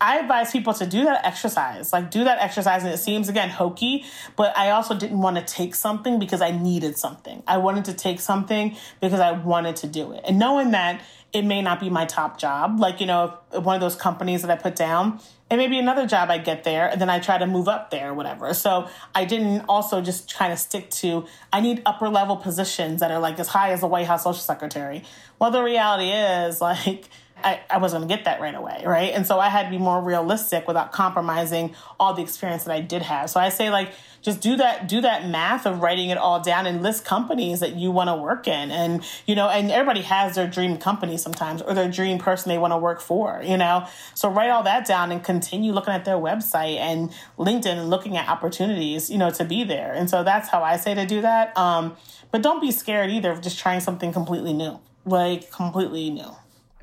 I 0.00 0.18
advise 0.18 0.52
people 0.52 0.72
to 0.74 0.86
do 0.86 1.04
that 1.04 1.24
exercise, 1.24 1.92
like 1.92 2.10
do 2.10 2.24
that 2.24 2.38
exercise. 2.38 2.84
And 2.84 2.92
it 2.92 2.98
seems 2.98 3.28
again 3.28 3.48
hokey, 3.48 4.04
but 4.36 4.56
I 4.56 4.70
also 4.70 4.96
didn't 4.96 5.20
want 5.20 5.36
to 5.36 5.42
take 5.44 5.74
something 5.74 6.18
because 6.18 6.40
I 6.40 6.52
needed 6.52 6.96
something. 6.96 7.42
I 7.46 7.56
wanted 7.58 7.86
to 7.86 7.94
take 7.94 8.20
something 8.20 8.76
because 9.00 9.20
I 9.20 9.32
wanted 9.32 9.76
to 9.76 9.86
do 9.88 10.12
it. 10.12 10.24
And 10.26 10.38
knowing 10.38 10.70
that 10.70 11.00
it 11.32 11.42
may 11.42 11.60
not 11.60 11.78
be 11.78 11.90
my 11.90 12.06
top 12.06 12.38
job. 12.38 12.80
Like, 12.80 13.00
you 13.00 13.06
know, 13.06 13.36
one 13.50 13.74
of 13.74 13.80
those 13.80 13.96
companies 13.96 14.42
that 14.42 14.50
I 14.50 14.56
put 14.56 14.74
down, 14.74 15.20
it 15.50 15.56
may 15.56 15.68
be 15.68 15.78
another 15.78 16.06
job 16.06 16.30
I 16.30 16.38
get 16.38 16.64
there 16.64 16.88
and 16.88 17.00
then 17.00 17.10
I 17.10 17.18
try 17.18 17.36
to 17.36 17.46
move 17.46 17.68
up 17.68 17.90
there 17.90 18.10
or 18.10 18.14
whatever. 18.14 18.54
So 18.54 18.88
I 19.14 19.24
didn't 19.24 19.64
also 19.68 20.00
just 20.00 20.34
kind 20.34 20.52
of 20.52 20.58
stick 20.58 20.88
to, 20.90 21.26
I 21.52 21.60
need 21.60 21.82
upper 21.84 22.08
level 22.08 22.36
positions 22.36 23.00
that 23.00 23.10
are 23.10 23.18
like 23.18 23.38
as 23.38 23.48
high 23.48 23.72
as 23.72 23.82
a 23.82 23.86
White 23.86 24.06
House 24.06 24.24
social 24.24 24.40
secretary. 24.40 25.04
Well, 25.38 25.50
the 25.50 25.62
reality 25.62 26.10
is 26.10 26.60
like, 26.62 27.08
I, 27.44 27.60
I 27.70 27.78
wasn't 27.78 28.02
to 28.02 28.08
get 28.08 28.24
that 28.24 28.40
right 28.40 28.54
away, 28.54 28.82
right? 28.86 29.12
And 29.12 29.26
so 29.26 29.38
I 29.38 29.48
had 29.48 29.64
to 29.64 29.70
be 29.70 29.78
more 29.78 30.02
realistic 30.02 30.66
without 30.66 30.92
compromising 30.92 31.74
all 31.98 32.14
the 32.14 32.22
experience 32.22 32.64
that 32.64 32.72
I 32.74 32.80
did 32.80 33.02
have. 33.02 33.30
So 33.30 33.40
I 33.40 33.48
say 33.48 33.70
like 33.70 33.92
just 34.20 34.40
do 34.40 34.56
that 34.56 34.88
do 34.88 35.00
that 35.00 35.28
math 35.28 35.64
of 35.64 35.80
writing 35.80 36.10
it 36.10 36.18
all 36.18 36.40
down 36.40 36.66
and 36.66 36.82
list 36.82 37.04
companies 37.04 37.60
that 37.60 37.76
you 37.76 37.90
want 37.90 38.08
to 38.08 38.16
work 38.16 38.48
in 38.48 38.70
and 38.72 39.04
you 39.26 39.34
know 39.36 39.48
and 39.48 39.70
everybody 39.70 40.02
has 40.02 40.34
their 40.34 40.48
dream 40.48 40.76
company 40.76 41.16
sometimes 41.16 41.62
or 41.62 41.72
their 41.72 41.88
dream 41.88 42.18
person 42.18 42.48
they 42.48 42.58
want 42.58 42.72
to 42.72 42.78
work 42.78 43.00
for, 43.00 43.40
you 43.44 43.56
know. 43.56 43.86
So 44.14 44.28
write 44.28 44.50
all 44.50 44.62
that 44.64 44.86
down 44.86 45.12
and 45.12 45.22
continue 45.22 45.72
looking 45.72 45.94
at 45.94 46.04
their 46.04 46.16
website 46.16 46.78
and 46.78 47.10
LinkedIn 47.38 47.78
and 47.78 47.90
looking 47.90 48.16
at 48.16 48.28
opportunities, 48.28 49.10
you 49.10 49.18
know, 49.18 49.30
to 49.30 49.44
be 49.44 49.64
there. 49.64 49.92
And 49.92 50.10
so 50.10 50.24
that's 50.24 50.48
how 50.48 50.62
I 50.62 50.76
say 50.76 50.94
to 50.94 51.06
do 51.06 51.20
that. 51.22 51.56
Um, 51.56 51.96
but 52.30 52.42
don't 52.42 52.60
be 52.60 52.70
scared 52.70 53.10
either 53.10 53.30
of 53.30 53.40
just 53.40 53.58
trying 53.58 53.80
something 53.80 54.12
completely 54.12 54.52
new. 54.52 54.78
Like 55.04 55.50
completely 55.50 56.10
new. 56.10 56.36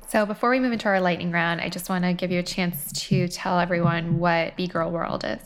So, 0.08 0.24
before 0.24 0.50
we 0.50 0.60
move 0.60 0.72
into 0.72 0.86
our 0.86 1.00
lightning 1.00 1.32
round, 1.32 1.60
I 1.60 1.68
just 1.68 1.88
want 1.88 2.04
to 2.04 2.12
give 2.12 2.30
you 2.30 2.38
a 2.38 2.44
chance 2.44 2.92
to 3.08 3.26
tell 3.26 3.58
everyone 3.58 4.20
what 4.20 4.56
B 4.56 4.68
Girl 4.68 4.90
World 4.92 5.24
is. 5.24 5.40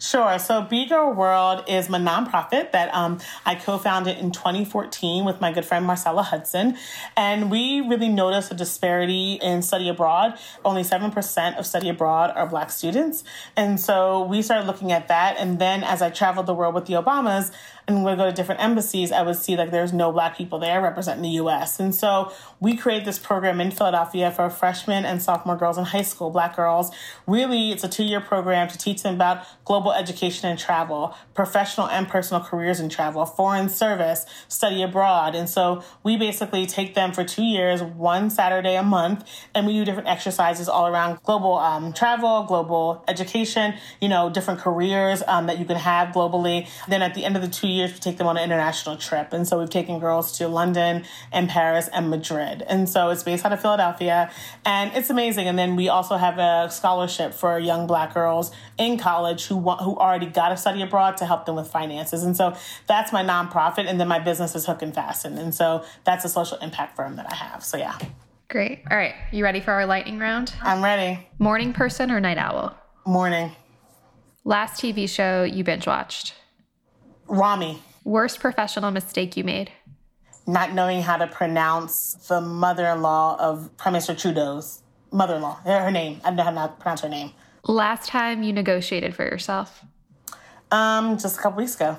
Sure. 0.00 0.38
So, 0.38 0.62
B 0.62 0.86
Girl 0.86 1.12
World 1.12 1.64
is 1.68 1.90
my 1.90 1.98
nonprofit 1.98 2.72
that 2.72 2.92
um, 2.94 3.18
I 3.44 3.54
co 3.54 3.76
founded 3.76 4.16
in 4.16 4.30
2014 4.30 5.26
with 5.26 5.42
my 5.42 5.52
good 5.52 5.66
friend 5.66 5.84
Marcella 5.84 6.22
Hudson. 6.22 6.78
And 7.18 7.50
we 7.50 7.82
really 7.82 8.08
noticed 8.08 8.50
a 8.50 8.54
disparity 8.54 9.34
in 9.42 9.60
study 9.60 9.90
abroad. 9.90 10.38
Only 10.64 10.82
7% 10.82 11.58
of 11.58 11.66
study 11.66 11.90
abroad 11.90 12.32
are 12.34 12.46
Black 12.46 12.70
students. 12.70 13.24
And 13.56 13.78
so 13.78 14.22
we 14.22 14.40
started 14.40 14.66
looking 14.66 14.90
at 14.90 15.08
that. 15.08 15.36
And 15.38 15.58
then 15.58 15.84
as 15.84 16.00
I 16.00 16.08
traveled 16.08 16.46
the 16.46 16.54
world 16.54 16.74
with 16.74 16.86
the 16.86 16.94
Obamas, 16.94 17.52
and 17.88 18.04
when 18.04 18.18
go 18.18 18.26
to 18.26 18.32
different 18.32 18.62
embassies, 18.62 19.10
I 19.10 19.22
would 19.22 19.36
see 19.36 19.56
like 19.56 19.70
there's 19.70 19.94
no 19.94 20.12
black 20.12 20.36
people 20.36 20.58
there 20.58 20.82
representing 20.82 21.22
the 21.22 21.40
US. 21.40 21.80
And 21.80 21.94
so 21.94 22.30
we 22.60 22.76
created 22.76 23.06
this 23.06 23.18
program 23.18 23.62
in 23.62 23.70
Philadelphia 23.70 24.30
for 24.30 24.50
freshmen 24.50 25.06
and 25.06 25.22
sophomore 25.22 25.56
girls 25.56 25.78
in 25.78 25.84
high 25.84 26.02
school, 26.02 26.28
black 26.28 26.54
girls. 26.54 26.90
Really, 27.26 27.72
it's 27.72 27.82
a 27.84 27.88
two 27.88 28.04
year 28.04 28.20
program 28.20 28.68
to 28.68 28.76
teach 28.76 29.02
them 29.02 29.14
about 29.14 29.46
global 29.64 29.92
education 29.92 30.50
and 30.50 30.58
travel, 30.58 31.16
professional 31.32 31.88
and 31.88 32.06
personal 32.06 32.42
careers 32.42 32.78
in 32.78 32.90
travel, 32.90 33.24
foreign 33.24 33.70
service, 33.70 34.26
study 34.48 34.82
abroad. 34.82 35.34
And 35.34 35.48
so 35.48 35.82
we 36.02 36.18
basically 36.18 36.66
take 36.66 36.94
them 36.94 37.12
for 37.12 37.24
two 37.24 37.44
years, 37.44 37.82
one 37.82 38.28
Saturday 38.28 38.76
a 38.76 38.82
month, 38.82 39.26
and 39.54 39.66
we 39.66 39.72
do 39.72 39.86
different 39.86 40.08
exercises 40.08 40.68
all 40.68 40.88
around 40.88 41.22
global 41.22 41.56
um, 41.56 41.94
travel, 41.94 42.44
global 42.44 43.02
education, 43.08 43.74
you 44.02 44.10
know, 44.10 44.28
different 44.28 44.60
careers 44.60 45.22
um, 45.26 45.46
that 45.46 45.58
you 45.58 45.64
can 45.64 45.76
have 45.76 46.08
globally. 46.08 46.68
Then 46.86 47.00
at 47.00 47.14
the 47.14 47.24
end 47.24 47.36
of 47.36 47.40
the 47.40 47.48
two 47.48 47.66
years, 47.66 47.77
years 47.78 47.92
to 47.94 48.00
take 48.00 48.18
them 48.18 48.26
on 48.26 48.36
an 48.36 48.44
international 48.44 48.96
trip. 48.96 49.32
And 49.32 49.46
so 49.46 49.58
we've 49.58 49.70
taken 49.70 49.98
girls 49.98 50.36
to 50.38 50.48
London 50.48 51.04
and 51.32 51.48
Paris 51.48 51.88
and 51.92 52.10
Madrid. 52.10 52.62
And 52.68 52.88
so 52.88 53.10
it's 53.10 53.22
based 53.22 53.44
out 53.44 53.52
of 53.52 53.60
Philadelphia 53.60 54.30
and 54.64 54.92
it's 54.94 55.10
amazing. 55.10 55.48
And 55.48 55.58
then 55.58 55.76
we 55.76 55.88
also 55.88 56.16
have 56.16 56.38
a 56.38 56.70
scholarship 56.70 57.32
for 57.32 57.58
young 57.58 57.86
black 57.86 58.12
girls 58.12 58.50
in 58.76 58.98
college 58.98 59.46
who 59.46 59.56
want, 59.56 59.80
who 59.80 59.96
already 59.96 60.26
got 60.26 60.50
to 60.50 60.56
study 60.56 60.82
abroad 60.82 61.16
to 61.18 61.26
help 61.26 61.46
them 61.46 61.56
with 61.56 61.68
finances. 61.68 62.22
And 62.22 62.36
so 62.36 62.56
that's 62.86 63.12
my 63.12 63.24
nonprofit. 63.24 63.86
And 63.86 64.00
then 64.00 64.08
my 64.08 64.18
business 64.18 64.54
is 64.54 64.66
Hook 64.66 64.82
and 64.82 64.94
Fasten. 64.94 65.38
And 65.38 65.54
so 65.54 65.84
that's 66.04 66.24
a 66.24 66.28
social 66.28 66.58
impact 66.58 66.96
firm 66.96 67.16
that 67.16 67.26
I 67.32 67.34
have. 67.34 67.64
So 67.64 67.76
yeah. 67.76 67.96
Great. 68.48 68.82
All 68.90 68.96
right. 68.96 69.14
You 69.30 69.44
ready 69.44 69.60
for 69.60 69.72
our 69.72 69.84
lightning 69.84 70.18
round? 70.18 70.54
I'm 70.62 70.82
ready. 70.82 71.26
Morning 71.38 71.72
person 71.72 72.10
or 72.10 72.18
night 72.18 72.38
owl? 72.38 72.74
Morning. 73.06 73.52
Last 74.44 74.80
TV 74.80 75.06
show 75.06 75.44
you 75.44 75.62
binge 75.64 75.86
watched? 75.86 76.34
Ramy. 77.28 77.82
Worst 78.04 78.40
professional 78.40 78.90
mistake 78.90 79.36
you 79.36 79.44
made? 79.44 79.70
Not 80.46 80.72
knowing 80.72 81.02
how 81.02 81.18
to 81.18 81.26
pronounce 81.26 82.14
the 82.28 82.40
mother 82.40 82.86
in 82.86 83.02
law 83.02 83.36
of 83.38 83.76
Prime 83.76 83.92
Minister 83.92 84.14
Trudeau's 84.14 84.82
mother 85.12 85.36
in 85.36 85.42
law, 85.42 85.60
her 85.64 85.90
name. 85.90 86.20
I 86.24 86.30
don't 86.30 86.36
know 86.36 86.44
how 86.44 86.66
to 86.66 86.72
pronounce 86.74 87.02
her 87.02 87.08
name. 87.08 87.32
Last 87.64 88.08
time 88.08 88.42
you 88.42 88.52
negotiated 88.52 89.14
for 89.14 89.24
yourself? 89.24 89.84
Um, 90.70 91.18
just 91.18 91.38
a 91.38 91.40
couple 91.40 91.58
weeks 91.58 91.74
ago. 91.74 91.98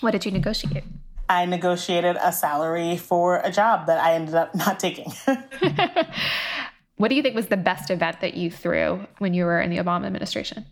What 0.00 0.10
did 0.10 0.24
you 0.26 0.30
negotiate? 0.30 0.84
I 1.28 1.46
negotiated 1.46 2.16
a 2.20 2.32
salary 2.32 2.96
for 2.96 3.38
a 3.38 3.50
job 3.50 3.86
that 3.86 4.02
I 4.02 4.14
ended 4.14 4.34
up 4.34 4.54
not 4.54 4.78
taking. 4.78 5.12
what 6.96 7.08
do 7.08 7.14
you 7.14 7.22
think 7.22 7.34
was 7.34 7.46
the 7.46 7.56
best 7.56 7.90
event 7.90 8.20
that 8.20 8.34
you 8.34 8.50
threw 8.50 9.06
when 9.18 9.32
you 9.32 9.44
were 9.44 9.60
in 9.60 9.70
the 9.70 9.78
Obama 9.78 10.06
administration? 10.06 10.66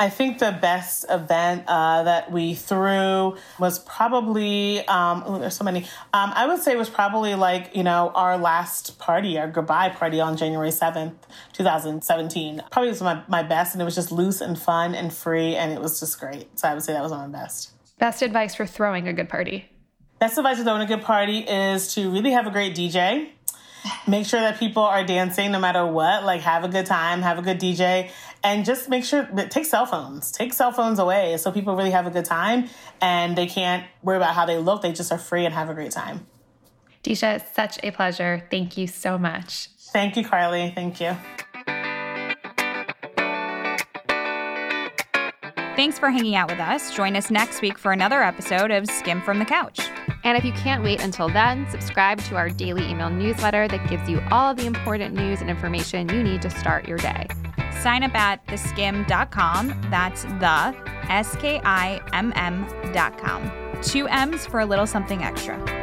I 0.00 0.08
think 0.08 0.38
the 0.38 0.50
best 0.50 1.04
event 1.10 1.64
uh, 1.66 2.04
that 2.04 2.32
we 2.32 2.54
threw 2.54 3.36
was 3.58 3.78
probably, 3.80 4.78
um, 4.88 5.22
oh, 5.26 5.38
there's 5.38 5.54
so 5.54 5.62
many. 5.62 5.80
Um, 6.14 6.32
I 6.34 6.46
would 6.46 6.62
say 6.62 6.72
it 6.72 6.78
was 6.78 6.88
probably 6.88 7.34
like, 7.34 7.76
you 7.76 7.82
know, 7.82 8.10
our 8.14 8.38
last 8.38 8.98
party, 8.98 9.38
our 9.38 9.46
goodbye 9.46 9.90
party 9.90 10.18
on 10.18 10.38
January 10.38 10.70
7th, 10.70 11.16
2017. 11.52 12.62
Probably 12.70 12.88
was 12.88 13.02
my, 13.02 13.22
my 13.28 13.42
best, 13.42 13.74
and 13.74 13.82
it 13.82 13.84
was 13.84 13.94
just 13.94 14.10
loose 14.10 14.40
and 14.40 14.58
fun 14.58 14.94
and 14.94 15.12
free, 15.12 15.54
and 15.54 15.70
it 15.70 15.82
was 15.82 16.00
just 16.00 16.18
great. 16.18 16.58
So 16.58 16.68
I 16.68 16.72
would 16.72 16.82
say 16.82 16.94
that 16.94 17.02
was 17.02 17.12
my 17.12 17.28
best. 17.28 17.72
Best 17.98 18.22
advice 18.22 18.54
for 18.54 18.64
throwing 18.64 19.06
a 19.06 19.12
good 19.12 19.28
party? 19.28 19.68
Best 20.18 20.38
advice 20.38 20.56
for 20.56 20.64
throwing 20.64 20.80
a 20.80 20.86
good 20.86 21.02
party 21.02 21.40
is 21.40 21.92
to 21.94 22.10
really 22.10 22.30
have 22.30 22.46
a 22.46 22.50
great 22.50 22.74
DJ. 22.74 23.28
Make 24.06 24.26
sure 24.26 24.40
that 24.40 24.58
people 24.58 24.82
are 24.82 25.04
dancing 25.04 25.52
no 25.52 25.58
matter 25.58 25.86
what. 25.86 26.24
Like, 26.24 26.40
have 26.40 26.64
a 26.64 26.68
good 26.68 26.86
time, 26.86 27.22
have 27.22 27.38
a 27.38 27.42
good 27.42 27.60
DJ, 27.60 28.10
and 28.42 28.64
just 28.64 28.88
make 28.88 29.04
sure 29.04 29.28
that 29.34 29.50
take 29.50 29.64
cell 29.64 29.86
phones 29.86 30.30
take 30.30 30.52
cell 30.52 30.72
phones 30.72 30.98
away 30.98 31.36
so 31.36 31.50
people 31.52 31.76
really 31.76 31.90
have 31.90 32.06
a 32.06 32.10
good 32.10 32.24
time 32.24 32.68
and 33.00 33.36
they 33.36 33.46
can't 33.46 33.84
worry 34.02 34.16
about 34.16 34.34
how 34.34 34.46
they 34.46 34.58
look 34.58 34.82
they 34.82 34.92
just 34.92 35.12
are 35.12 35.18
free 35.18 35.44
and 35.44 35.54
have 35.54 35.68
a 35.68 35.74
great 35.74 35.92
time 35.92 36.26
Deesha, 37.02 37.36
it's 37.36 37.54
such 37.54 37.78
a 37.82 37.90
pleasure. 37.90 38.46
Thank 38.50 38.76
you 38.76 38.86
so 38.86 39.16
much. 39.16 39.68
Thank 39.92 40.16
you, 40.16 40.24
Carly. 40.24 40.70
Thank 40.74 41.00
you. 41.00 41.16
Thanks 45.76 45.98
for 45.98 46.10
hanging 46.10 46.34
out 46.34 46.50
with 46.50 46.60
us. 46.60 46.94
Join 46.94 47.16
us 47.16 47.30
next 47.30 47.62
week 47.62 47.78
for 47.78 47.92
another 47.92 48.22
episode 48.22 48.70
of 48.70 48.86
Skimm'd 48.86 49.24
from 49.24 49.38
the 49.38 49.46
Couch. 49.46 49.80
And 50.24 50.36
if 50.36 50.44
you 50.44 50.52
can't 50.52 50.84
wait 50.84 51.02
until 51.02 51.30
then, 51.30 51.66
subscribe 51.70 52.20
to 52.24 52.36
our 52.36 52.50
daily 52.50 52.86
email 52.86 53.08
newsletter 53.08 53.66
that 53.68 53.88
gives 53.88 54.06
you 54.06 54.20
all 54.30 54.54
the 54.54 54.66
important 54.66 55.14
news 55.14 55.40
and 55.40 55.48
information 55.48 56.06
you 56.10 56.22
need 56.22 56.42
to 56.42 56.50
start 56.50 56.86
your 56.86 56.98
day. 56.98 57.26
Sign 57.82 58.02
up 58.02 58.14
at 58.14 58.46
theskimm.com. 58.46 59.74
That's 59.90 60.24
the 60.24 60.74
S 61.08 61.34
K 61.36 61.60
I 61.64 62.00
M 62.12 62.32
M.com. 62.36 63.50
Two 63.82 64.06
M's 64.08 64.46
for 64.46 64.60
a 64.60 64.66
little 64.66 64.86
something 64.86 65.22
extra. 65.22 65.79